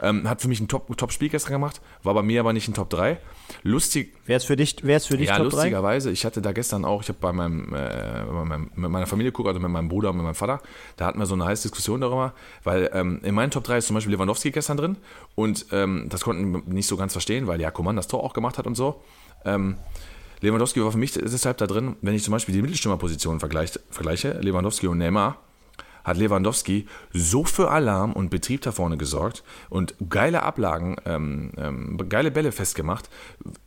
Ähm, 0.00 0.28
hat 0.28 0.42
für 0.42 0.48
mich 0.48 0.60
ein 0.60 0.66
Top-Spiel 0.66 0.96
Top 0.96 1.30
gestern 1.30 1.52
gemacht, 1.52 1.80
war 2.02 2.14
bei 2.14 2.22
mir 2.22 2.40
aber 2.40 2.52
nicht 2.52 2.66
ein 2.66 2.74
Top 2.74 2.90
3. 2.90 3.18
Lustig. 3.62 4.14
Wer 4.26 4.36
ist 4.36 4.44
für 4.44 4.56
dich, 4.56 4.76
wer 4.82 4.96
ist 4.96 5.06
für 5.06 5.16
dich 5.16 5.28
ja, 5.28 5.36
Top 5.36 5.50
3? 5.50 5.56
lustigerweise, 5.56 6.10
ich 6.10 6.24
hatte 6.24 6.42
da 6.42 6.52
gestern 6.52 6.84
auch, 6.84 7.02
ich 7.02 7.08
habe 7.08 7.18
bei 7.20 7.32
meinem, 7.32 7.74
äh, 7.74 8.24
bei 8.26 8.44
meinem, 8.44 8.70
mit 8.74 8.90
meiner 8.90 9.06
Familie 9.06 9.32
geguckt, 9.32 9.48
also 9.48 9.60
mit 9.60 9.70
meinem 9.70 9.88
Bruder 9.88 10.10
und 10.10 10.16
mit 10.16 10.24
meinem 10.24 10.34
Vater, 10.34 10.60
da 10.96 11.06
hatten 11.06 11.18
wir 11.18 11.26
so 11.26 11.34
eine 11.34 11.44
heiße 11.44 11.62
Diskussion 11.62 12.00
darüber, 12.00 12.34
weil 12.62 12.90
ähm, 12.92 13.20
in 13.22 13.34
meinen 13.34 13.50
Top 13.50 13.64
3 13.64 13.78
ist 13.78 13.86
zum 13.86 13.94
Beispiel 13.94 14.12
Lewandowski 14.12 14.50
gestern 14.50 14.76
drin 14.76 14.96
und 15.34 15.66
ähm, 15.72 16.06
das 16.08 16.22
konnten 16.22 16.52
wir 16.52 16.62
nicht 16.66 16.86
so 16.86 16.96
ganz 16.96 17.12
verstehen, 17.12 17.46
weil 17.46 17.60
ja 17.60 17.70
Coman 17.70 17.96
das 17.96 18.08
Tor 18.08 18.22
auch 18.22 18.32
gemacht 18.32 18.58
hat 18.58 18.66
und 18.66 18.74
so. 18.74 19.02
Ähm, 19.44 19.76
Lewandowski 20.40 20.82
war 20.82 20.92
für 20.92 20.98
mich 20.98 21.12
deshalb 21.12 21.56
da 21.58 21.66
drin, 21.66 21.96
wenn 22.02 22.14
ich 22.14 22.22
zum 22.22 22.32
Beispiel 22.32 22.54
die 22.54 22.60
Mittelstürmerpositionen 22.60 23.40
vergleiche, 23.40 23.80
vergleiche 23.90 24.38
Lewandowski 24.40 24.86
und 24.88 24.98
Neymar, 24.98 25.38
hat 26.04 26.16
Lewandowski 26.16 26.86
so 27.12 27.44
für 27.44 27.70
Alarm 27.70 28.12
und 28.12 28.30
Betrieb 28.30 28.62
da 28.62 28.72
vorne 28.72 28.96
gesorgt 28.96 29.42
und 29.70 29.94
geile 30.08 30.42
Ablagen, 30.42 30.96
ähm, 31.04 31.52
ähm, 31.56 31.98
geile 32.08 32.30
Bälle 32.30 32.52
festgemacht. 32.52 33.08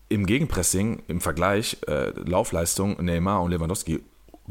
Im 0.10 0.26
Gegenpressing, 0.26 1.04
im 1.08 1.20
Vergleich, 1.20 1.78
äh, 1.88 2.12
Laufleistung, 2.12 3.04
Neymar 3.04 3.42
und 3.42 3.52
Lewandowski, 3.52 4.00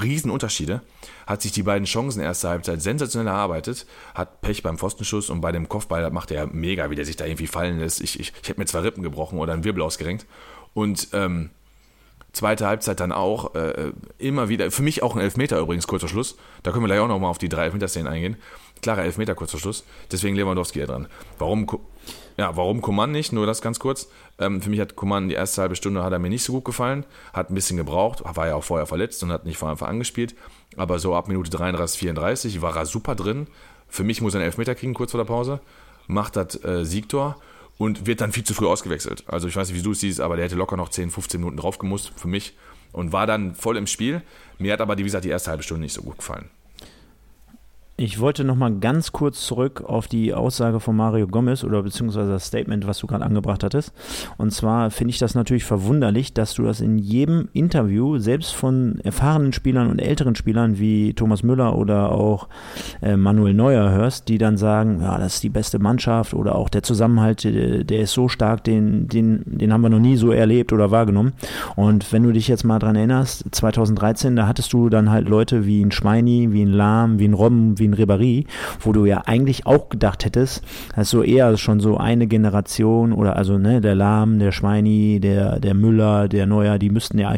Riesenunterschiede. 0.01 0.83
Hat 1.27 1.43
sich 1.43 1.53
die 1.53 1.63
beiden 1.63 1.87
Chancen 1.87 2.21
erster 2.21 2.51
Halbzeit 2.51 2.83
sensationell 2.83 3.33
erarbeitet, 3.33 3.87
hat 4.15 4.41
Pech 4.43 4.63
beim 4.63 4.79
Pfostenschuss 4.79 5.31
und 5.31 5.41
bei 5.41 5.53
dem 5.53 5.69
Kopfball 5.69 6.11
macht 6.11 6.31
er 6.31 6.47
mega, 6.47 6.91
wie 6.91 6.97
der 6.97 7.05
sich 7.05 7.17
da 7.17 7.25
irgendwie 7.25 7.47
fallen 7.47 7.79
lässt. 7.79 8.01
Ich, 8.01 8.21
ich, 8.21 8.33
ich 8.43 8.49
hätte 8.49 8.61
mir 8.61 8.67
zwei 8.67 8.81
Rippen 8.81 9.03
gebrochen 9.03 9.39
oder 9.39 9.53
einen 9.53 9.65
Wirbel 9.65 9.83
ausgerenkt. 9.83 10.27
Und 10.75 11.09
ähm, 11.15 11.51
Zweite 12.37 12.67
Halbzeit 12.67 13.01
dann 13.01 13.13
auch 13.13 13.55
äh, 13.55 13.93
immer 14.19 14.51
wieder, 14.51 14.71
für 14.71 14.83
mich 14.83 15.03
auch 15.03 15.17
ein 15.17 15.23
Elfmeter 15.23 15.59
übrigens, 15.59 15.87
kurzer 15.87 16.07
Schluss. 16.07 16.37
Da 16.63 16.71
können 16.71 16.83
wir 16.83 16.89
gleich 16.89 17.01
auch 17.01 17.09
nochmal 17.09 17.31
auf 17.31 17.39
die 17.39 17.49
drei 17.49 17.65
Elfmeter-Szenen 17.65 18.13
eingehen. 18.13 18.37
Klarer 18.83 19.05
Elfmeter, 19.05 19.35
kurzer 19.35 19.57
Schluss. 19.57 19.85
Deswegen 20.13 20.37
Lewandowski 20.37 20.81
ja 20.81 20.85
dran. 20.85 21.09
Warum, 21.39 21.67
ja, 22.37 22.55
warum 22.55 22.83
Coman 22.83 23.11
nicht? 23.11 23.33
Nur 23.33 23.47
das 23.47 23.63
ganz 23.63 23.79
kurz. 23.79 24.11
Ähm, 24.39 24.61
für 24.61 24.69
mich 24.69 24.81
hat 24.81 24.97
Coman 24.97 25.31
die 25.31 25.35
erste 25.35 25.63
halbe 25.63 25.77
Stunde 25.77 26.05
hat 26.05 26.13
er 26.13 26.19
mir 26.19 26.29
nicht 26.29 26.45
so 26.45 26.53
gut 26.53 26.67
gefallen. 26.67 27.07
Hat 27.33 27.49
ein 27.49 27.55
bisschen 27.55 27.79
gebraucht, 27.79 28.23
war 28.23 28.47
ja 28.47 28.55
auch 28.55 28.65
vorher 28.65 28.85
verletzt 28.85 29.23
und 29.23 29.33
hat 29.33 29.47
nicht 29.47 29.57
von 29.57 29.71
Anfang 29.71 29.89
an 29.89 29.99
gespielt. 29.99 30.35
Aber 30.77 30.99
so 30.99 31.15
ab 31.15 31.29
Minute 31.29 31.49
33, 31.49 31.99
34 32.01 32.61
war 32.61 32.77
er 32.77 32.85
super 32.85 33.15
drin. 33.15 33.47
Für 33.89 34.05
mich 34.05 34.21
muss 34.21 34.35
er 34.35 34.41
einen 34.41 34.47
Elfmeter 34.51 34.75
kriegen, 34.75 34.93
kurz 34.93 35.13
vor 35.13 35.21
der 35.21 35.25
Pause. 35.25 35.61
Macht 36.07 36.37
das 36.37 36.63
äh, 36.63 36.85
Siegtor 36.85 37.39
und 37.79 38.07
wird 38.07 38.21
dann 38.21 38.33
viel 38.33 38.45
zu 38.45 38.55
früh 38.55 38.67
ausgewechselt. 38.67 39.25
Also 39.27 39.49
ich 39.49 39.57
weiß 39.57 39.69
nicht, 39.69 39.79
wie 39.79 39.83
du 39.83 39.93
es 39.93 40.01
siehst, 40.01 40.21
aber 40.21 40.37
der 40.37 40.47
hätte 40.47 40.57
locker 40.57 40.77
noch 40.77 40.89
10, 40.89 41.11
15 41.11 41.41
Minuten 41.41 41.57
drauf 41.57 41.79
gemusst 41.79 42.13
für 42.17 42.29
mich 42.29 42.55
und 42.93 43.13
war 43.13 43.27
dann 43.27 43.55
voll 43.55 43.77
im 43.77 43.87
Spiel. 43.87 44.23
Mir 44.59 44.73
hat 44.73 44.81
aber, 44.81 44.97
wie 44.97 45.03
gesagt, 45.03 45.25
die 45.25 45.31
erste 45.31 45.51
halbe 45.51 45.63
Stunde 45.63 45.83
nicht 45.83 45.93
so 45.93 46.03
gut 46.03 46.19
gefallen. 46.19 46.49
Ich 47.99 48.21
wollte 48.21 48.45
noch 48.45 48.57
mal 48.57 48.75
ganz 48.75 49.13
kurz 49.13 49.47
zurück 49.47 49.83
auf 49.83 50.07
die 50.07 50.35
Aussage 50.35 50.81
von 50.81 50.95
Mario 50.95 51.27
Gomez 51.27 51.65
oder 51.65 51.83
beziehungsweise 51.83 52.31
das 52.31 52.45
Statement, 52.45 52.87
was 52.87 52.99
du 52.99 53.07
gerade 53.07 53.25
angebracht 53.25 53.65
hattest. 53.65 53.95
Und 54.37 54.53
zwar 54.53 54.91
finde 54.91 55.13
ich 55.13 55.19
das 55.19 55.35
natürlich 55.35 55.65
verwunderlich, 55.65 56.35
dass 56.35 56.53
du 56.53 56.65
das 56.65 56.83
in 56.83 56.99
jedem 56.99 57.49
Interview, 57.55 58.19
selbst 58.19 58.55
von 58.55 59.01
erfahrenen 59.03 59.55
Spielern 59.55 59.89
und 59.89 59.99
älteren 59.99 60.35
Spielern 60.35 60.79
wie 60.79 61.15
Thomas 61.15 61.43
Müller 61.43 61.79
oder 61.79 62.13
auch 62.13 62.49
äh, 63.01 63.17
Manuel 63.17 63.55
Neuer 63.55 63.91
hörst, 63.91 64.29
die 64.29 64.37
dann 64.37 64.59
sagen, 64.59 65.01
ja, 65.01 65.17
das 65.17 65.37
ist 65.37 65.45
die 65.45 65.49
beste 65.49 65.79
Mannschaft 65.79 66.35
oder 66.35 66.55
auch 66.55 66.69
der 66.69 66.83
Zusammenhalt, 66.83 67.47
äh, 67.47 67.83
der 67.83 68.01
ist 68.01 68.13
so 68.13 68.29
stark, 68.29 68.63
den, 68.63 69.09
den, 69.09 69.41
den 69.47 69.73
haben 69.73 69.81
wir 69.81 69.89
noch 69.89 70.01
nie 70.01 70.19
so 70.19 70.33
erlebt 70.33 70.75
oder 70.75 70.91
wahrgenommen. 70.91 71.33
Und 71.77 72.13
wenn 72.13 72.25
du 72.25 72.33
dich 72.33 72.47
jetzt 72.47 72.65
mal 72.65 72.79
dran 72.79 72.95
erinnerst, 72.95 73.47
2013, 73.53 74.37
da 74.37 74.47
hattest 74.47 74.75
du 74.75 74.91
dann 74.91 75.11
halt 75.11 75.31
Leute 75.31 75.65
wie 75.65 75.83
ein 75.83 75.93
Schweini, 75.93 76.53
wie 76.53 76.63
ein 76.63 76.75
Lahm, 76.75 77.19
wie 77.19 77.27
ein 77.27 77.33
Robben, 77.33 77.79
wie 77.79 77.86
wie 77.93 78.03
ein 78.03 78.09
Ribéry, 78.09 78.47
wo 78.81 78.93
du 78.93 79.05
ja 79.05 79.23
eigentlich 79.27 79.67
auch 79.67 79.89
gedacht 79.89 80.25
hättest, 80.25 80.63
dass 80.95 81.11
so 81.11 81.23
eher 81.23 81.57
schon 81.57 81.81
so 81.81 81.97
eine 81.97 82.27
Generation 82.27 83.13
oder 83.13 83.37
also 83.37 83.59
ne, 83.59 83.81
der 83.81 83.95
Lahm, 83.95 84.39
der 84.39 84.53
Schweini, 84.53 85.21
der, 85.21 85.61
der 85.61 85.75
Müller, 85.75 86.29
der 86.29 86.47
Neuer, 86.47 86.79
die 86.79 86.91
müssten 86.91 87.19
ja 87.19 87.35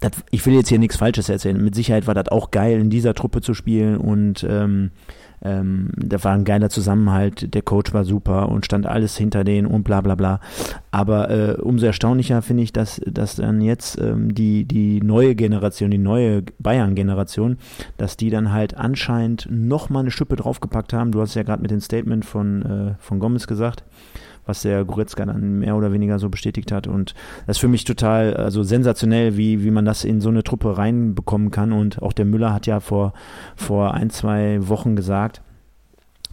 das, 0.00 0.12
ich 0.30 0.44
will 0.44 0.54
jetzt 0.54 0.68
hier 0.68 0.80
nichts 0.80 0.96
Falsches 0.96 1.28
erzählen. 1.28 1.62
Mit 1.62 1.76
Sicherheit 1.76 2.06
war 2.06 2.14
das 2.14 2.28
auch 2.28 2.50
geil, 2.50 2.80
in 2.80 2.90
dieser 2.90 3.14
Truppe 3.14 3.40
zu 3.40 3.54
spielen 3.54 3.96
und 3.98 4.44
ähm, 4.48 4.90
ähm, 5.44 5.90
da 5.96 6.22
war 6.22 6.32
ein 6.32 6.44
geiler 6.44 6.70
Zusammenhalt, 6.70 7.54
der 7.54 7.62
Coach 7.62 7.92
war 7.92 8.04
super 8.04 8.48
und 8.48 8.64
stand 8.64 8.86
alles 8.86 9.16
hinter 9.16 9.44
denen 9.44 9.66
und 9.66 9.82
bla 9.82 10.00
bla 10.00 10.14
bla. 10.14 10.40
Aber 10.90 11.30
äh, 11.30 11.60
umso 11.60 11.86
erstaunlicher 11.86 12.42
finde 12.42 12.62
ich, 12.62 12.72
dass, 12.72 13.00
dass 13.06 13.36
dann 13.36 13.60
jetzt 13.60 13.98
ähm, 14.00 14.34
die, 14.34 14.64
die 14.64 15.00
neue 15.00 15.34
Generation, 15.34 15.90
die 15.90 15.98
neue 15.98 16.42
Bayern-Generation, 16.58 17.58
dass 17.96 18.16
die 18.16 18.30
dann 18.30 18.52
halt 18.52 18.76
anscheinend 18.76 19.48
nochmal 19.50 20.02
eine 20.02 20.10
Schippe 20.10 20.36
draufgepackt 20.36 20.92
haben. 20.92 21.12
Du 21.12 21.20
hast 21.20 21.34
ja 21.34 21.42
gerade 21.42 21.62
mit 21.62 21.70
dem 21.70 21.80
Statement 21.80 22.24
von, 22.24 22.62
äh, 22.62 22.94
von 22.98 23.18
Gomez 23.18 23.46
gesagt 23.46 23.84
was 24.46 24.62
der 24.62 24.84
Goretzka 24.84 25.24
dann 25.24 25.60
mehr 25.60 25.76
oder 25.76 25.92
weniger 25.92 26.18
so 26.18 26.28
bestätigt 26.28 26.72
hat. 26.72 26.86
Und 26.86 27.14
das 27.46 27.56
ist 27.56 27.60
für 27.60 27.68
mich 27.68 27.84
total 27.84 28.34
also 28.34 28.62
sensationell, 28.62 29.36
wie, 29.36 29.64
wie 29.64 29.70
man 29.70 29.84
das 29.84 30.04
in 30.04 30.20
so 30.20 30.28
eine 30.28 30.42
Truppe 30.42 30.76
reinbekommen 30.76 31.50
kann. 31.50 31.72
Und 31.72 32.02
auch 32.02 32.12
der 32.12 32.24
Müller 32.24 32.52
hat 32.52 32.66
ja 32.66 32.80
vor, 32.80 33.12
vor 33.56 33.94
ein, 33.94 34.10
zwei 34.10 34.68
Wochen 34.68 34.96
gesagt, 34.96 35.42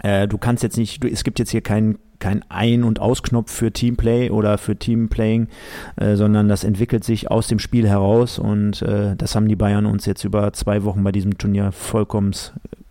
äh, 0.01 0.27
du 0.27 0.37
kannst 0.37 0.63
jetzt 0.63 0.77
nicht, 0.77 1.03
du, 1.03 1.07
es 1.07 1.23
gibt 1.23 1.39
jetzt 1.39 1.51
hier 1.51 1.61
keinen 1.61 1.99
kein 2.19 2.43
Ein- 2.49 2.83
und 2.83 2.99
Ausknopf 2.99 3.49
für 3.49 3.71
Teamplay 3.71 4.29
oder 4.29 4.57
für 4.57 4.75
Teamplaying, 4.75 5.47
äh, 5.95 6.15
sondern 6.15 6.49
das 6.49 6.65
entwickelt 6.65 7.05
sich 7.05 7.31
aus 7.31 7.47
dem 7.47 7.59
Spiel 7.59 7.87
heraus 7.87 8.39
und 8.39 8.81
äh, 8.81 9.15
das 9.15 9.35
haben 9.35 9.47
die 9.47 9.55
Bayern 9.55 9.85
uns 9.85 10.05
jetzt 10.05 10.25
über 10.25 10.51
zwei 10.51 10.83
Wochen 10.83 11.01
bei 11.03 11.13
diesem 11.13 11.37
Turnier 11.37 11.71
vollkommen 11.71 12.35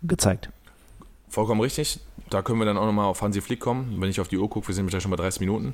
gezeigt. 0.01 0.49
Vollkommen 1.29 1.61
richtig 1.61 1.99
da 2.29 2.41
können 2.41 2.59
wir 2.59 2.65
dann 2.65 2.77
auch 2.77 2.85
nochmal 2.85 3.05
auf 3.05 3.21
Hansi 3.21 3.41
Flick 3.41 3.59
kommen. 3.59 3.95
Wenn 3.99 4.09
ich 4.09 4.19
auf 4.19 4.27
die 4.27 4.37
Uhr 4.37 4.49
gucke, 4.49 4.67
wir 4.67 4.75
sind 4.75 4.91
ja 4.91 4.99
schon 4.99 5.11
bei 5.11 5.17
30 5.17 5.39
Minuten. 5.41 5.73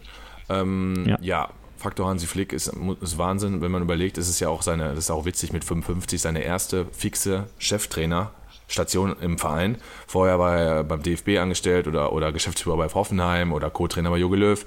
Ähm, 0.50 1.06
ja. 1.08 1.18
ja. 1.22 1.50
Faktor 1.78 2.08
Hansi 2.08 2.26
Flick 2.26 2.54
ist, 2.54 2.72
ist, 3.02 3.18
Wahnsinn, 3.18 3.62
wenn 3.62 3.72
man 3.72 3.82
überlegt, 3.82 4.18
ist 4.18 4.30
es 4.30 4.40
ja 4.40 4.48
auch 4.48 4.62
seine, 4.62 4.90
das 4.90 5.00
ist 5.00 5.12
auch 5.12 5.26
witzig 5.26 5.52
mit 5.52 5.66
55, 5.66 6.22
seine 6.22 6.42
erste 6.42 6.86
fixe 6.92 7.48
Cheftrainer 7.58 8.32
Station 8.68 9.16
im 9.22 9.38
Verein. 9.38 9.78
Vorher 10.08 10.40
war 10.40 10.58
er 10.58 10.84
beim 10.84 11.04
DFB 11.04 11.38
angestellt 11.40 11.88
oder, 11.88 12.14
oder 12.14 12.32
Geschäftsführer 12.32 12.78
bei 12.78 12.88
Hoffenheim 12.88 13.54
oder 13.54 13.70
Co-Trainer 13.70 14.10
bei 14.10 14.18
Jogi 14.18 14.38
Löw 14.38 14.66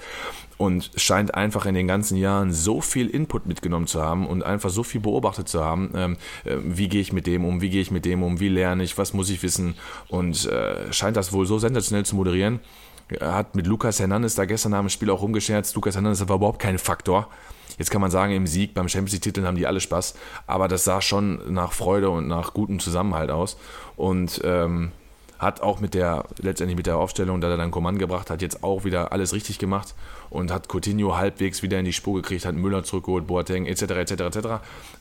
und 0.59 0.91
scheint 0.97 1.35
einfach 1.35 1.65
in 1.67 1.75
den 1.75 1.87
ganzen 1.87 2.17
Jahren 2.17 2.53
so 2.53 2.81
viel 2.81 3.09
Input 3.09 3.47
mitgenommen 3.47 3.87
zu 3.87 4.03
haben 4.03 4.27
und 4.27 4.43
einfach 4.43 4.71
so 4.71 4.83
viel 4.83 5.01
beobachtet 5.01 5.49
zu 5.49 5.65
haben. 5.65 5.93
Ähm, 5.95 6.17
äh, 6.45 6.57
wie 6.63 6.89
gehe 6.89 7.01
ich 7.01 7.13
mit 7.13 7.27
dem 7.27 7.45
um? 7.45 7.63
Wie 7.63 7.71
gehe 7.71 7.81
ich 7.81 7.91
mit 7.91 8.05
dem 8.05 8.23
um? 8.23 8.41
Wie 8.41 8.49
lerne 8.49 8.83
ich? 8.83 8.99
Was 8.99 9.15
muss 9.15 9.31
ich 9.31 9.43
wissen? 9.43 9.77
Und 10.09 10.47
äh, 10.47 10.93
scheint 10.93 11.17
das 11.17 11.33
wohl 11.33 11.47
so 11.47 11.59
sensationell 11.59 12.05
zu 12.05 12.17
moderieren. 12.17 12.61
Er 13.09 13.35
hat 13.35 13.55
mit 13.55 13.67
Lukas 13.67 14.01
Hernandez 14.01 14.35
da 14.35 14.45
gestern 14.45 14.73
nach 14.73 14.81
dem 14.81 14.91
Spiel 14.91 15.11
auch 15.11 15.23
rumgescherzt. 15.23 15.75
Lukas 15.77 15.95
Hernandez 15.95 16.29
war 16.29 16.37
überhaupt 16.37 16.61
kein 16.61 16.79
Faktor. 16.79 17.29
Jetzt 17.77 17.91
kann 17.91 18.01
man 18.01 18.11
sagen, 18.11 18.33
im 18.33 18.47
Sieg, 18.47 18.75
beim 18.75 18.89
Champions 18.89 19.13
League-Titeln 19.13 19.47
haben 19.47 19.57
die 19.57 19.67
alle 19.67 19.81
Spaß, 19.81 20.15
aber 20.47 20.69
das 20.69 20.85
sah 20.85 21.01
schon 21.01 21.53
nach 21.53 21.73
Freude 21.73 22.11
und 22.11 22.29
nach 22.29 22.55
gutem 22.55 22.81
Zusammenhalt 22.81 23.31
aus. 23.31 23.57
Und 23.97 24.41
ähm, 24.45 24.93
hat 25.39 25.61
auch 25.63 25.81
mit 25.81 25.95
der, 25.95 26.25
letztendlich 26.41 26.77
mit 26.77 26.87
der 26.87 26.97
Aufstellung, 26.97 27.41
da 27.41 27.49
er 27.49 27.57
dann 27.57 27.71
Command 27.71 27.99
gebracht 27.99 28.31
hat, 28.31 28.43
jetzt 28.43 28.65
auch 28.65 28.85
wieder 28.85 29.13
alles 29.13 29.33
richtig 29.33 29.59
gemacht 29.59 29.95
und 30.31 30.53
hat 30.53 30.69
Coutinho 30.69 31.17
halbwegs 31.17 31.63
wieder 31.63 31.79
in 31.79 31.85
die 31.85 31.93
Spur 31.93 32.15
gekriegt, 32.21 32.45
hat 32.45 32.57
Müller 32.57 32.83
zurückgeholt, 32.83 33.27
Boateng 33.27 33.67
etc. 33.67 33.83
etc. 33.83 34.11
etc. 34.13 34.39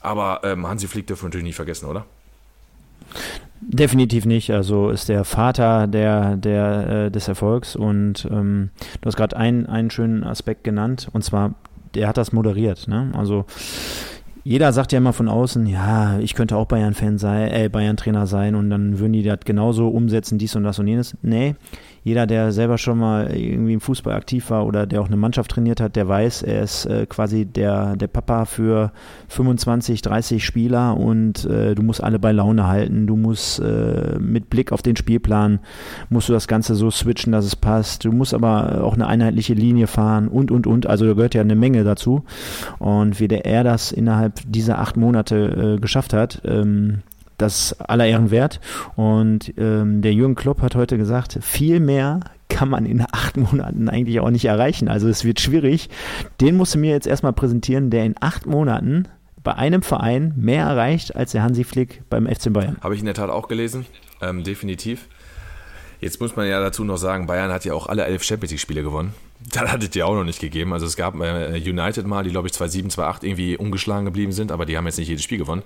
Aber 0.01 0.41
ähm, 0.43 0.67
Hansi 0.67 0.87
Flick 0.87 1.07
dürfen 1.07 1.23
wir 1.23 1.27
natürlich 1.29 1.45
nicht 1.45 1.55
vergessen, 1.55 1.87
oder? 1.87 2.05
Definitiv 3.61 4.25
nicht. 4.25 4.51
Also 4.51 4.89
ist 4.89 5.09
der 5.09 5.23
Vater 5.23 5.87
der, 5.87 6.37
der, 6.37 7.05
äh, 7.05 7.11
des 7.11 7.27
Erfolgs 7.27 7.75
und 7.75 8.27
ähm, 8.29 8.69
du 9.01 9.07
hast 9.07 9.17
gerade 9.17 9.35
einen, 9.35 9.65
einen 9.65 9.89
schönen 9.89 10.23
Aspekt 10.23 10.63
genannt 10.63 11.09
und 11.11 11.23
zwar, 11.23 11.55
der 11.93 12.07
hat 12.07 12.17
das 12.17 12.31
moderiert. 12.31 12.87
Ne? 12.87 13.11
Also 13.15 13.45
jeder 14.43 14.71
sagt 14.71 14.93
ja 14.93 14.99
immer 14.99 15.11
von 15.11 15.27
außen, 15.27 15.67
ja, 15.67 16.19
ich 16.19 16.33
könnte 16.33 16.55
auch 16.55 16.67
Bayern-Fan 16.67 17.17
sein, 17.17 17.51
äh, 17.51 17.69
Bayern-Trainer 17.69 18.27
sein 18.27 18.55
und 18.55 18.69
dann 18.69 18.97
würden 18.97 19.11
die 19.11 19.23
das 19.23 19.39
genauso 19.43 19.89
umsetzen, 19.89 20.37
dies 20.37 20.55
und 20.55 20.63
das 20.63 20.79
und 20.79 20.87
jenes. 20.87 21.17
Nee, 21.21 21.55
jeder, 22.07 22.25
der 22.25 22.53
selber 22.53 22.77
schon 22.77 22.99
mal 22.99 23.35
irgendwie 23.35 23.73
im 23.73 23.81
Fußball 23.81 24.13
aktiv 24.13 24.49
war 24.49 24.65
oder 24.65 24.85
der 24.85 25.01
auch 25.01 25.07
eine 25.07 25.17
Mannschaft 25.17 25.51
trainiert 25.51 25.81
hat, 25.81 25.97
der 25.97 26.07
weiß, 26.07 26.41
er 26.43 26.63
ist 26.63 26.85
äh, 26.85 27.05
quasi 27.05 27.45
der, 27.45 27.97
der 27.97 28.07
Papa 28.07 28.45
für 28.45 28.93
25, 29.27 30.03
30 30.03 30.45
Spieler 30.45 30.95
und 30.95 31.43
äh, 31.43 31.75
du 31.75 31.83
musst 31.83 32.01
alle 32.01 32.17
bei 32.17 32.31
Laune 32.31 32.65
halten. 32.65 33.07
Du 33.07 33.17
musst 33.17 33.59
äh, 33.59 34.17
mit 34.19 34.49
Blick 34.49 34.71
auf 34.71 34.81
den 34.81 34.95
Spielplan, 34.95 35.59
musst 36.09 36.29
du 36.29 36.33
das 36.33 36.47
Ganze 36.47 36.75
so 36.75 36.89
switchen, 36.89 37.33
dass 37.33 37.43
es 37.43 37.57
passt. 37.57 38.05
Du 38.05 38.13
musst 38.13 38.33
aber 38.33 38.85
auch 38.85 38.93
eine 38.93 39.07
einheitliche 39.07 39.53
Linie 39.53 39.87
fahren 39.87 40.29
und, 40.29 40.49
und, 40.49 40.65
und. 40.65 40.87
Also 40.87 41.05
da 41.05 41.13
gehört 41.13 41.35
ja 41.35 41.41
eine 41.41 41.55
Menge 41.55 41.83
dazu. 41.83 42.23
Und 42.79 43.19
wie 43.19 43.27
der 43.27 43.45
er 43.45 43.65
das 43.65 43.91
innerhalb 43.91 44.39
dieser 44.45 44.79
acht 44.79 44.95
Monate 44.95 45.75
äh, 45.75 45.81
geschafft 45.81 46.13
hat, 46.13 46.41
ähm, 46.45 46.99
das 47.37 47.79
aller 47.79 48.05
Ehren 48.05 48.31
wert. 48.31 48.59
Und 48.95 49.53
ähm, 49.57 50.01
der 50.01 50.13
Jürgen 50.13 50.35
Klopp 50.35 50.61
hat 50.61 50.75
heute 50.75 50.97
gesagt, 50.97 51.39
viel 51.41 51.79
mehr 51.79 52.21
kann 52.49 52.69
man 52.69 52.85
in 52.85 53.05
acht 53.11 53.37
Monaten 53.37 53.89
eigentlich 53.89 54.19
auch 54.19 54.29
nicht 54.29 54.45
erreichen. 54.45 54.87
Also 54.87 55.07
es 55.07 55.23
wird 55.23 55.39
schwierig. 55.39 55.89
Den 56.41 56.55
musst 56.55 56.75
du 56.75 56.79
mir 56.79 56.91
jetzt 56.91 57.07
erstmal 57.07 57.33
präsentieren, 57.33 57.89
der 57.89 58.05
in 58.05 58.15
acht 58.19 58.45
Monaten 58.45 59.07
bei 59.43 59.55
einem 59.55 59.81
Verein 59.81 60.33
mehr 60.35 60.65
erreicht 60.65 61.15
als 61.15 61.31
der 61.31 61.43
Hansi 61.43 61.63
Flick 61.63 62.01
beim 62.09 62.27
FC 62.27 62.51
Bayern. 62.51 62.77
Habe 62.81 62.95
ich 62.95 62.99
in 62.99 63.05
der 63.05 63.15
Tat 63.15 63.29
auch 63.29 63.47
gelesen, 63.47 63.85
ähm, 64.21 64.43
definitiv. 64.43 65.07
Jetzt 65.99 66.21
muss 66.21 66.35
man 66.35 66.47
ja 66.47 66.59
dazu 66.59 66.83
noch 66.83 66.97
sagen, 66.97 67.27
Bayern 67.27 67.51
hat 67.51 67.65
ja 67.65 67.73
auch 67.73 67.87
alle 67.87 68.05
elf 68.05 68.23
Champions 68.23 68.51
League-Spiele 68.51 68.83
gewonnen. 68.83 69.13
Das 69.53 69.71
hat 69.71 69.83
es 69.83 69.93
ja 69.93 70.05
auch 70.05 70.15
noch 70.15 70.23
nicht 70.23 70.39
gegeben. 70.39 70.73
Also 70.73 70.87
es 70.87 70.97
gab 70.97 71.15
äh, 71.21 71.61
United 71.63 72.07
mal, 72.07 72.23
die 72.23 72.31
glaube 72.31 72.47
ich 72.47 72.53
2-7, 72.53 72.91
2-8 72.91 73.23
irgendwie 73.23 73.55
ungeschlagen 73.55 74.05
geblieben 74.05 74.31
sind, 74.31 74.51
aber 74.51 74.65
die 74.65 74.75
haben 74.75 74.87
jetzt 74.87 74.97
nicht 74.97 75.09
jedes 75.09 75.23
Spiel 75.23 75.37
gewonnen. 75.37 75.61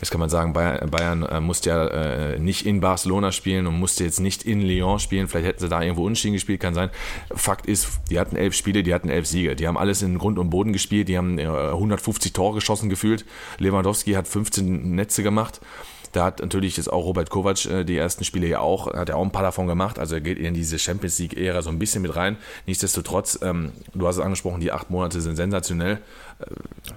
Jetzt 0.00 0.10
kann 0.10 0.20
man 0.20 0.28
sagen, 0.28 0.52
Bayern, 0.52 0.90
Bayern 0.90 1.22
äh, 1.24 1.40
musste 1.40 1.70
ja 1.70 1.86
äh, 1.86 2.38
nicht 2.38 2.66
in 2.66 2.80
Barcelona 2.80 3.32
spielen 3.32 3.66
und 3.66 3.78
musste 3.78 4.04
jetzt 4.04 4.20
nicht 4.20 4.44
in 4.44 4.62
Lyon 4.62 4.98
spielen. 4.98 5.28
Vielleicht 5.28 5.46
hätten 5.46 5.60
sie 5.60 5.68
da 5.68 5.82
irgendwo 5.82 6.04
unentschieden 6.04 6.34
gespielt, 6.34 6.60
kann 6.60 6.74
sein. 6.74 6.90
Fakt 7.34 7.66
ist, 7.66 7.88
die 8.10 8.20
hatten 8.20 8.36
elf 8.36 8.54
Spiele, 8.54 8.82
die 8.82 8.94
hatten 8.94 9.08
elf 9.08 9.26
Siege. 9.26 9.56
Die 9.56 9.66
haben 9.66 9.76
alles 9.76 10.02
in 10.02 10.18
Grund 10.18 10.38
und 10.38 10.50
Boden 10.50 10.72
gespielt, 10.72 11.08
die 11.08 11.18
haben 11.18 11.38
150 11.38 12.32
Tore 12.32 12.54
geschossen 12.54 12.88
gefühlt. 12.88 13.24
Lewandowski 13.58 14.12
hat 14.12 14.28
15 14.28 14.94
Netze 14.94 15.22
gemacht. 15.22 15.60
Da 16.12 16.24
hat 16.24 16.40
natürlich 16.40 16.76
jetzt 16.76 16.90
auch 16.90 17.04
Robert 17.04 17.30
Kovac 17.30 17.66
äh, 17.66 17.84
die 17.84 17.96
ersten 17.96 18.24
Spiele 18.24 18.46
ja 18.46 18.60
auch, 18.60 18.92
hat 18.92 19.08
er 19.08 19.16
auch 19.16 19.24
ein 19.24 19.32
paar 19.32 19.42
davon 19.42 19.66
gemacht. 19.66 19.98
Also 19.98 20.14
er 20.14 20.20
geht 20.20 20.38
in 20.38 20.54
diese 20.54 20.78
Champions 20.78 21.18
League-Ära 21.18 21.62
so 21.62 21.70
ein 21.70 21.78
bisschen 21.78 22.02
mit 22.02 22.16
rein. 22.16 22.36
Nichtsdestotrotz, 22.66 23.38
ähm, 23.42 23.72
du 23.94 24.06
hast 24.06 24.16
es 24.16 24.22
angesprochen, 24.22 24.60
die 24.60 24.72
acht 24.72 24.90
Monate 24.90 25.20
sind 25.20 25.36
sensationell. 25.36 25.98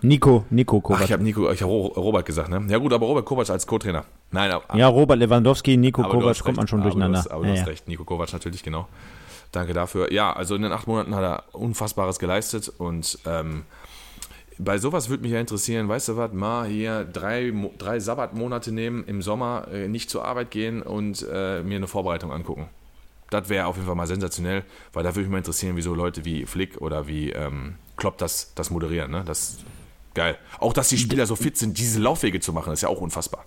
Nico, 0.01 0.45
Nico 0.49 0.81
Kovac. 0.81 1.01
Ach, 1.01 1.05
ich 1.05 1.11
habe 1.11 1.23
Nico, 1.23 1.51
ich 1.51 1.61
habe 1.61 1.71
Robert 1.71 2.25
gesagt, 2.25 2.49
ne? 2.49 2.63
Ja 2.67 2.77
gut, 2.77 2.93
aber 2.93 3.07
Robert 3.07 3.25
Kovac 3.25 3.49
als 3.49 3.65
Co-Trainer. 3.65 4.05
Nein, 4.31 4.51
aber, 4.51 4.77
ja, 4.77 4.87
Robert 4.87 5.19
Lewandowski, 5.19 5.77
Nico 5.77 6.03
Kovac 6.03 6.39
kommt 6.43 6.57
man 6.57 6.67
schon 6.67 6.81
durcheinander. 6.81 7.19
Aber 7.19 7.23
du 7.23 7.29
hast, 7.29 7.31
aber 7.31 7.47
ja, 7.47 7.53
du 7.53 7.59
hast 7.61 7.67
recht, 7.67 7.87
Nico 7.87 8.03
Kovac 8.03 8.31
natürlich, 8.33 8.63
genau. 8.63 8.87
Danke 9.51 9.73
dafür. 9.73 10.11
Ja, 10.13 10.31
also 10.31 10.55
in 10.55 10.61
den 10.61 10.71
acht 10.71 10.87
Monaten 10.87 11.13
hat 11.15 11.23
er 11.23 11.43
Unfassbares 11.53 12.19
geleistet 12.19 12.69
und 12.77 13.19
ähm, 13.25 13.63
bei 14.57 14.77
sowas 14.77 15.09
würde 15.09 15.23
mich 15.23 15.31
ja 15.31 15.39
interessieren, 15.39 15.89
weißt 15.89 16.09
du 16.09 16.17
was, 16.17 16.31
mal 16.33 16.67
hier 16.67 17.03
drei, 17.03 17.51
drei 17.77 17.99
Sabbatmonate 17.99 18.71
nehmen, 18.71 19.03
im 19.05 19.21
Sommer 19.21 19.67
äh, 19.73 19.87
nicht 19.87 20.09
zur 20.09 20.23
Arbeit 20.23 20.51
gehen 20.51 20.81
und 20.81 21.25
äh, 21.29 21.63
mir 21.63 21.77
eine 21.77 21.87
Vorbereitung 21.87 22.31
angucken. 22.31 22.69
Das 23.31 23.49
wäre 23.49 23.65
auf 23.65 23.77
jeden 23.77 23.87
Fall 23.87 23.95
mal 23.95 24.07
sensationell, 24.07 24.63
weil 24.93 25.03
da 25.03 25.09
würde 25.09 25.21
mich 25.21 25.29
mal 25.29 25.37
interessieren, 25.37 25.75
wieso 25.77 25.95
Leute 25.95 26.25
wie 26.25 26.45
Flick 26.45 26.79
oder 26.81 27.07
wie 27.07 27.31
ähm, 27.31 27.75
Klopp 27.95 28.17
das, 28.17 28.53
das 28.55 28.69
moderieren. 28.69 29.09
Ne? 29.09 29.23
Das 29.25 29.57
geil. 30.13 30.37
Auch, 30.59 30.73
dass 30.73 30.89
die 30.89 30.97
Spieler 30.97 31.25
so 31.25 31.37
fit 31.37 31.57
sind, 31.57 31.77
diese 31.77 31.99
Laufwege 31.99 32.41
zu 32.41 32.51
machen, 32.51 32.73
ist 32.73 32.81
ja 32.81 32.89
auch 32.89 32.99
unfassbar. 32.99 33.45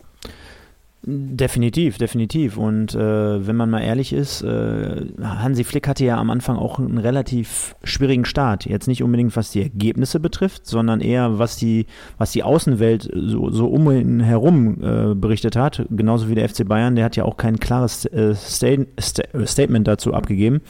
Definitiv, 1.06 1.98
definitiv. 1.98 2.56
Und 2.56 2.94
äh, 2.94 3.46
wenn 3.46 3.56
man 3.56 3.68
mal 3.68 3.80
ehrlich 3.80 4.14
ist, 4.14 4.40
äh, 4.42 5.04
Hansi 5.22 5.62
Flick 5.62 5.86
hatte 5.86 6.04
ja 6.04 6.16
am 6.16 6.30
Anfang 6.30 6.56
auch 6.56 6.78
einen 6.78 6.96
relativ 6.96 7.76
schwierigen 7.84 8.24
Start. 8.24 8.64
Jetzt 8.64 8.88
nicht 8.88 9.02
unbedingt, 9.02 9.36
was 9.36 9.50
die 9.50 9.60
Ergebnisse 9.60 10.18
betrifft, 10.18 10.66
sondern 10.66 11.00
eher, 11.00 11.38
was 11.38 11.56
die, 11.56 11.86
was 12.16 12.32
die 12.32 12.42
Außenwelt 12.42 13.10
so, 13.14 13.50
so 13.50 13.66
um 13.66 13.90
ihn 13.90 14.20
herum 14.20 14.82
äh, 14.82 15.14
berichtet 15.14 15.56
hat. 15.56 15.84
Genauso 15.90 16.28
wie 16.28 16.36
der 16.36 16.48
FC 16.48 16.66
Bayern, 16.66 16.96
der 16.96 17.04
hat 17.04 17.16
ja 17.16 17.24
auch 17.24 17.36
kein 17.36 17.60
klares 17.60 18.06
äh, 18.06 18.34
Stat 18.34 18.86
Statement 18.98 19.86
dazu 19.86 20.14
abgegeben. 20.14 20.62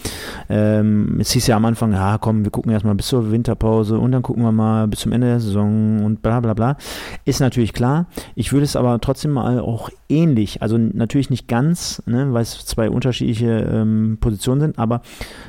Ähm, 0.49 1.19
es 1.21 1.31
hieß 1.31 1.47
ja 1.47 1.57
am 1.57 1.65
Anfang, 1.65 1.93
ja 1.93 2.19
komm, 2.19 2.45
wir 2.45 2.51
gucken 2.51 2.73
erstmal 2.73 2.97
bis 2.97 3.07
zur 3.07 3.31
Winterpause 3.31 3.99
und 3.99 4.11
dann 4.11 4.23
gucken 4.23 4.43
wir 4.43 4.53
mal 4.53 4.89
bis 4.89 5.01
zum 5.01 5.13
Ende 5.13 5.29
der 5.29 5.41
Saison 5.41 6.05
und 6.05 6.23
bla 6.23 6.41
bla 6.41 6.55
bla. 6.55 6.77
Ist 7.25 7.39
natürlich 7.39 7.73
klar. 7.73 8.07
Ich 8.35 8.53
würde 8.53 8.65
es 8.65 8.75
aber 8.75 9.01
trotzdem 9.01 9.31
mal 9.31 9.61
auch 9.61 9.91
ähnlich, 10.09 10.24
also 10.61 10.79
natürlich 10.79 11.31
nicht 11.31 11.49
ganz, 11.49 12.03
ne, 12.07 12.33
weil 12.33 12.43
es 12.43 12.65
zwei 12.67 12.89
unterschiedliche 12.89 13.69
ähm, 13.73 14.19
Positionen 14.21 14.61
sind, 14.61 14.79
aber 14.79 15.03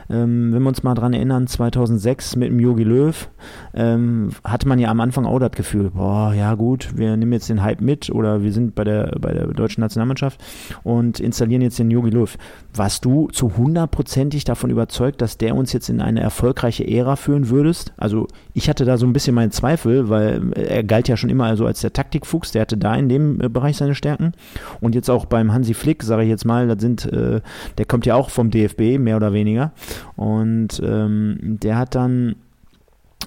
ähm, 0.10 0.54
wenn 0.54 0.62
wir 0.62 0.70
uns 0.70 0.84
mal 0.84 0.96
dran 0.96 1.14
erinnern, 1.14 1.48
2006 1.48 2.36
mit 2.36 2.50
dem 2.50 2.60
Yogi 2.60 2.84
Löw, 2.84 3.30
ähm, 3.74 4.30
hatte 4.44 4.68
man 4.68 4.80
ja 4.80 4.90
am 4.90 5.00
Anfang 5.00 5.26
auch 5.26 5.40
das 5.40 5.52
Gefühl, 5.52 5.92
boah, 5.92 6.34
ja 6.34 6.56
gut, 6.56 6.98
wir 6.98 7.16
nehmen 7.18 7.34
jetzt 7.34 7.50
den 7.50 7.64
Hype 7.64 7.82
mit 7.82 8.10
oder 8.10 8.44
wir 8.44 8.52
sind 8.52 8.76
bei 8.76 8.84
der, 8.84 9.16
bei 9.20 9.34
der 9.34 9.48
deutschen 9.48 9.82
Nationalmannschaft 9.82 10.40
und 10.84 11.20
installieren 11.20 11.62
jetzt 11.62 11.80
den 11.80 11.92
Yogi 11.92 12.10
Löw. 12.10 12.38
Warst 12.74 13.06
du 13.06 13.30
zu 13.30 13.58
hundertprozentig 13.58 14.44
davon 14.44 14.70
überzeugt, 14.70 15.22
dass 15.22 15.38
der 15.38 15.56
uns 15.56 15.74
jetzt 15.74 15.90
in 15.90 16.02
eine 16.02 16.22
erfolgreiche 16.22 16.88
Ära 16.88 17.16
führen 17.16 17.50
würdest? 17.50 17.94
Also 17.98 18.28
ich 18.54 18.70
hatte 18.70 18.86
da 18.86 18.98
so 18.98 19.06
ein 19.06 19.14
bisschen 19.14 19.36
meinen 19.36 19.52
Zweifel, 19.52 20.10
weil 20.10 20.54
er 20.54 20.84
galt 20.84 21.08
ja 21.08 21.18
schon 21.18 21.30
immer 21.30 21.46
also 21.46 21.66
als 21.66 21.82
der 21.82 21.94
Taktikfuchs, 21.94 22.52
der 22.52 22.62
hatte 22.62 22.78
da 22.78 22.96
in 22.96 23.10
dem 23.10 23.42
äh, 23.42 23.50
Bereich 23.50 23.78
seine 23.78 23.96
Stärken. 23.96 24.34
Und 24.82 24.96
jetzt 24.96 25.10
auch 25.10 25.26
beim 25.26 25.54
Hansi 25.54 25.74
Flick, 25.74 26.04
sage 26.04 26.24
ich 26.24 26.30
jetzt 26.30 26.46
mal, 26.46 26.68
das 26.68 26.82
sind, 26.82 27.06
äh, 27.06 27.42
der 27.78 27.86
kommt 27.86 28.06
ja 28.06 28.16
auch 28.16 28.30
vom 28.30 28.52
DFB, 28.52 29.00
mehr 29.00 29.18
oder 29.18 29.34
weniger. 29.34 29.72
Und 30.16 30.82
ähm, 30.84 31.38
der 31.42 31.78
hat 31.78 31.96
dann 31.96 32.36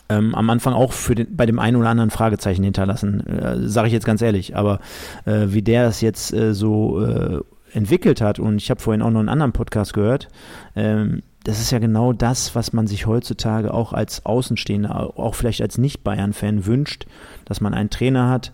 ähm, 0.09 0.35
am 0.35 0.51
Anfang 0.51 0.75
auch 0.75 0.93
für 0.93 1.15
den, 1.15 1.37
bei 1.37 1.47
dem 1.47 1.59
einen 1.59 1.77
oder 1.77 1.89
anderen 1.89 2.11
Fragezeichen 2.11 2.63
hinterlassen, 2.63 3.27
äh, 3.27 3.69
sage 3.69 3.89
ich 3.89 3.93
jetzt 3.93 4.07
ganz 4.07 4.23
ehrlich. 4.23 4.57
Aber 4.57 4.81
äh, 5.25 5.47
wie 5.49 5.63
der 5.63 5.85
das 5.85 6.01
jetzt 6.01 6.33
äh, 6.33 6.55
so 6.55 7.05
äh, 7.05 7.41
entwickelt 7.73 8.21
hat, 8.21 8.39
und 8.39 8.57
ich 8.57 8.71
habe 8.71 8.81
vorhin 8.81 9.03
auch 9.03 9.11
noch 9.11 9.21
einen 9.21 9.29
anderen 9.29 9.53
Podcast 9.53 9.93
gehört, 9.93 10.29
ähm, 10.77 11.23
das 11.45 11.61
ist 11.61 11.71
ja 11.71 11.79
genau 11.79 12.13
das, 12.13 12.55
was 12.55 12.73
man 12.73 12.87
sich 12.87 13.07
heutzutage 13.07 13.73
auch 13.73 13.93
als 13.93 14.27
Außenstehender, 14.27 15.19
auch 15.19 15.35
vielleicht 15.35 15.63
als 15.63 15.79
Nicht-Bayern-Fan 15.79 16.67
wünscht, 16.67 17.07
dass 17.45 17.61
man 17.61 17.75
einen 17.75 17.91
Trainer 17.91 18.29
hat, 18.29 18.53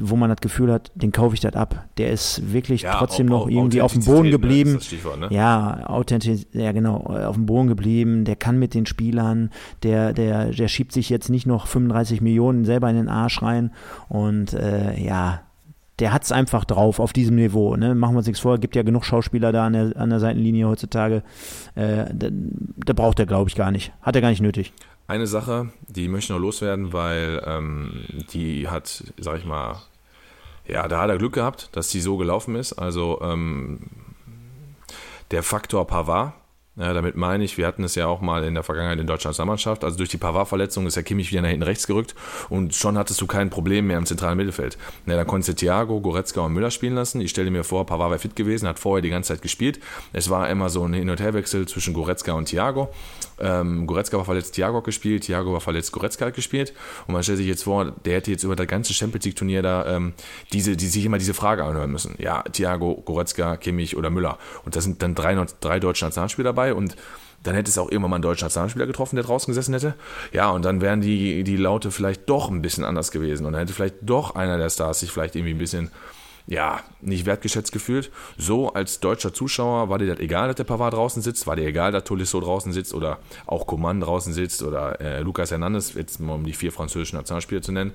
wo 0.00 0.16
man 0.16 0.30
das 0.30 0.40
Gefühl 0.40 0.72
hat, 0.72 0.90
den 0.94 1.12
kaufe 1.12 1.34
ich 1.34 1.40
das 1.40 1.54
ab. 1.54 1.86
Der 1.98 2.10
ist 2.10 2.52
wirklich 2.52 2.82
ja, 2.82 2.94
trotzdem 2.94 3.26
noch 3.26 3.48
irgendwie 3.48 3.82
auf 3.82 3.92
dem 3.92 4.04
Boden 4.04 4.24
ne, 4.24 4.30
geblieben. 4.30 4.78
Ne? 5.18 5.28
Ja, 5.30 5.86
authentisch, 5.86 6.46
ja 6.52 6.72
genau, 6.72 6.96
auf 6.96 7.36
dem 7.36 7.46
Boden 7.46 7.68
geblieben. 7.68 8.24
Der 8.24 8.36
kann 8.36 8.58
mit 8.58 8.74
den 8.74 8.86
Spielern, 8.86 9.50
der, 9.82 10.12
der, 10.12 10.46
der 10.50 10.68
schiebt 10.68 10.92
sich 10.92 11.10
jetzt 11.10 11.28
nicht 11.28 11.46
noch 11.46 11.66
35 11.66 12.20
Millionen 12.20 12.64
selber 12.64 12.88
in 12.88 12.96
den 12.96 13.08
Arsch 13.08 13.42
rein. 13.42 13.72
Und 14.08 14.54
äh, 14.54 14.98
ja, 14.98 15.42
der 15.98 16.12
hat 16.12 16.24
es 16.24 16.32
einfach 16.32 16.64
drauf 16.64 16.98
auf 16.98 17.12
diesem 17.12 17.36
Niveau. 17.36 17.76
Ne? 17.76 17.94
Machen 17.94 18.14
wir 18.14 18.18
uns 18.18 18.26
nichts 18.26 18.40
vor, 18.40 18.58
gibt 18.58 18.74
ja 18.74 18.82
genug 18.82 19.04
Schauspieler 19.04 19.52
da 19.52 19.66
an 19.66 19.72
der, 19.74 19.96
an 19.96 20.10
der 20.10 20.20
Seitenlinie 20.20 20.66
heutzutage. 20.66 21.22
Äh, 21.74 22.06
da, 22.12 22.28
da 22.30 22.92
braucht 22.94 23.18
er, 23.20 23.26
glaube 23.26 23.50
ich, 23.50 23.56
gar 23.56 23.70
nicht. 23.70 23.92
Hat 24.00 24.16
er 24.16 24.22
gar 24.22 24.30
nicht 24.30 24.42
nötig. 24.42 24.72
Eine 25.06 25.26
Sache, 25.26 25.70
die 25.88 26.08
möchte 26.08 26.32
ich 26.32 26.36
noch 26.36 26.38
loswerden, 26.38 26.92
weil 26.92 27.42
ähm, 27.46 28.04
die 28.32 28.68
hat, 28.68 29.04
sag 29.18 29.38
ich 29.38 29.44
mal, 29.44 29.82
Ja, 30.66 30.86
da 30.88 31.00
hat 31.00 31.10
er 31.10 31.18
Glück 31.18 31.34
gehabt, 31.34 31.70
dass 31.72 31.88
die 31.88 32.00
so 32.00 32.16
gelaufen 32.16 32.54
ist. 32.54 32.74
Also 32.74 33.20
ähm, 33.22 33.80
der 35.30 35.42
Faktor 35.42 35.86
Pavard, 35.86 36.34
ja, 36.76 36.94
damit 36.94 37.16
meine 37.16 37.44
ich, 37.44 37.58
wir 37.58 37.66
hatten 37.66 37.84
es 37.84 37.96
ja 37.96 38.06
auch 38.06 38.22
mal 38.22 38.44
in 38.44 38.54
der 38.54 38.62
Vergangenheit 38.62 38.98
in 38.98 39.06
Deutschlands 39.06 39.36
Nationalmannschaft. 39.36 39.84
Also 39.84 39.98
durch 39.98 40.08
die 40.08 40.16
Pavard-Verletzung 40.16 40.86
ist 40.86 40.96
der 40.96 41.02
Kimmich 41.02 41.30
wieder 41.30 41.42
nach 41.42 41.50
hinten 41.50 41.64
rechts 41.64 41.86
gerückt 41.86 42.14
und 42.48 42.74
schon 42.74 42.96
hattest 42.96 43.20
du 43.20 43.26
kein 43.26 43.50
Problem 43.50 43.88
mehr 43.88 43.98
im 43.98 44.06
zentralen 44.06 44.38
Mittelfeld. 44.38 44.78
Ja, 45.06 45.16
dann 45.16 45.26
konntest 45.26 45.50
du 45.50 45.54
Thiago, 45.54 46.00
Goretzka 46.00 46.40
und 46.40 46.54
Müller 46.54 46.70
spielen 46.70 46.94
lassen. 46.94 47.20
Ich 47.20 47.30
stelle 47.30 47.50
mir 47.50 47.62
vor, 47.62 47.84
Pavard 47.84 48.10
wäre 48.10 48.18
fit 48.18 48.36
gewesen, 48.36 48.66
hat 48.66 48.78
vorher 48.78 49.02
die 49.02 49.10
ganze 49.10 49.34
Zeit 49.34 49.42
gespielt. 49.42 49.80
Es 50.14 50.30
war 50.30 50.48
immer 50.48 50.70
so 50.70 50.86
ein 50.86 50.94
Hin- 50.94 51.10
und 51.10 51.20
Herwechsel 51.20 51.68
zwischen 51.68 51.92
Goretzka 51.92 52.32
und 52.32 52.46
Thiago. 52.46 52.88
Ähm, 53.38 53.86
Goretzka 53.86 54.16
war 54.16 54.24
verletzt, 54.24 54.54
Thiago 54.54 54.78
hat 54.78 54.84
gespielt, 54.84 55.24
Thiago 55.24 55.52
war 55.52 55.60
verletzt, 55.60 55.92
Goretzka 55.92 56.26
hat 56.26 56.34
gespielt. 56.34 56.72
Und 57.06 57.12
man 57.12 57.22
stellt 57.22 57.38
sich 57.38 57.46
jetzt 57.46 57.64
vor, 57.64 57.92
der 58.04 58.16
hätte 58.16 58.30
jetzt 58.30 58.44
über 58.44 58.56
das 58.56 58.66
ganze 58.66 58.94
Champions 58.94 59.26
League-Turnier 59.26 59.62
da 59.62 59.96
ähm, 59.96 60.14
diese, 60.52 60.76
die 60.76 60.86
sich 60.86 61.04
immer 61.04 61.18
diese 61.18 61.34
Frage 61.34 61.64
anhören 61.64 61.90
müssen. 61.90 62.14
Ja, 62.18 62.42
Thiago, 62.42 63.02
Goretzka, 63.04 63.56
Kimmich 63.56 63.96
oder 63.96 64.08
Müller. 64.08 64.38
Und 64.64 64.76
da 64.76 64.80
sind 64.80 65.02
dann 65.02 65.14
drei, 65.14 65.34
drei 65.60 65.80
deutsche 65.80 66.04
Nationalspieler 66.04 66.50
dabei 66.50 66.61
und 66.70 66.94
dann 67.42 67.54
hätte 67.54 67.70
es 67.70 67.78
auch 67.78 67.90
irgendwann 67.90 68.10
mal 68.10 68.16
einen 68.16 68.22
deutschen 68.22 68.44
Nationalspieler 68.44 68.86
getroffen, 68.86 69.16
der 69.16 69.24
draußen 69.24 69.50
gesessen 69.50 69.74
hätte. 69.74 69.94
Ja, 70.32 70.50
und 70.50 70.64
dann 70.64 70.80
wären 70.80 71.00
die, 71.00 71.42
die 71.42 71.56
Laute 71.56 71.90
vielleicht 71.90 72.28
doch 72.28 72.48
ein 72.48 72.62
bisschen 72.62 72.84
anders 72.84 73.10
gewesen. 73.10 73.46
Und 73.46 73.52
dann 73.52 73.60
hätte 73.60 73.72
vielleicht 73.72 73.96
doch 74.02 74.34
einer 74.36 74.58
der 74.58 74.70
Stars 74.70 75.00
sich 75.00 75.10
vielleicht 75.10 75.34
irgendwie 75.34 75.54
ein 75.54 75.58
bisschen, 75.58 75.90
ja, 76.46 76.80
nicht 77.00 77.26
wertgeschätzt 77.26 77.72
gefühlt. 77.72 78.12
So 78.36 78.72
als 78.72 79.00
deutscher 79.00 79.34
Zuschauer 79.34 79.88
war 79.88 79.98
dir 79.98 80.06
das 80.06 80.20
egal, 80.20 80.48
dass 80.48 80.56
der 80.56 80.64
Pavard 80.64 80.94
draußen 80.94 81.20
sitzt, 81.20 81.46
war 81.46 81.56
dir 81.56 81.66
egal, 81.66 81.90
dass 81.90 82.04
Tolisso 82.04 82.40
draußen 82.40 82.72
sitzt 82.72 82.94
oder 82.94 83.18
auch 83.46 83.66
Coman 83.66 84.00
draußen 84.00 84.32
sitzt 84.32 84.62
oder 84.62 85.00
äh, 85.00 85.20
Lucas 85.20 85.50
Hernandez, 85.50 85.94
jetzt 85.94 86.20
mal 86.20 86.34
um 86.34 86.44
die 86.44 86.52
vier 86.52 86.70
französischen 86.70 87.16
Nationalspieler 87.16 87.62
zu 87.62 87.72
nennen 87.72 87.92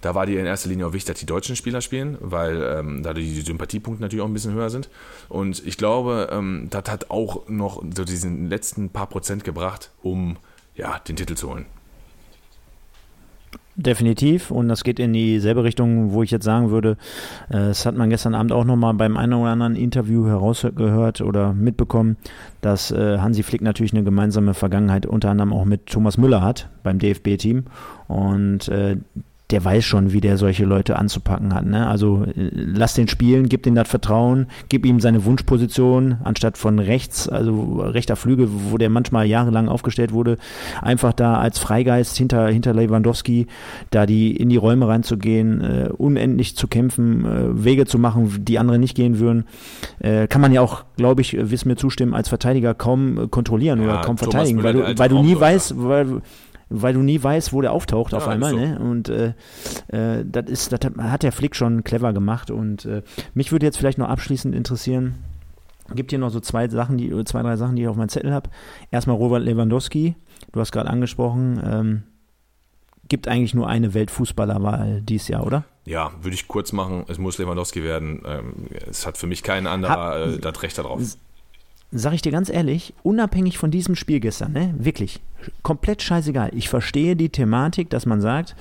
da 0.00 0.14
war 0.14 0.26
dir 0.26 0.40
in 0.40 0.46
erster 0.46 0.68
Linie 0.68 0.86
auch 0.86 0.92
wichtig, 0.92 1.14
dass 1.14 1.20
die 1.20 1.26
deutschen 1.26 1.56
Spieler 1.56 1.80
spielen, 1.80 2.16
weil 2.20 2.62
ähm, 2.62 3.02
da 3.02 3.12
die 3.12 3.40
Sympathiepunkte 3.40 4.02
natürlich 4.02 4.22
auch 4.22 4.28
ein 4.28 4.32
bisschen 4.32 4.54
höher 4.54 4.70
sind. 4.70 4.88
Und 5.28 5.64
ich 5.66 5.76
glaube, 5.76 6.28
ähm, 6.32 6.68
das 6.70 6.84
hat 6.88 7.10
auch 7.10 7.48
noch 7.48 7.82
so 7.94 8.04
diesen 8.04 8.48
letzten 8.48 8.90
paar 8.90 9.06
Prozent 9.06 9.44
gebracht, 9.44 9.90
um 10.02 10.36
ja, 10.74 10.98
den 11.00 11.16
Titel 11.16 11.34
zu 11.34 11.50
holen. 11.50 11.66
Definitiv. 13.76 14.50
Und 14.50 14.68
das 14.68 14.84
geht 14.84 14.98
in 14.98 15.12
dieselbe 15.12 15.64
Richtung, 15.64 16.12
wo 16.12 16.22
ich 16.22 16.30
jetzt 16.30 16.44
sagen 16.44 16.70
würde, 16.70 16.98
äh, 17.48 17.68
das 17.68 17.86
hat 17.86 17.96
man 17.96 18.10
gestern 18.10 18.34
Abend 18.34 18.52
auch 18.52 18.64
nochmal 18.64 18.92
beim 18.94 19.16
einen 19.16 19.32
oder 19.32 19.50
anderen 19.50 19.76
Interview 19.76 20.26
herausgehört 20.26 21.20
oder 21.22 21.54
mitbekommen, 21.54 22.16
dass 22.60 22.90
äh, 22.90 23.18
Hansi 23.18 23.42
Flick 23.42 23.62
natürlich 23.62 23.94
eine 23.94 24.02
gemeinsame 24.02 24.54
Vergangenheit 24.54 25.06
unter 25.06 25.30
anderem 25.30 25.52
auch 25.52 25.64
mit 25.64 25.86
Thomas 25.86 26.18
Müller 26.18 26.42
hat 26.42 26.68
beim 26.82 26.98
DFB-Team. 26.98 27.64
Und 28.08 28.68
äh, 28.68 28.96
der 29.50 29.64
weiß 29.64 29.84
schon, 29.84 30.12
wie 30.12 30.20
der 30.20 30.36
solche 30.36 30.64
Leute 30.64 30.98
anzupacken 30.98 31.54
hat. 31.54 31.66
Ne? 31.66 31.86
Also 31.86 32.24
äh, 32.24 32.50
lass 32.52 32.94
den 32.94 33.08
spielen, 33.08 33.48
gib 33.48 33.66
ihm 33.66 33.74
das 33.74 33.88
Vertrauen, 33.88 34.46
gib 34.68 34.86
ihm 34.86 35.00
seine 35.00 35.24
Wunschposition, 35.24 36.18
anstatt 36.24 36.58
von 36.58 36.78
rechts, 36.78 37.28
also 37.28 37.80
rechter 37.80 38.16
Flügel, 38.16 38.48
wo 38.50 38.78
der 38.78 38.90
manchmal 38.90 39.26
jahrelang 39.26 39.68
aufgestellt 39.68 40.12
wurde, 40.12 40.38
einfach 40.82 41.12
da 41.12 41.38
als 41.38 41.58
Freigeist 41.58 42.16
hinter, 42.16 42.48
hinter 42.48 42.74
Lewandowski, 42.74 43.46
da 43.90 44.06
die 44.06 44.36
in 44.36 44.48
die 44.48 44.56
Räume 44.56 44.88
reinzugehen, 44.88 45.60
äh, 45.60 45.88
unendlich 45.96 46.56
zu 46.56 46.68
kämpfen, 46.68 47.24
äh, 47.24 47.64
Wege 47.64 47.86
zu 47.86 47.98
machen, 47.98 48.44
die 48.44 48.58
andere 48.58 48.78
nicht 48.78 48.94
gehen 48.94 49.18
würden, 49.18 49.44
äh, 49.98 50.26
kann 50.26 50.40
man 50.40 50.52
ja 50.52 50.60
auch, 50.60 50.84
glaube 50.96 51.20
ich, 51.22 51.36
wissen 51.38 51.68
mir 51.68 51.76
zustimmen, 51.76 52.14
als 52.14 52.28
Verteidiger 52.28 52.74
kaum 52.74 53.18
äh, 53.18 53.28
kontrollieren 53.28 53.80
ja, 53.80 53.84
oder 53.84 53.94
kaum 54.00 54.16
Thomas 54.16 54.34
verteidigen, 54.34 54.62
weil 54.62 54.72
du, 54.72 54.98
weil 54.98 55.08
du 55.08 55.22
nie 55.22 55.38
weißt, 55.38 55.74
weil 55.76 56.22
weil 56.70 56.94
du 56.94 57.00
nie 57.00 57.22
weißt, 57.22 57.52
wo 57.52 57.60
der 57.60 57.72
auftaucht 57.72 58.12
ja, 58.12 58.18
auf 58.18 58.28
einmal. 58.28 58.52
So. 58.52 58.56
Ne? 58.56 58.78
Und 58.78 59.08
äh, 59.08 59.34
äh, 59.88 60.24
das 60.24 60.48
ist, 60.48 60.72
das 60.72 60.80
hat 60.98 61.22
der 61.22 61.32
Flick 61.32 61.56
schon 61.56 61.84
clever 61.84 62.12
gemacht. 62.12 62.50
Und 62.50 62.86
äh, 62.86 63.02
mich 63.34 63.52
würde 63.52 63.66
jetzt 63.66 63.76
vielleicht 63.76 63.98
noch 63.98 64.08
abschließend 64.08 64.54
interessieren. 64.54 65.16
Gibt 65.92 66.12
hier 66.12 66.20
noch 66.20 66.30
so 66.30 66.38
zwei 66.38 66.68
Sachen, 66.68 66.96
die, 66.96 67.10
zwei, 67.24 67.42
drei 67.42 67.56
Sachen, 67.56 67.74
die 67.74 67.82
ich 67.82 67.88
auf 67.88 67.96
meinem 67.96 68.08
Zettel 68.08 68.32
habe. 68.32 68.48
Erstmal 68.92 69.16
Robert 69.16 69.42
Lewandowski, 69.42 70.14
du 70.52 70.60
hast 70.60 70.70
gerade 70.70 70.88
angesprochen, 70.88 71.60
ähm, 71.64 72.02
gibt 73.08 73.26
eigentlich 73.26 73.54
nur 73.54 73.68
eine 73.68 73.92
Weltfußballerwahl 73.92 75.02
dieses 75.02 75.26
Jahr, 75.26 75.44
oder? 75.44 75.64
Ja, 75.84 76.12
würde 76.22 76.34
ich 76.34 76.46
kurz 76.46 76.70
machen. 76.70 77.04
Es 77.08 77.18
muss 77.18 77.38
Lewandowski 77.38 77.82
werden. 77.82 78.22
Ähm, 78.24 78.52
es 78.88 79.04
hat 79.04 79.18
für 79.18 79.26
mich 79.26 79.42
kein 79.42 79.66
anderer 79.66 79.90
Hab, 79.90 80.28
äh, 80.28 80.38
das 80.38 80.62
Recht 80.62 80.78
darauf 80.78 81.00
sag 81.92 82.12
ich 82.14 82.22
dir 82.22 82.32
ganz 82.32 82.48
ehrlich, 82.48 82.94
unabhängig 83.02 83.58
von 83.58 83.70
diesem 83.70 83.96
Spiel 83.96 84.20
gestern, 84.20 84.52
ne, 84.52 84.74
wirklich, 84.78 85.20
komplett 85.62 86.02
scheißegal. 86.02 86.50
Ich 86.54 86.68
verstehe 86.68 87.16
die 87.16 87.30
Thematik, 87.30 87.90
dass 87.90 88.06
man 88.06 88.20
sagt, 88.20 88.54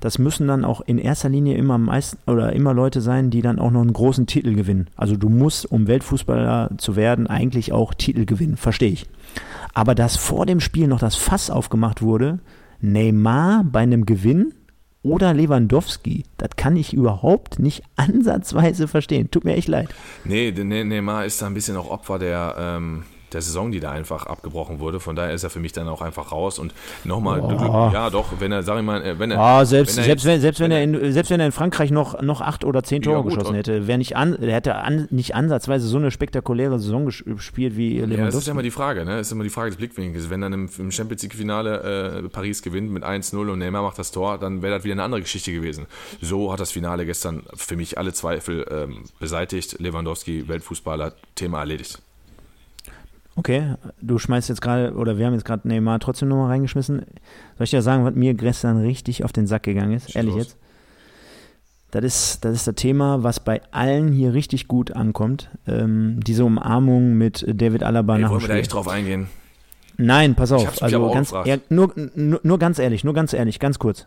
das 0.00 0.18
müssen 0.18 0.48
dann 0.48 0.64
auch 0.64 0.80
in 0.82 0.98
erster 0.98 1.28
Linie 1.28 1.56
immer 1.56 1.78
meist 1.78 2.18
oder 2.26 2.52
immer 2.52 2.74
Leute 2.74 3.00
sein, 3.00 3.30
die 3.30 3.42
dann 3.42 3.58
auch 3.58 3.70
noch 3.70 3.80
einen 3.80 3.92
großen 3.92 4.26
Titel 4.26 4.54
gewinnen. 4.54 4.88
Also 4.96 5.16
du 5.16 5.28
musst, 5.28 5.70
um 5.70 5.86
Weltfußballer 5.86 6.72
zu 6.76 6.96
werden, 6.96 7.26
eigentlich 7.26 7.72
auch 7.72 7.94
Titel 7.94 8.26
gewinnen, 8.26 8.56
verstehe 8.56 8.90
ich. 8.90 9.06
Aber 9.72 9.94
dass 9.94 10.16
vor 10.16 10.46
dem 10.46 10.60
Spiel 10.60 10.86
noch 10.86 11.00
das 11.00 11.16
Fass 11.16 11.50
aufgemacht 11.50 12.02
wurde, 12.02 12.38
Neymar 12.80 13.64
bei 13.64 13.80
einem 13.80 14.04
Gewinn 14.04 14.52
oder 15.04 15.32
Lewandowski. 15.32 16.24
Das 16.38 16.50
kann 16.56 16.76
ich 16.76 16.92
überhaupt 16.92 17.60
nicht 17.60 17.84
ansatzweise 17.96 18.88
verstehen. 18.88 19.30
Tut 19.30 19.44
mir 19.44 19.54
echt 19.54 19.68
leid. 19.68 19.88
Nee, 20.24 20.50
Neymar 20.50 21.24
ist 21.24 21.40
da 21.40 21.46
ein 21.46 21.54
bisschen 21.54 21.76
auch 21.76 21.90
Opfer 21.90 22.18
der, 22.18 22.56
ähm, 22.58 23.04
der 23.34 23.42
Saison, 23.42 23.72
die 23.72 23.80
da 23.80 23.90
einfach 23.90 24.26
abgebrochen 24.26 24.80
wurde. 24.80 25.00
Von 25.00 25.16
daher 25.16 25.34
ist 25.34 25.44
er 25.44 25.50
für 25.50 25.60
mich 25.60 25.72
dann 25.72 25.88
auch 25.88 26.00
einfach 26.00 26.32
raus. 26.32 26.58
Und 26.58 26.72
nochmal, 27.04 27.40
oh. 27.40 27.90
ja 27.92 28.10
doch, 28.10 28.26
wenn 28.38 28.52
er, 28.52 28.62
sag 28.62 28.78
ich 28.78 28.84
mal, 28.84 29.02
äh, 29.02 29.18
wenn 29.18 29.30
er. 29.30 29.38
Oh, 29.38 29.64
selbst, 29.64 29.96
wenn 29.96 30.02
er 30.02 30.06
selbst, 30.06 30.24
wenn, 30.24 30.40
selbst, 30.40 30.60
wenn, 30.60 30.70
er 30.70 30.82
in, 30.82 31.12
selbst 31.12 31.30
wenn 31.30 31.40
er 31.40 31.46
in 31.46 31.52
Frankreich 31.52 31.90
noch, 31.90 32.22
noch 32.22 32.40
acht 32.40 32.64
oder 32.64 32.82
zehn 32.82 33.02
Tore 33.02 33.18
ja, 33.18 33.22
geschossen 33.22 33.54
hätte, 33.54 33.86
wäre 33.86 33.98
nicht 33.98 34.16
an, 34.16 34.34
er 34.40 34.54
hätte 34.54 34.76
an, 34.76 35.08
nicht 35.10 35.34
ansatzweise 35.34 35.86
so 35.86 35.98
eine 35.98 36.10
spektakuläre 36.10 36.78
Saison 36.78 37.06
gespielt 37.06 37.76
wie 37.76 37.94
Lewandowski. 37.94 38.18
Ja, 38.18 38.26
das 38.26 38.34
ist 38.36 38.46
ja 38.46 38.52
immer 38.52 38.62
die 38.62 38.70
Frage, 38.70 39.04
ne? 39.04 39.16
Das 39.16 39.26
ist 39.26 39.32
immer 39.32 39.44
die 39.44 39.50
Frage 39.50 39.70
des 39.70 39.76
Blickwinkels. 39.76 40.30
Wenn 40.30 40.40
dann 40.40 40.52
im, 40.52 40.70
im 40.78 40.90
Champions 40.90 41.22
League-Finale 41.22 42.22
äh, 42.24 42.28
Paris 42.28 42.62
gewinnt 42.62 42.90
mit 42.90 43.04
1-0 43.04 43.36
und 43.36 43.58
Neymar 43.58 43.82
macht 43.82 43.98
das 43.98 44.12
Tor, 44.12 44.38
dann 44.38 44.62
wäre 44.62 44.76
das 44.76 44.84
wieder 44.84 44.94
eine 44.94 45.02
andere 45.02 45.20
Geschichte 45.20 45.52
gewesen. 45.52 45.86
So 46.20 46.52
hat 46.52 46.60
das 46.60 46.72
Finale 46.72 47.06
gestern 47.06 47.42
für 47.54 47.76
mich 47.76 47.98
alle 47.98 48.12
Zweifel 48.12 48.66
ähm, 48.70 49.04
beseitigt. 49.18 49.80
Lewandowski, 49.80 50.48
Weltfußballer, 50.48 51.14
Thema 51.34 51.60
erledigt. 51.60 52.00
Okay, 53.36 53.74
du 54.00 54.18
schmeißt 54.18 54.48
jetzt 54.48 54.62
gerade, 54.62 54.94
oder 54.94 55.18
wir 55.18 55.26
haben 55.26 55.34
jetzt 55.34 55.44
gerade 55.44 55.66
Neymar 55.66 55.98
trotzdem 55.98 56.28
nochmal 56.28 56.48
reingeschmissen. 56.48 56.98
Soll 56.98 57.64
ich 57.64 57.70
dir 57.70 57.82
sagen, 57.82 58.04
was 58.04 58.14
mir 58.14 58.34
gestern 58.34 58.78
richtig 58.78 59.24
auf 59.24 59.32
den 59.32 59.46
Sack 59.46 59.64
gegangen 59.64 59.92
ist? 59.92 60.04
Schluss. 60.04 60.16
Ehrlich 60.16 60.34
jetzt? 60.36 60.56
Das 61.90 62.04
ist, 62.04 62.44
das 62.44 62.54
ist 62.54 62.66
das 62.66 62.74
Thema, 62.74 63.22
was 63.22 63.38
bei 63.38 63.60
allen 63.70 64.12
hier 64.12 64.34
richtig 64.34 64.66
gut 64.66 64.92
ankommt. 64.92 65.50
Ähm, 65.66 66.20
diese 66.24 66.44
Umarmung 66.44 67.14
mit 67.14 67.44
David 67.48 67.84
Alaba 67.84 68.16
Ey, 68.16 68.22
nach 68.22 68.30
Wollen 68.30 68.40
wir 68.40 68.48
da 68.48 68.56
echt 68.56 68.72
drauf 68.72 68.88
eingehen? 68.88 69.28
Nein, 69.96 70.34
pass 70.34 70.50
auf. 70.50 70.82
Also 70.82 71.10
ganz, 71.12 71.32
ehr, 71.32 71.60
nur, 71.68 71.92
nur, 72.16 72.40
nur 72.42 72.58
ganz 72.58 72.80
ehrlich, 72.80 73.04
nur 73.04 73.14
ganz 73.14 73.32
ehrlich, 73.32 73.60
ganz 73.60 73.78
kurz. 73.78 74.06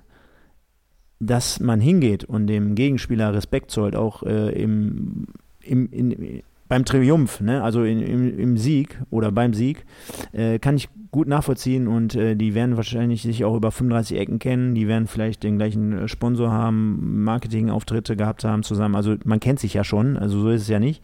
Dass 1.19 1.59
man 1.59 1.79
hingeht 1.79 2.25
und 2.25 2.47
dem 2.47 2.75
Gegenspieler 2.75 3.33
Respekt 3.33 3.71
zollt, 3.71 3.95
auch 3.95 4.23
äh, 4.23 4.49
im, 4.61 5.27
im, 5.61 5.89
in, 5.91 6.43
beim 6.67 6.85
Triumph, 6.85 7.41
ne? 7.41 7.63
also 7.63 7.83
in, 7.83 8.01
im, 8.01 8.39
im, 8.39 8.57
Sieg 8.57 9.01
oder 9.09 9.31
beim 9.31 9.53
Sieg, 9.53 9.85
äh, 10.31 10.59
kann 10.59 10.75
ich 10.75 10.89
gut 11.11 11.27
nachvollziehen 11.27 11.87
und 11.87 12.15
äh, 12.15 12.35
die 12.35 12.53
werden 12.55 12.75
wahrscheinlich 12.77 13.21
sich 13.21 13.45
auch 13.45 13.55
über 13.55 13.71
35 13.71 14.17
Ecken 14.17 14.39
kennen, 14.39 14.75
die 14.75 14.87
werden 14.87 15.07
vielleicht 15.07 15.43
den 15.43 15.57
gleichen 15.57 15.93
äh, 15.93 16.07
Sponsor 16.07 16.51
haben, 16.51 17.23
Marketingauftritte 17.23 18.15
gehabt 18.15 18.43
haben 18.43 18.63
zusammen, 18.63 18.95
also 18.95 19.15
man 19.23 19.39
kennt 19.39 19.59
sich 19.59 19.73
ja 19.73 19.83
schon, 19.83 20.17
also 20.17 20.39
so 20.41 20.49
ist 20.49 20.63
es 20.63 20.67
ja 20.67 20.79
nicht. 20.79 21.03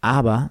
Aber 0.00 0.50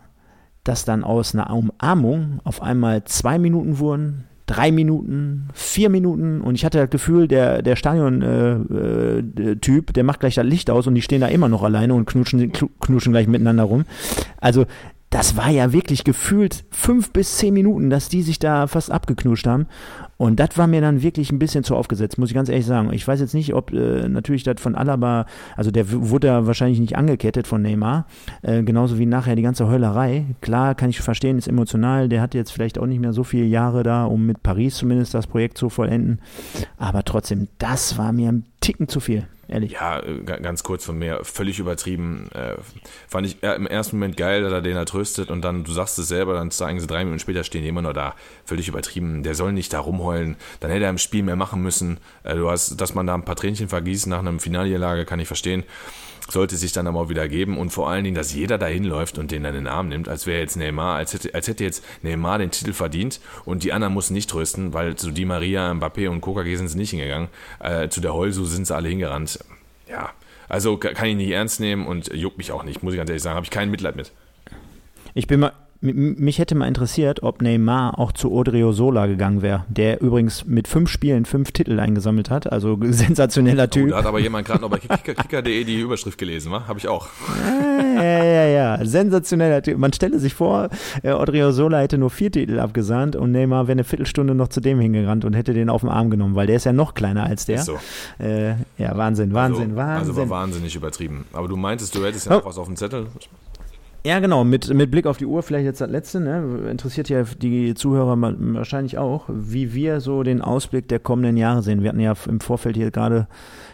dass 0.63 0.86
dann 0.86 1.03
aus 1.03 1.34
einer 1.34 1.49
Umarmung 1.49 2.39
auf 2.43 2.61
einmal 2.61 3.03
zwei 3.05 3.39
Minuten 3.39 3.80
wurden, 3.80 4.26
drei 4.46 4.72
Minuten, 4.72 5.50
vier 5.54 5.89
Minuten 5.89 6.42
und 6.42 6.56
ich 6.56 6.66
hatte 6.66 6.80
das 6.80 6.89
Gefühl, 6.89 7.28
der, 7.28 7.62
der 7.62 7.76
Stadion-Typ, 7.76 9.88
äh, 9.88 9.89
äh, 9.89 9.94
der 9.94 10.04
macht 10.04 10.20
gleich 10.20 10.36
das 10.36 10.46
Licht 10.46 10.70
aus 10.70 10.88
und 10.88 10.96
die 10.96 11.02
stehen 11.02 11.22
da 11.22 11.28
immer 11.28 11.50
noch 11.50 11.64
alleine 11.64 11.94
und 11.94 12.06
knutschen, 12.06 12.52
knutschen 12.52 13.12
gleich 13.12 13.28
miteinander 13.28 13.64
rum. 13.64 13.86
Also 14.39 14.66
das 15.12 15.36
war 15.36 15.49
ja 15.49 15.74
wirklich 15.74 16.05
gefühlt 16.05 16.64
fünf 16.72 17.12
bis 17.12 17.38
zehn 17.38 17.53
Minuten, 17.53 17.89
dass 17.89 18.07
die 18.07 18.22
sich 18.22 18.39
da 18.39 18.66
fast 18.66 18.89
abgeknuscht 18.91 19.45
haben. 19.45 19.68
Und 20.16 20.39
das 20.39 20.57
war 20.57 20.68
mir 20.68 20.80
dann 20.80 21.01
wirklich 21.01 21.32
ein 21.32 21.39
bisschen 21.39 21.66
zu 21.66 21.76
aufgesetzt, 21.76 22.18
muss 22.18 22.30
ich 22.30 22.36
ganz 22.36 22.47
ehrlich 22.47 22.66
sagen. 22.66 22.93
Ich 22.93 23.05
weiß 23.05 23.20
jetzt 23.20 23.34
nicht, 23.34 23.53
ob 23.53 23.74
äh, 23.74 24.07
natürlich 24.07 24.43
das 24.43 24.62
von 24.62 24.74
Alaba, 24.74 25.26
also 25.57 25.70
der 25.70 25.91
wurde 25.91 26.28
da 26.28 26.47
wahrscheinlich 26.47 26.80
nicht 26.80 26.95
angekettet 26.95 27.45
von 27.45 27.62
Neymar, 27.62 28.07
äh, 28.41 28.64
genauso 28.64 28.99
wie 28.99 29.05
nachher 29.05 29.36
die 29.36 29.41
ganze 29.41 29.68
Heulerei. 29.68 30.26
Klar, 30.39 30.76
kann 30.76 30.89
ich 30.89 31.01
verstehen, 31.01 31.38
ist 31.38 31.47
emotional. 31.47 32.07
Der 32.07 32.22
hat 32.22 32.34
jetzt 32.34 32.51
vielleicht 32.51 32.80
auch 32.80 32.86
nicht 32.86 33.01
mehr 33.01 33.14
so 33.14 33.26
viele 33.26 33.45
Jahre 33.45 33.84
da, 33.84 34.05
um 34.05 34.26
mit 34.26 34.43
Paris 34.43 34.76
zumindest 34.76 35.14
das 35.14 35.28
Projekt 35.28 35.57
zu 35.57 35.70
vollenden. 35.70 36.22
Aber 36.78 37.03
trotzdem, 37.03 37.49
das 37.57 37.97
war 37.97 38.14
mir 38.14 38.32
ein 38.32 38.45
Ticken 38.62 38.88
zu 38.88 39.01
viel 39.01 39.28
ehrlich. 39.52 39.74
Ja, 39.74 39.99
äh, 39.99 40.24
ganz 40.24 40.64
kurz 40.64 40.86
von 40.86 40.97
mir, 40.97 41.24
völlig 41.24 41.60
übertrieben. 41.60 42.30
Äh, 42.34 42.56
fand 43.08 43.28
ich 43.28 43.43
im 43.43 43.68
ersten 43.68 43.97
Moment 43.97 44.18
geil, 44.18 44.41
dass 44.41 44.52
er 44.52 44.62
den 44.62 44.78
ertröstet 44.78 45.30
und 45.30 45.41
dann, 45.41 45.64
du 45.64 45.72
sagst 45.72 45.99
es 45.99 46.08
selber, 46.08 46.34
dann 46.34 46.52
zeigen 46.52 46.80
sie 46.80 46.88
drei 46.88 47.04
Minuten 47.04 47.20
später, 47.20 47.43
stehen 47.43 47.62
die 47.62 47.70
immer 47.70 47.82
noch 47.82 47.93
da. 47.93 48.16
Völlig 48.45 48.68
übertrieben. 48.68 49.24
Der 49.24 49.36
soll 49.36 49.54
nicht 49.54 49.74
da 49.74 49.80
rumheulen. 49.80 50.38
Dann 50.60 50.72
hätte 50.72 50.86
er 50.86 50.89
im 50.89 50.97
Spiel 50.97 51.24
mehr 51.24 51.36
machen 51.36 51.62
müssen. 51.62 51.99
Äh, 52.24 52.36
du 52.36 52.49
hast, 52.49 52.80
dass 52.82 52.95
man 52.95 53.08
da 53.08 53.14
ein 53.14 53.26
paar 53.26 53.36
Tränchen 53.36 53.70
vergießt 53.70 54.08
nach 54.08 54.20
einem 54.20 54.39
Finalniederlage, 54.39 55.06
kann 55.06 55.20
ich 55.20 55.28
verstehen. 55.28 55.64
Sollte 56.32 56.58
sich 56.58 56.72
dann 56.72 56.88
aber 56.88 57.00
auch 57.00 57.10
wieder 57.10 57.28
geben 57.28 57.58
und 57.58 57.70
vor 57.72 57.90
allen 57.90 58.04
Dingen, 58.04 58.16
dass 58.16 58.34
jeder 58.34 58.58
da 58.58 58.66
hinläuft 58.66 59.18
und 59.18 59.32
den 59.32 59.44
dann 59.44 59.56
in 59.56 59.66
den 59.66 59.74
Arm 59.74 59.90
nimmt, 59.90 60.08
als 60.08 60.26
wäre 60.26 60.40
jetzt 60.40 60.56
Neymar, 60.56 60.96
als 60.96 61.14
hätte, 61.14 61.34
als 61.34 61.48
hätte 61.48 61.64
jetzt 61.64 61.84
Neymar 62.02 62.40
den 62.40 62.52
Titel 62.52 62.74
verdient 62.74 63.20
und 63.46 63.64
die 63.64 63.74
anderen 63.74 63.94
mussten 63.94 64.14
nicht 64.14 64.30
trösten, 64.30 64.74
weil 64.74 64.96
zu 64.96 65.12
Di 65.12 65.26
Maria, 65.26 65.72
Mbappé 65.72 66.10
und 66.10 66.22
Kokage 66.22 66.58
sind 66.58 66.68
sie 66.68 66.78
nicht 66.78 66.92
hingegangen. 66.92 67.30
Äh, 67.60 67.90
zu 67.90 68.02
der 68.02 68.14
Heulsu 68.14 68.46
sind 68.46 68.66
sie 68.66 68.76
alle 68.76 68.90
hingerannt. 68.90 69.40
Ja, 69.90 70.12
also 70.48 70.78
kann 70.78 71.08
ich 71.08 71.16
nicht 71.16 71.32
ernst 71.32 71.60
nehmen 71.60 71.86
und 71.86 72.14
juckt 72.14 72.38
mich 72.38 72.52
auch 72.52 72.64
nicht, 72.64 72.84
muss 72.84 72.94
ich 72.94 72.98
ganz 72.98 73.10
ehrlich 73.10 73.24
sagen, 73.24 73.36
habe 73.36 73.46
ich 73.46 73.52
kein 73.52 73.72
Mitleid 73.72 73.96
mit. 73.96 74.12
Ich 75.14 75.28
bin 75.28 75.42
mal, 75.42 75.54
mich 75.82 76.38
hätte 76.38 76.54
mal 76.54 76.68
interessiert, 76.68 77.24
ob 77.24 77.42
Neymar 77.42 77.98
auch 77.98 78.12
zu 78.12 78.32
Odriozola 78.32 79.08
gegangen 79.08 79.42
wäre, 79.42 79.66
der 79.68 80.00
übrigens 80.00 80.46
mit 80.46 80.68
fünf 80.68 80.90
Spielen 80.90 81.26
fünf 81.26 81.52
Titel 81.52 81.80
eingesammelt 81.80 82.30
hat, 82.30 82.52
also 82.52 82.78
sensationeller 82.82 83.70
Typ. 83.70 83.88
Oh, 83.88 83.90
da 83.90 83.98
hat 83.98 84.06
aber 84.06 84.20
jemand 84.20 84.46
gerade 84.46 84.62
noch 84.62 84.70
bei 84.70 84.78
kicker.de 84.78 85.64
die 85.64 85.80
Überschrift 85.80 86.20
gelesen, 86.20 86.52
wa? 86.52 86.68
Habe 86.68 86.78
ich 86.78 86.88
auch. 86.88 87.08
Ja, 87.96 88.04
ja, 88.04 88.24
ja, 88.24 88.46
ja, 88.46 88.86
sensationeller 88.86 89.64
Typ. 89.64 89.78
Man 89.80 89.92
stelle 89.92 90.20
sich 90.20 90.36
vor, 90.36 90.70
äh, 91.02 91.14
Odriozola 91.14 91.80
hätte 91.80 91.98
nur 91.98 92.12
vier 92.12 92.32
Titel 92.32 92.60
abgesandt 92.60 93.16
und 93.16 93.32
Neymar 93.32 93.68
wäre 93.68 93.74
eine 93.74 93.84
Viertelstunde 93.84 94.36
noch 94.36 94.50
zu 94.50 94.62
dem 94.62 94.80
hingerannt 94.80 95.26
und 95.26 95.34
hätte 95.34 95.54
den 95.54 95.70
auf 95.70 95.82
den 95.82 95.90
Arm 95.90 96.12
genommen, 96.12 96.36
weil 96.36 96.46
der 96.46 96.58
ist 96.58 96.66
ja 96.66 96.74
noch 96.74 96.94
kleiner 96.94 97.24
als 97.24 97.48
der. 97.48 97.56
Ist 97.56 97.66
so. 97.66 97.80
Äh, 98.20 98.52
ja, 98.78 98.96
Wahnsinn, 98.96 99.34
Wahnsinn, 99.34 99.72
also, 99.72 99.76
Wahnsinn. 99.78 100.10
Also 100.10 100.18
war 100.18 100.30
wahnsinnig 100.30 100.76
übertrieben. 100.76 101.26
Aber 101.34 101.48
du 101.48 101.58
meintest, 101.58 101.96
du 101.96 102.06
hättest 102.06 102.28
ja 102.28 102.34
noch 102.34 102.44
oh. 102.44 102.50
was 102.50 102.58
auf 102.60 102.68
dem 102.68 102.76
Zettel. 102.76 103.08
Ja, 104.04 104.20
genau, 104.20 104.43
mit, 104.43 104.74
mit 104.74 104.89
Blick 104.89 105.06
auf 105.06 105.18
die 105.18 105.28
Uhr, 105.28 105.43
vielleicht 105.43 105.66
jetzt 105.66 105.80
das 105.80 105.89
letzte, 105.89 106.20
ne? 106.20 106.70
interessiert 106.72 107.08
ja 107.08 107.22
die 107.24 107.76
Zuhörer 107.76 108.18
wahrscheinlich 108.20 108.97
auch, 108.97 109.26
wie 109.30 109.76
wir 109.76 109.99
so 109.99 110.24
den 110.24 110.41
Ausblick 110.41 110.88
der 110.88 110.97
kommenden 110.97 111.38
Jahre 111.38 111.62
sehen. 111.62 111.84
Wir 111.84 111.89
hatten 111.89 111.99
ja 111.99 112.16
im 112.28 112.39
Vorfeld 112.39 112.76
hier 112.76 112.89
gerade 112.89 113.28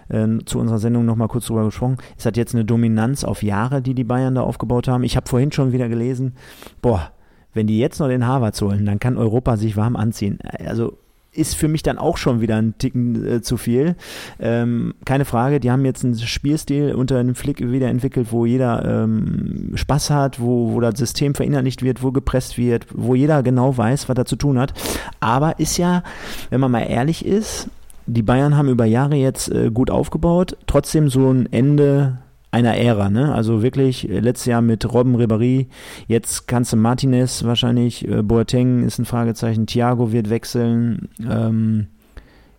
äh, 0.10 0.28
zu 0.44 0.60
unserer 0.60 0.80
Sendung 0.80 1.06
nochmal 1.06 1.30
kurz 1.30 1.46
drüber 1.46 1.64
gesprochen. 1.64 1.96
Es 2.18 2.26
hat 2.26 2.36
jetzt 2.36 2.54
eine 2.54 2.66
Dominanz 2.66 3.24
auf 3.24 3.42
Jahre, 3.42 3.82
die 3.82 3.94
die 3.94 4.04
Bayern 4.04 4.36
da 4.36 4.42
aufgebaut 4.42 4.90
haben. 4.90 5.06
Ich 5.06 5.16
habe 5.16 5.30
vorhin 5.30 5.54
schon 5.54 5.72
wieder 5.72 5.88
gelesen, 5.88 6.36
boah, 6.82 7.14
wenn 7.54 7.68
die 7.68 7.80
jetzt 7.80 8.00
noch 8.00 8.10
den 8.10 8.28
Harvard 8.28 8.60
holen, 8.62 8.86
dann 8.86 9.00
kann 9.00 9.18
Europa 9.18 9.56
sich 9.56 9.78
warm 9.78 9.96
anziehen. 9.96 10.40
Also 10.66 10.98
ist 11.38 11.56
für 11.56 11.68
mich 11.68 11.84
dann 11.84 11.98
auch 11.98 12.18
schon 12.18 12.42
wieder 12.42 12.56
ein 12.56 12.78
Ticken 12.78 13.26
äh, 13.26 13.42
zu 13.42 13.58
viel. 13.58 13.96
Ähm, 14.40 14.94
keine 15.06 15.26
Frage, 15.26 15.60
die 15.60 15.72
haben 15.72 15.86
jetzt 15.86 16.04
einen 16.04 16.18
Spielstil 16.18 16.94
unter 16.96 17.18
einem 17.18 17.36
Flick 17.36 17.60
wieder 17.60 17.88
entwickelt, 17.88 18.28
wo 18.32 18.46
jeder 18.46 19.04
ähm, 19.04 19.72
Spaß 19.76 20.10
hat, 20.10 20.40
wo, 20.40 20.74
wo 20.74 20.82
das 20.82 20.98
System 20.98 21.36
verinnerlicht 21.36 21.84
wird, 21.84 22.04
wo 22.04 22.12
gepresst 22.12 22.58
wird, 22.58 22.88
wo 22.94 23.16
jeder 23.16 23.44
genau 23.44 23.78
weiß, 23.78 24.10
was 24.10 24.18
er 24.18 24.26
zu 24.26 24.36
tun 24.36 24.60
hat. 24.60 24.74
Aber 25.20 25.60
ist 25.60 25.78
ja, 25.78 26.04
wenn 26.50 26.60
man 26.60 26.72
mal 26.72 26.82
ehrlich 26.82 27.26
ist, 27.26 27.70
die 28.08 28.24
Bayern 28.24 28.56
haben 28.56 28.70
über 28.70 28.86
Jahre 28.86 29.16
jetzt 29.16 29.50
äh, 29.50 29.70
gut 29.70 29.92
aufgebaut, 29.92 30.58
trotzdem 30.66 31.10
so 31.10 31.30
ein 31.30 31.52
Ende 31.52 32.18
einer 32.52 32.78
Ära, 32.78 33.10
ne? 33.10 33.34
Also 33.34 33.62
wirklich 33.62 34.10
äh, 34.10 34.20
letztes 34.20 34.46
Jahr 34.46 34.62
mit 34.62 34.92
Robben 34.92 35.16
Ribéry, 35.16 35.68
jetzt 36.08 36.48
kannst 36.48 36.74
du 36.74 36.78
Martinez 36.78 37.44
wahrscheinlich, 37.44 38.08
äh, 38.08 38.22
Boateng 38.22 38.84
ist 38.84 39.00
ein 39.00 39.06
Fragezeichen, 39.06 39.68
Thiago 39.68 40.12
wird 40.12 40.30
wechseln. 40.30 41.10
Ähm, 41.20 41.88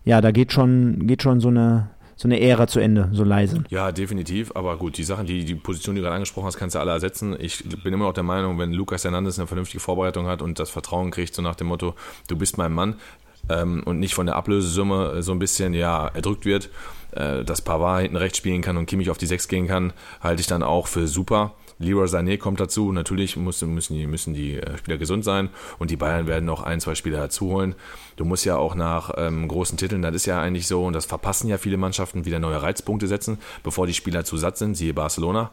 ja, 0.05 0.21
da 0.21 0.31
geht 0.31 0.53
schon, 0.53 1.07
geht 1.07 1.23
schon 1.23 1.39
so 1.39 1.49
eine 1.49 1.89
so 2.19 2.27
eine 2.27 2.41
Ära 2.41 2.67
zu 2.67 2.81
Ende, 2.81 3.07
so 3.13 3.23
leise. 3.23 3.63
Ja, 3.69 3.93
definitiv. 3.93 4.51
Aber 4.53 4.75
gut, 4.75 4.97
die 4.97 5.05
Sachen, 5.05 5.25
die, 5.25 5.45
die 5.45 5.55
Position, 5.55 5.95
die 5.95 6.01
du 6.01 6.03
gerade 6.03 6.15
angesprochen 6.15 6.47
hast, 6.47 6.57
kannst 6.57 6.75
du 6.75 6.79
alle 6.79 6.91
ersetzen. 6.91 7.33
Ich 7.39 7.63
bin 7.81 7.93
immer 7.93 8.03
noch 8.03 8.13
der 8.13 8.23
Meinung, 8.23 8.59
wenn 8.59 8.73
Lukas 8.73 9.05
Hernandez 9.05 9.39
eine 9.39 9.47
vernünftige 9.47 9.79
Vorbereitung 9.79 10.27
hat 10.27 10.41
und 10.41 10.59
das 10.59 10.69
Vertrauen 10.69 11.11
kriegt, 11.11 11.33
so 11.33 11.41
nach 11.41 11.55
dem 11.55 11.67
Motto, 11.67 11.95
du 12.27 12.35
bist 12.35 12.57
mein 12.57 12.73
Mann 12.73 12.95
ähm, 13.49 13.83
und 13.85 13.99
nicht 13.99 14.13
von 14.13 14.25
der 14.25 14.35
Ablösesumme 14.35 15.21
so 15.21 15.31
ein 15.31 15.39
bisschen 15.39 15.73
ja 15.73 16.07
erdrückt 16.07 16.45
wird, 16.45 16.69
äh, 17.11 17.43
dass 17.43 17.61
Pavard 17.61 18.01
hinten 18.01 18.17
rechts 18.17 18.37
spielen 18.37 18.61
kann 18.61 18.77
und 18.77 18.85
Kimmich 18.85 19.09
auf 19.09 19.17
die 19.17 19.25
6 19.25 19.47
gehen 19.47 19.67
kann, 19.67 19.93
halte 20.21 20.41
ich 20.41 20.47
dann 20.47 20.63
auch 20.63 20.87
für 20.87 21.07
super. 21.07 21.53
Leroy 21.81 22.07
Sané 22.07 22.37
kommt 22.37 22.59
dazu. 22.59 22.91
Natürlich 22.91 23.37
müssen, 23.37 23.73
müssen, 23.73 23.95
die, 23.95 24.05
müssen 24.05 24.33
die 24.33 24.57
äh, 24.57 24.77
Spieler 24.77 24.97
gesund 24.97 25.23
sein 25.23 25.49
und 25.79 25.89
die 25.89 25.95
Bayern 25.95 26.27
werden 26.27 26.45
noch 26.45 26.61
ein, 26.61 26.81
zwei 26.81 26.93
Spieler 26.93 27.19
dazu 27.19 27.47
holen. 27.47 27.73
Du 28.17 28.25
musst 28.25 28.45
ja 28.45 28.57
auch 28.57 28.75
nach 28.75 29.11
ähm, 29.17 29.47
großen 29.47 29.77
Titeln, 29.77 30.01
das 30.01 30.13
ist 30.13 30.25
ja 30.25 30.41
eigentlich 30.41 30.67
so, 30.67 30.85
und 30.85 30.93
das 30.93 31.05
verpassen 31.05 31.47
ja 31.47 31.57
viele 31.57 31.77
Mannschaften, 31.77 32.25
wieder 32.25 32.39
neue 32.39 32.61
Reizpunkte 32.61 33.07
setzen, 33.07 33.39
bevor 33.63 33.87
die 33.87 33.93
Spieler 33.93 34.25
zu 34.25 34.35
satt 34.35 34.57
sind, 34.57 34.75
siehe 34.75 34.93
Barcelona 34.93 35.51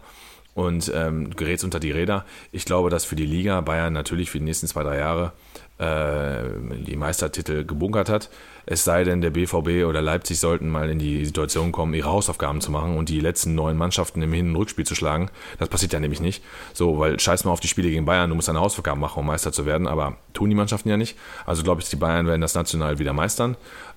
und 0.54 0.90
ähm, 0.94 1.30
gerätst 1.36 1.64
unter 1.64 1.78
die 1.78 1.92
Räder. 1.92 2.24
Ich 2.50 2.64
glaube, 2.64 2.90
dass 2.90 3.04
für 3.04 3.14
die 3.14 3.26
Liga 3.26 3.60
Bayern 3.60 3.92
natürlich 3.92 4.30
für 4.30 4.38
die 4.38 4.44
nächsten 4.44 4.66
zwei, 4.66 4.82
drei 4.82 4.98
Jahre 4.98 5.26
äh, 5.26 5.65
die 5.78 6.96
Meistertitel 6.96 7.64
gebunkert 7.64 8.08
hat. 8.08 8.30
Es 8.64 8.82
sei 8.82 9.04
denn, 9.04 9.20
der 9.20 9.30
BVB 9.30 9.86
oder 9.86 10.02
Leipzig 10.02 10.40
sollten 10.40 10.70
mal 10.70 10.90
in 10.90 10.98
die 10.98 11.24
Situation 11.24 11.70
kommen, 11.70 11.94
ihre 11.94 12.08
Hausaufgaben 12.08 12.60
zu 12.60 12.70
machen 12.70 12.96
und 12.96 13.10
die 13.10 13.20
letzten 13.20 13.54
neun 13.54 13.76
Mannschaften 13.76 14.22
im 14.22 14.32
Hin- 14.32 14.50
und 14.50 14.56
Rückspiel 14.56 14.86
zu 14.86 14.94
schlagen. 14.94 15.30
Das 15.58 15.68
passiert 15.68 15.92
ja 15.92 16.00
nämlich 16.00 16.20
nicht. 16.20 16.42
So, 16.72 16.98
weil 16.98 17.20
scheiß 17.20 17.44
mal 17.44 17.52
auf 17.52 17.60
die 17.60 17.68
Spiele 17.68 17.90
gegen 17.90 18.06
Bayern, 18.06 18.30
du 18.30 18.36
musst 18.36 18.48
deine 18.48 18.60
Hausaufgaben 18.60 19.00
machen, 19.00 19.20
um 19.20 19.26
Meister 19.26 19.52
zu 19.52 19.66
werden, 19.66 19.86
aber 19.86 20.16
tun 20.32 20.48
die 20.48 20.56
Mannschaften 20.56 20.88
ja 20.88 20.96
nicht. 20.96 21.16
Also 21.44 21.62
glaube 21.62 21.82
ich, 21.82 21.90
die 21.90 21.96
Bayern 21.96 22.26
werden 22.26 22.40
das 22.40 22.54
national 22.54 22.98
wieder 22.98 23.12
meistern. 23.12 23.56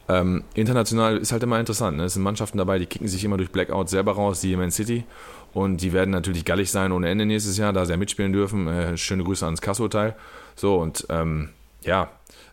Ähm, 0.09 0.43
international 0.55 1.17
ist 1.17 1.31
halt 1.31 1.43
immer 1.43 1.59
interessant. 1.59 1.97
Ne? 1.97 2.03
Es 2.03 2.15
sind 2.15 2.23
Mannschaften 2.23 2.57
dabei, 2.57 2.77
die 2.77 2.87
kicken 2.87 3.07
sich 3.07 3.23
immer 3.23 3.37
durch 3.37 3.51
Blackout 3.51 3.89
selber 3.89 4.13
raus, 4.13 4.41
die 4.41 4.55
Man 4.55 4.71
City. 4.71 5.05
Und 5.53 5.81
die 5.81 5.93
werden 5.93 6.11
natürlich 6.11 6.45
gallig 6.45 6.69
sein 6.69 6.91
ohne 6.91 7.09
Ende 7.09 7.25
nächstes 7.25 7.57
Jahr, 7.57 7.73
da 7.73 7.85
sie 7.85 7.91
ja 7.91 7.97
mitspielen 7.97 8.33
dürfen. 8.33 8.67
Äh, 8.67 8.97
schöne 8.97 9.23
Grüße 9.23 9.45
ans 9.45 9.61
Kasso-Teil. 9.61 10.15
So, 10.55 10.77
und 10.77 11.07
ähm, 11.09 11.49
ja, 11.83 12.09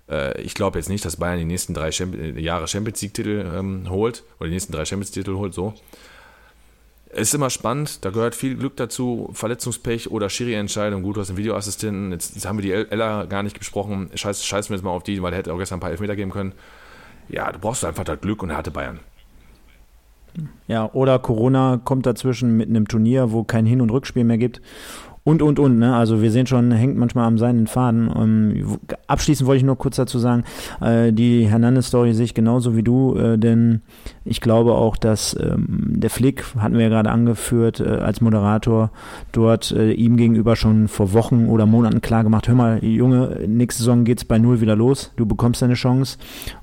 äh, 0.09 0.41
ich 0.41 0.55
glaube 0.55 0.79
jetzt 0.79 0.89
nicht, 0.89 1.05
dass 1.05 1.17
Bayern 1.17 1.39
die 1.39 1.45
nächsten 1.45 1.75
drei 1.75 1.89
äh, 1.89 2.41
Jahre 2.41 2.69
Champions 2.69 3.03
League-Titel 3.03 3.51
ähm, 3.55 3.87
holt 3.89 4.25
oder 4.39 4.49
die 4.49 4.55
nächsten 4.55 4.73
drei 4.73 4.85
Champions 4.85 5.15
League-Titel 5.15 5.37
holt, 5.37 5.55
so. 5.55 5.75
Ist 7.11 7.35
immer 7.35 7.51
spannend, 7.51 8.05
da 8.05 8.11
gehört 8.11 8.35
viel 8.35 8.57
Glück 8.57 8.77
dazu, 8.77 9.31
Verletzungspech 9.33 10.11
oder 10.11 10.29
Schiri-Entscheidung. 10.29 11.03
Gut, 11.03 11.17
du 11.17 11.21
hast 11.21 11.31
einen 11.31 11.39
Videoassistenten, 11.39 12.13
jetzt, 12.13 12.35
jetzt 12.35 12.47
haben 12.47 12.59
wir 12.59 12.63
die 12.63 12.73
Ella 12.73 13.25
gar 13.25 13.43
nicht 13.43 13.59
besprochen. 13.59 14.11
Scheiß, 14.15 14.45
scheißen 14.45 14.71
wir 14.71 14.77
jetzt 14.77 14.85
mal 14.85 14.91
auf 14.91 15.05
die, 15.05 15.23
weil 15.23 15.33
er 15.33 15.39
hätte 15.39 15.55
auch 15.55 15.59
gestern 15.59 15.79
ein 15.79 15.81
paar 15.81 15.93
Elfmeter 15.93 16.17
geben 16.17 16.31
können. 16.31 16.53
Ja, 17.29 17.51
du 17.51 17.59
brauchst 17.59 17.85
einfach 17.85 18.05
das 18.05 18.21
Glück 18.21 18.43
und 18.43 18.51
er 18.51 18.57
hatte 18.57 18.71
Bayern. 18.71 19.01
Ja, 20.67 20.91
oder 20.93 21.19
Corona 21.19 21.81
kommt 21.83 22.05
dazwischen 22.05 22.57
mit 22.57 22.69
einem 22.69 22.87
Turnier, 22.87 23.33
wo 23.33 23.45
kein 23.45 23.65
Hin- 23.65 23.81
und 23.81 23.91
Rückspiel 23.91 24.25
mehr 24.25 24.37
gibt 24.37 24.61
und, 25.27 25.43
und, 25.43 25.59
und. 25.59 25.81
Ne? 25.81 25.93
Also 25.93 26.23
wir 26.23 26.31
sehen 26.31 26.47
schon, 26.47 26.71
hängt 26.71 26.97
manchmal 26.97 27.27
am 27.27 27.37
seinen 27.37 27.67
Faden. 27.67 28.09
Ähm, 28.17 28.79
abschließend 29.09 29.49
wollte 29.49 29.59
ich 29.59 29.65
nur 29.65 29.77
kurz 29.77 29.97
dazu 29.97 30.21
sagen, 30.21 30.45
äh, 30.81 31.13
die 31.13 31.49
Hernandez-Story 31.49 32.15
sehe 32.15 32.27
ich 32.27 32.35
genauso 32.35 32.77
wie 32.77 32.85
du, 32.85 33.17
äh, 33.17 33.37
denn 33.37 33.83
ich 34.25 34.41
glaube 34.41 34.75
auch, 34.75 34.97
dass 34.97 35.37
ähm, 35.41 35.67
der 35.99 36.11
Flick, 36.11 36.45
hatten 36.59 36.75
wir 36.75 36.83
ja 36.83 36.91
gerade 36.91 37.11
angeführt, 37.11 37.81
äh, 37.81 37.89
als 37.89 38.21
Moderator 38.21 38.93
dort 39.33 39.73
äh, 39.73 39.91
ihm 39.91 40.17
gegenüber 40.17 40.55
schon 40.55 40.87
vor 40.87 41.13
Wochen 41.13 41.49
oder 41.49 41.67
Monaten 41.67 42.01
klar 42.01 42.23
gemacht, 42.23 42.47
hör 42.47 42.55
mal, 42.55 42.85
Junge, 42.85 43.41
nächste 43.49 43.83
Saison 43.83 44.05
geht's 44.05 44.25
bei 44.25 44.39
Null 44.39 44.61
wieder 44.61 44.77
los, 44.77 45.13
du 45.17 45.27
bekommst 45.27 45.61
deine 45.61 45.75
Chance. 45.75 46.19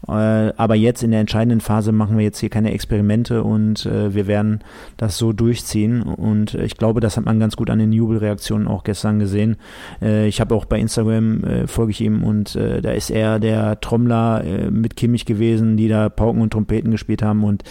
Äh, 0.07 0.53
aber 0.55 0.75
jetzt 0.75 1.03
in 1.03 1.11
der 1.11 1.19
entscheidenden 1.19 1.59
Phase 1.59 1.91
machen 1.91 2.17
wir 2.17 2.23
jetzt 2.23 2.39
hier 2.39 2.49
keine 2.49 2.71
Experimente 2.71 3.43
und 3.43 3.85
äh, 3.85 4.15
wir 4.15 4.27
werden 4.27 4.61
das 4.95 5.17
so 5.17 5.33
durchziehen. 5.33 6.01
Und 6.01 6.53
ich 6.55 6.77
glaube, 6.77 7.01
das 7.01 7.17
hat 7.17 7.25
man 7.25 7.41
ganz 7.41 7.57
gut 7.57 7.69
an 7.69 7.79
den 7.79 7.91
Jubelreaktionen 7.91 8.52
Aktionen 8.53 8.67
auch 8.67 8.83
gestern 8.83 9.19
gesehen. 9.19 9.57
Äh, 10.01 10.27
ich 10.27 10.39
habe 10.39 10.55
auch 10.55 10.65
bei 10.65 10.79
Instagram 10.79 11.43
äh, 11.43 11.67
folge 11.67 11.91
ich 11.91 12.01
ihm 12.01 12.23
und 12.23 12.55
äh, 12.55 12.81
da 12.81 12.91
ist 12.91 13.09
er 13.09 13.39
der 13.39 13.79
Trommler 13.79 14.43
äh, 14.43 14.71
mit 14.71 14.95
Kimmich 14.95 15.25
gewesen, 15.25 15.77
die 15.77 15.87
da 15.87 16.09
Pauken 16.09 16.41
und 16.41 16.51
Trompeten 16.51 16.91
gespielt 16.91 17.21
haben 17.21 17.43
und 17.43 17.63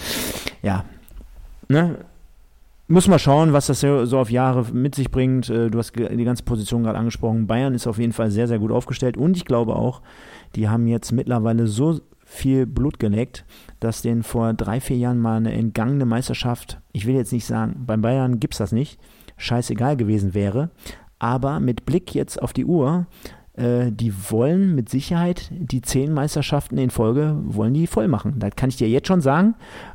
ja, 0.62 0.84
ne? 1.68 1.96
Muss 2.88 3.08
mal 3.08 3.20
schauen, 3.20 3.54
was 3.54 3.68
das 3.68 3.80
so 3.80 4.18
auf 4.18 4.30
Jahre 4.30 4.66
mit 4.70 4.94
sich 4.94 5.10
bringt. 5.10 5.48
Äh, 5.48 5.70
du 5.70 5.78
hast 5.78 5.94
die 5.96 6.24
ganze 6.24 6.42
Position 6.42 6.82
gerade 6.82 6.98
angesprochen. 6.98 7.46
Bayern 7.46 7.74
ist 7.74 7.86
auf 7.86 7.98
jeden 7.98 8.12
Fall 8.12 8.30
sehr, 8.30 8.48
sehr 8.48 8.58
gut 8.58 8.72
aufgestellt 8.72 9.16
und 9.16 9.36
ich 9.36 9.44
glaube 9.44 9.76
auch, 9.76 10.02
die 10.56 10.68
haben 10.68 10.86
jetzt 10.86 11.12
mittlerweile 11.12 11.68
so 11.68 12.00
viel 12.24 12.66
Blut 12.66 12.98
geleckt, 12.98 13.44
dass 13.80 14.02
denen 14.02 14.22
vor 14.22 14.52
drei, 14.54 14.80
vier 14.80 14.96
Jahren 14.96 15.20
mal 15.20 15.36
eine 15.36 15.52
entgangene 15.52 16.06
Meisterschaft, 16.06 16.80
ich 16.92 17.06
will 17.06 17.14
jetzt 17.14 17.32
nicht 17.32 17.46
sagen, 17.46 17.84
beim 17.86 18.02
Bayern 18.02 18.40
gibt 18.40 18.54
es 18.54 18.58
das 18.58 18.72
nicht, 18.72 18.98
scheißegal 19.42 19.96
gewesen 19.96 20.34
wäre. 20.34 20.70
Aber 21.18 21.60
mit 21.60 21.84
Blick 21.86 22.14
jetzt 22.14 22.42
auf 22.42 22.52
die 22.52 22.64
Uhr, 22.64 23.06
äh, 23.54 23.92
die 23.92 24.12
wollen 24.30 24.74
mit 24.74 24.88
Sicherheit 24.88 25.50
die 25.52 25.82
zehn 25.82 26.12
Meisterschaften 26.12 26.78
in 26.78 26.90
Folge, 26.90 27.36
wollen 27.44 27.74
die 27.74 27.86
voll 27.86 28.08
machen. 28.08 28.34
Das 28.38 28.56
kann 28.56 28.70
ich 28.70 28.76
dir 28.76 28.88
jetzt 28.88 29.08
schon 29.08 29.20
sagen. 29.20 29.54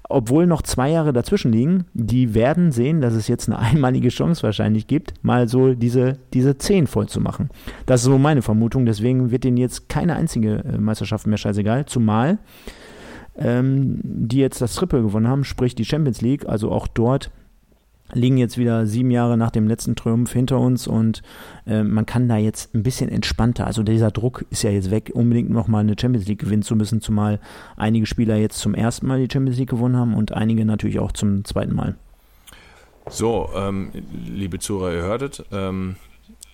Obwohl 0.10 0.46
noch 0.46 0.62
zwei 0.62 0.92
Jahre 0.92 1.12
dazwischen 1.12 1.52
liegen, 1.52 1.86
die 1.94 2.34
werden 2.34 2.72
sehen, 2.72 3.02
dass 3.02 3.14
es 3.14 3.28
jetzt 3.28 3.50
eine 3.50 3.60
einmalige 3.60 4.10
Chance 4.10 4.44
wahrscheinlich 4.44 4.88
gibt, 4.88 5.24
mal 5.24 5.48
so 5.48 5.74
diese, 5.74 6.18
diese 6.34 6.58
zehn 6.58 6.88
voll 6.88 7.10
zu 7.10 7.20
machen. 7.20 7.50
Das 7.86 8.02
ist 8.02 8.06
so 8.06 8.18
meine 8.18 8.42
Vermutung. 8.42 8.86
Deswegen 8.86 9.32
wird 9.32 9.44
denen 9.44 9.58
jetzt 9.58 9.90
keine 9.90 10.16
einzige 10.16 10.64
äh, 10.64 10.78
Meisterschaft 10.78 11.28
mehr 11.28 11.38
scheißegal. 11.38 11.88
Zumal 11.88 12.38
ähm, 13.38 14.00
die 14.04 14.38
jetzt 14.38 14.62
das 14.62 14.76
Triple 14.76 15.02
gewonnen 15.02 15.28
haben, 15.28 15.44
sprich 15.44 15.76
die 15.76 15.86
Champions 15.86 16.22
League, 16.22 16.48
also 16.48 16.72
auch 16.72 16.88
dort 16.88 17.32
liegen 18.14 18.38
jetzt 18.38 18.58
wieder 18.58 18.86
sieben 18.86 19.12
Jahre 19.12 19.38
nach 19.38 19.52
dem 19.52 19.68
letzten 19.68 19.96
Triumph 19.96 20.32
hinter 20.32 20.60
uns 20.60 20.88
und 20.88 21.22
äh, 21.66 21.84
man 21.84 22.06
kann 22.06 22.28
da 22.28 22.38
jetzt 22.38 22.74
ein 22.74 22.84
bisschen 22.84 23.10
entspannter, 23.10 23.68
also 23.68 23.84
dieser 23.84 24.12
Druck 24.12 24.46
ist 24.50 24.64
ja 24.64 24.70
jetzt 24.70 24.92
weg, 24.92 25.12
unbedingt 25.14 25.50
nochmal 25.50 25.82
eine 25.82 25.96
Champions 26.00 26.28
League 26.28 26.40
gewinnen 26.40 26.64
zu 26.64 26.76
müssen, 26.76 27.02
zumal 27.02 27.40
einige 27.76 28.06
Spieler 28.06 28.38
jetzt 28.38 28.60
zum 28.60 28.74
ersten 28.74 29.08
Mal 29.08 29.20
die 29.20 29.32
Champions 29.32 29.58
League 29.58 29.70
gewonnen 29.70 29.98
haben 29.98 30.14
und 30.14 30.32
einige 30.32 30.66
natürlich 30.66 31.00
auch 31.00 31.12
zum 31.12 31.44
zweiten 31.46 31.76
Mal. 31.76 31.96
So, 33.10 33.50
ähm, 33.56 33.92
liebe 34.26 34.60
Zuhörer, 34.60 34.94
ihr 34.94 35.04
hörtet, 35.04 35.46
ähm, 35.52 35.96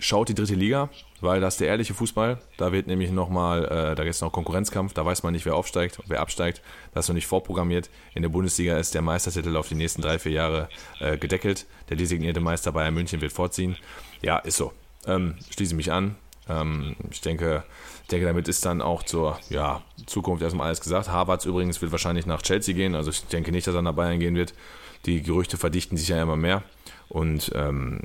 schaut 0.04 0.30
die 0.30 0.36
dritte 0.36 0.56
Liga, 0.56 0.90
weil 1.22 1.40
das 1.40 1.56
ist 1.56 1.62
der 1.62 1.70
ehrliche 1.70 1.94
Fußball. 1.94 2.38
Da 2.58 2.72
wird 2.72 2.88
nämlich 2.88 3.12
nochmal, 3.12 3.66
äh, 3.66 3.96
da 3.96 4.04
gibt 4.04 4.16
es 4.16 4.22
noch 4.22 4.32
Konkurrenzkampf, 4.32 4.94
da 4.94 5.06
weiß 5.06 5.24
man 5.24 5.34
nicht, 5.34 5.46
wer 5.46 5.56
aufsteigt, 5.56 6.00
wer 6.08 6.20
absteigt. 6.20 6.62
Das 6.94 7.06
ist 7.06 7.10
noch 7.10 7.16
nicht 7.16 7.28
vorprogrammiert. 7.28 7.90
In 8.14 8.22
der 8.22 8.30
Bundesliga 8.30 8.78
ist 8.78 8.94
der 8.94 9.02
Meistertitel 9.02 9.56
auf 9.56 9.70
die 9.70 9.76
nächsten 9.76 10.02
drei, 10.02 10.20
vier 10.20 10.34
Jahre 10.34 10.70
äh, 11.00 11.18
gedeckelt. 11.18 11.66
Der 11.90 11.98
designierte 11.98 12.42
Meister 12.42 12.72
Bayern 12.74 12.94
München 12.94 13.22
wird 13.22 13.32
vorziehen. 13.32 13.78
Ja, 14.22 14.38
ist 14.40 14.58
so. 14.58 14.74
Ähm, 15.08 15.36
schließe 15.50 15.76
mich 15.76 15.92
an. 15.92 16.16
Ähm, 16.50 16.96
ich 17.10 17.22
denke, 17.22 17.64
denke, 18.12 18.26
damit 18.26 18.48
ist 18.50 18.66
dann 18.66 18.82
auch 18.82 19.04
zur 19.04 19.40
ja, 19.50 19.82
Zukunft 20.06 20.44
erstmal 20.44 20.68
alles 20.68 20.82
gesagt. 20.82 21.10
Havertz 21.10 21.46
übrigens 21.46 21.82
wird 21.82 21.92
wahrscheinlich 21.92 22.26
nach 22.26 22.42
Chelsea 22.42 22.76
gehen. 22.76 22.96
Also 22.96 23.12
ich 23.12 23.26
denke 23.26 23.52
nicht, 23.52 23.68
dass 23.68 23.76
er 23.76 23.82
nach 23.82 23.94
Bayern 23.94 24.20
gehen 24.20 24.36
wird. 24.36 24.54
Die 25.06 25.22
Gerüchte 25.22 25.58
verdichten 25.58 25.98
sich 25.98 26.10
ja 26.10 26.22
immer 26.22 26.36
mehr. 26.36 26.64
Und 27.10 27.52
ähm, 27.56 28.00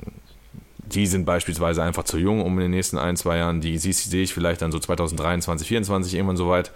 die 0.93 1.07
sind 1.07 1.25
beispielsweise 1.25 1.83
einfach 1.83 2.03
zu 2.03 2.17
jung, 2.17 2.41
um 2.41 2.53
in 2.53 2.61
den 2.61 2.71
nächsten 2.71 2.97
ein, 2.97 3.15
zwei 3.15 3.37
Jahren, 3.37 3.61
die 3.61 3.77
sehe 3.77 4.23
ich 4.23 4.33
vielleicht 4.33 4.61
dann 4.61 4.71
so 4.71 4.79
2023, 4.79 5.67
2024 5.67 6.15
irgendwann 6.15 6.37
soweit, 6.37 6.71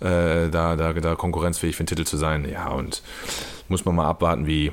äh, 0.00 0.48
da, 0.50 0.76
da, 0.76 0.92
da 0.92 1.14
konkurrenzfähig 1.14 1.76
für 1.76 1.84
den 1.84 1.88
Titel 1.88 2.04
zu 2.04 2.16
sein. 2.16 2.48
Ja, 2.50 2.68
und 2.68 3.02
muss 3.68 3.84
man 3.84 3.96
mal 3.96 4.06
abwarten, 4.06 4.46
wie, 4.46 4.72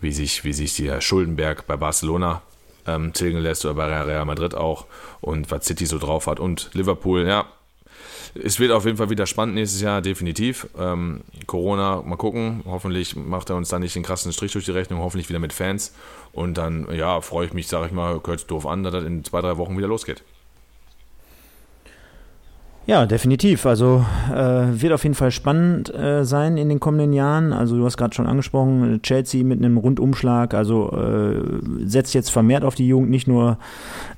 wie, 0.00 0.12
sich, 0.12 0.44
wie 0.44 0.52
sich 0.52 0.76
der 0.76 1.00
Schuldenberg 1.00 1.66
bei 1.66 1.76
Barcelona 1.76 2.42
ähm, 2.86 3.12
tilgen 3.12 3.38
lässt 3.38 3.64
oder 3.64 3.74
bei 3.74 4.02
Real 4.02 4.24
Madrid 4.24 4.54
auch 4.54 4.86
und 5.20 5.50
was 5.50 5.64
City 5.64 5.86
so 5.86 5.98
drauf 5.98 6.26
hat. 6.26 6.40
Und 6.40 6.70
Liverpool, 6.74 7.26
ja, 7.26 7.46
es 8.34 8.58
wird 8.58 8.72
auf 8.72 8.84
jeden 8.84 8.96
Fall 8.96 9.10
wieder 9.10 9.26
spannend 9.26 9.54
nächstes 9.54 9.80
Jahr, 9.80 10.02
definitiv. 10.02 10.68
Ähm, 10.78 11.22
Corona, 11.46 12.02
mal 12.02 12.16
gucken. 12.16 12.62
Hoffentlich 12.64 13.14
macht 13.14 13.50
er 13.50 13.56
uns 13.56 13.68
da 13.68 13.78
nicht 13.78 13.94
den 13.94 14.02
krassen 14.02 14.32
Strich 14.32 14.52
durch 14.52 14.64
die 14.64 14.72
Rechnung, 14.72 15.00
hoffentlich 15.00 15.28
wieder 15.28 15.38
mit 15.38 15.52
Fans. 15.52 15.94
Und 16.32 16.58
dann, 16.58 16.88
ja, 16.92 17.20
freue 17.20 17.46
ich 17.46 17.52
mich, 17.52 17.68
sage 17.68 17.86
ich 17.86 17.92
mal, 17.92 18.20
hört 18.24 18.50
doof 18.50 18.66
an, 18.66 18.82
dass 18.82 18.92
das 18.92 19.04
in 19.04 19.24
zwei, 19.24 19.40
drei 19.40 19.56
Wochen 19.56 19.76
wieder 19.78 19.88
losgeht. 19.88 20.22
Ja, 22.86 23.06
definitiv. 23.06 23.64
Also 23.64 24.04
äh, 24.30 24.34
wird 24.36 24.92
auf 24.92 25.04
jeden 25.04 25.14
Fall 25.14 25.30
spannend 25.30 25.92
äh, 25.94 26.26
sein 26.26 26.58
in 26.58 26.68
den 26.68 26.80
kommenden 26.80 27.14
Jahren. 27.14 27.54
Also 27.54 27.78
du 27.78 27.84
hast 27.86 27.96
gerade 27.96 28.14
schon 28.14 28.26
angesprochen, 28.26 29.00
Chelsea 29.02 29.42
mit 29.42 29.58
einem 29.58 29.78
Rundumschlag, 29.78 30.52
also 30.52 30.90
äh, 30.92 31.86
setzt 31.86 32.12
jetzt 32.12 32.28
vermehrt 32.28 32.62
auf 32.62 32.74
die 32.74 32.86
Jugend, 32.86 33.08
nicht 33.08 33.26
nur 33.26 33.56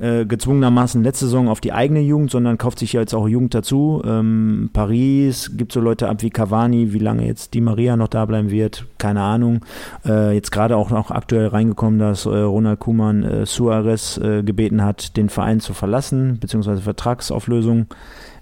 äh, 0.00 0.26
gezwungenermaßen 0.26 1.04
letzte 1.04 1.26
Saison 1.26 1.48
auf 1.48 1.60
die 1.60 1.72
eigene 1.72 2.00
Jugend, 2.00 2.32
sondern 2.32 2.58
kauft 2.58 2.80
sich 2.80 2.92
jetzt 2.92 3.14
auch 3.14 3.28
Jugend 3.28 3.54
dazu. 3.54 4.02
Ähm, 4.04 4.70
Paris 4.72 5.52
gibt 5.56 5.70
so 5.70 5.80
Leute 5.80 6.08
ab 6.08 6.22
wie 6.22 6.30
Cavani, 6.30 6.92
wie 6.92 6.98
lange 6.98 7.24
jetzt 7.24 7.54
die 7.54 7.60
Maria 7.60 7.96
noch 7.96 8.08
da 8.08 8.24
bleiben 8.24 8.50
wird, 8.50 8.86
keine 8.98 9.20
Ahnung. 9.20 9.60
Äh, 10.04 10.34
jetzt 10.34 10.50
gerade 10.50 10.76
auch 10.76 10.90
noch 10.90 11.12
aktuell 11.12 11.46
reingekommen, 11.46 12.00
dass 12.00 12.26
äh, 12.26 12.30
Ronald 12.30 12.80
Kuman 12.80 13.46
Suarez 13.46 14.20
gebeten 14.44 14.82
hat, 14.82 15.16
den 15.16 15.28
Verein 15.28 15.60
zu 15.60 15.72
verlassen, 15.72 16.38
beziehungsweise 16.40 16.82
Vertragsauflösung 16.82 17.86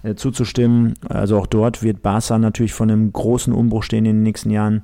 äh, 0.05 0.15
zuzustimmen. 0.15 0.93
Also 1.07 1.37
auch 1.37 1.47
dort 1.47 1.83
wird 1.83 2.01
Barca 2.01 2.37
natürlich 2.37 2.73
von 2.73 2.89
einem 2.89 3.11
großen 3.11 3.51
Umbruch 3.51 3.83
stehen 3.83 4.05
in 4.05 4.17
den 4.17 4.23
nächsten 4.23 4.51
Jahren. 4.51 4.83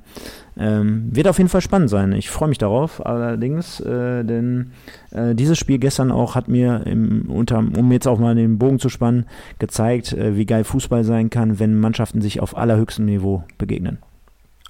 Ähm, 0.56 1.08
wird 1.14 1.28
auf 1.28 1.38
jeden 1.38 1.48
Fall 1.48 1.60
spannend 1.60 1.88
sein. 1.88 2.12
Ich 2.12 2.28
freue 2.28 2.48
mich 2.48 2.58
darauf, 2.58 3.04
allerdings, 3.04 3.80
äh, 3.80 4.24
denn 4.24 4.72
äh, 5.10 5.34
dieses 5.34 5.58
Spiel 5.58 5.78
gestern 5.78 6.10
auch 6.10 6.34
hat 6.34 6.48
mir, 6.48 6.86
im, 6.86 7.30
unter, 7.30 7.58
um 7.58 7.90
jetzt 7.92 8.06
auch 8.06 8.18
mal 8.18 8.34
den 8.34 8.58
Bogen 8.58 8.78
zu 8.78 8.88
spannen, 8.88 9.26
gezeigt, 9.58 10.12
äh, 10.12 10.36
wie 10.36 10.44
geil 10.44 10.64
Fußball 10.64 11.04
sein 11.04 11.30
kann, 11.30 11.58
wenn 11.58 11.78
Mannschaften 11.78 12.20
sich 12.20 12.40
auf 12.40 12.56
allerhöchstem 12.56 13.06
Niveau 13.06 13.44
begegnen. 13.56 13.98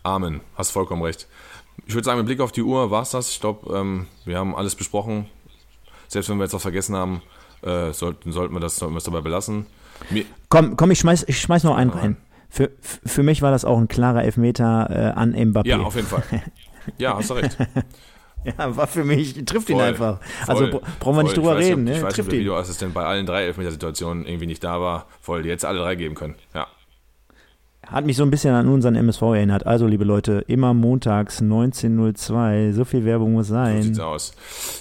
Amen, 0.04 0.40
hast 0.54 0.70
vollkommen 0.70 1.02
recht. 1.02 1.26
Ich 1.86 1.94
würde 1.94 2.04
sagen, 2.04 2.18
mit 2.18 2.26
Blick 2.26 2.40
auf 2.40 2.52
die 2.52 2.62
Uhr 2.62 2.90
war 2.90 3.02
es 3.02 3.10
das. 3.10 3.30
Ich 3.30 3.40
glaube, 3.40 3.74
ähm, 3.74 4.06
wir 4.24 4.38
haben 4.38 4.54
alles 4.54 4.74
besprochen. 4.74 5.26
Selbst 6.08 6.28
wenn 6.28 6.36
wir 6.36 6.44
jetzt 6.44 6.54
was 6.54 6.62
vergessen 6.62 6.94
haben, 6.94 7.22
äh, 7.62 7.92
sollten, 7.92 8.32
sollten 8.32 8.54
wir 8.54 8.60
das 8.60 8.76
sollten 8.76 8.94
wir 8.94 8.98
es 8.98 9.04
dabei 9.04 9.20
belassen. 9.20 9.66
Mir 10.10 10.24
komm, 10.48 10.76
komm, 10.76 10.90
ich 10.90 10.98
schmeiß, 10.98 11.24
ich 11.28 11.40
schmeiß 11.40 11.64
noch 11.64 11.76
einen 11.76 11.90
rein. 11.90 12.16
Für, 12.50 12.70
für 12.80 13.22
mich 13.22 13.40
war 13.40 13.50
das 13.50 13.64
auch 13.64 13.78
ein 13.78 13.88
klarer 13.88 14.24
Elfmeter 14.24 14.88
äh, 14.90 15.18
an 15.18 15.34
Mbappé. 15.34 15.66
Ja, 15.66 15.80
auf 15.80 15.96
jeden 15.96 16.08
Fall. 16.08 16.22
Ja, 16.98 17.16
hast 17.16 17.30
du 17.30 17.34
recht. 17.34 17.56
ja, 18.44 18.76
war 18.76 18.88
für 18.88 19.04
mich, 19.04 19.34
trifft 19.44 19.68
voll, 19.68 19.76
ihn 19.76 19.80
einfach. 19.80 20.18
Also 20.48 20.66
voll, 20.66 20.80
brauchen 20.98 21.16
wir 21.16 21.22
nicht 21.22 21.36
drüber 21.36 21.56
reden. 21.56 21.84
Nicht, 21.84 21.92
ne? 21.92 21.98
Ich 21.98 22.02
weiß 22.02 22.14
trifft 22.14 22.16
nicht, 22.16 22.26
ob 22.26 22.30
der 22.30 22.40
Videoassistent 22.40 22.92
bei 22.92 23.04
allen 23.04 23.24
drei 23.24 23.44
Elfmetersituationen 23.44 24.26
irgendwie 24.26 24.46
nicht 24.46 24.64
da 24.64 24.80
war. 24.80 25.06
Voll, 25.20 25.42
die 25.42 25.48
jetzt 25.48 25.64
alle 25.64 25.78
drei 25.78 25.94
geben 25.94 26.16
können. 26.16 26.34
Ja. 26.52 26.66
Hat 27.92 28.06
mich 28.06 28.16
so 28.16 28.22
ein 28.22 28.30
bisschen 28.30 28.54
an 28.54 28.68
unseren 28.68 28.96
MSV 28.96 29.20
erinnert. 29.22 29.66
Also, 29.66 29.86
liebe 29.86 30.04
Leute, 30.04 30.44
immer 30.48 30.72
montags 30.72 31.42
19.02 31.42 32.72
So 32.72 32.84
viel 32.86 33.04
Werbung 33.04 33.34
muss 33.34 33.48
sein. 33.48 33.76
So 33.76 33.82
sieht's 33.82 34.00
aus. 34.00 34.32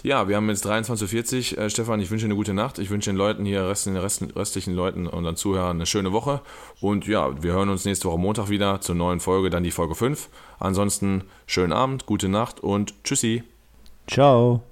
Ja, 0.04 0.28
wir 0.30 0.38
haben 0.38 0.48
jetzt 0.50 0.66
23.40 0.66 1.58
Äh, 1.58 1.70
Stefan, 1.70 2.00
ich 2.00 2.10
wünsche 2.10 2.26
dir 2.26 2.30
eine 2.30 2.36
gute 2.36 2.54
Nacht. 2.54 2.80
Ich 2.80 2.90
wünsche 2.90 3.10
den 3.10 3.18
Leuten 3.18 3.44
hier, 3.44 3.72
den 3.86 3.98
restlichen 3.98 4.74
Leuten 4.74 5.08
und 5.08 5.14
unseren 5.14 5.36
Zuhörern 5.36 5.78
eine 5.78 5.86
schöne 5.86 6.12
Woche. 6.14 6.42
Und 6.80 7.06
ja, 7.06 7.44
wir 7.44 7.54
hören 7.54 7.70
uns 7.70 7.86
nächste 7.86 8.08
Woche 8.08 8.18
Montag 8.18 8.50
wieder 8.50 8.82
zur 8.82 8.96
neuen 8.96 9.20
Folge, 9.20 9.50
dann 9.50 9.64
die 9.64 9.72
Folge 9.72 9.96
5. 9.96 10.30
Ansonsten 10.60 11.24
schönen 11.46 11.74
Abend, 11.74 12.06
gute 12.06 12.30
Nacht 12.30 12.62
und 12.62 13.04
tschüssi. 13.04 13.44
Ciao. 14.08 14.64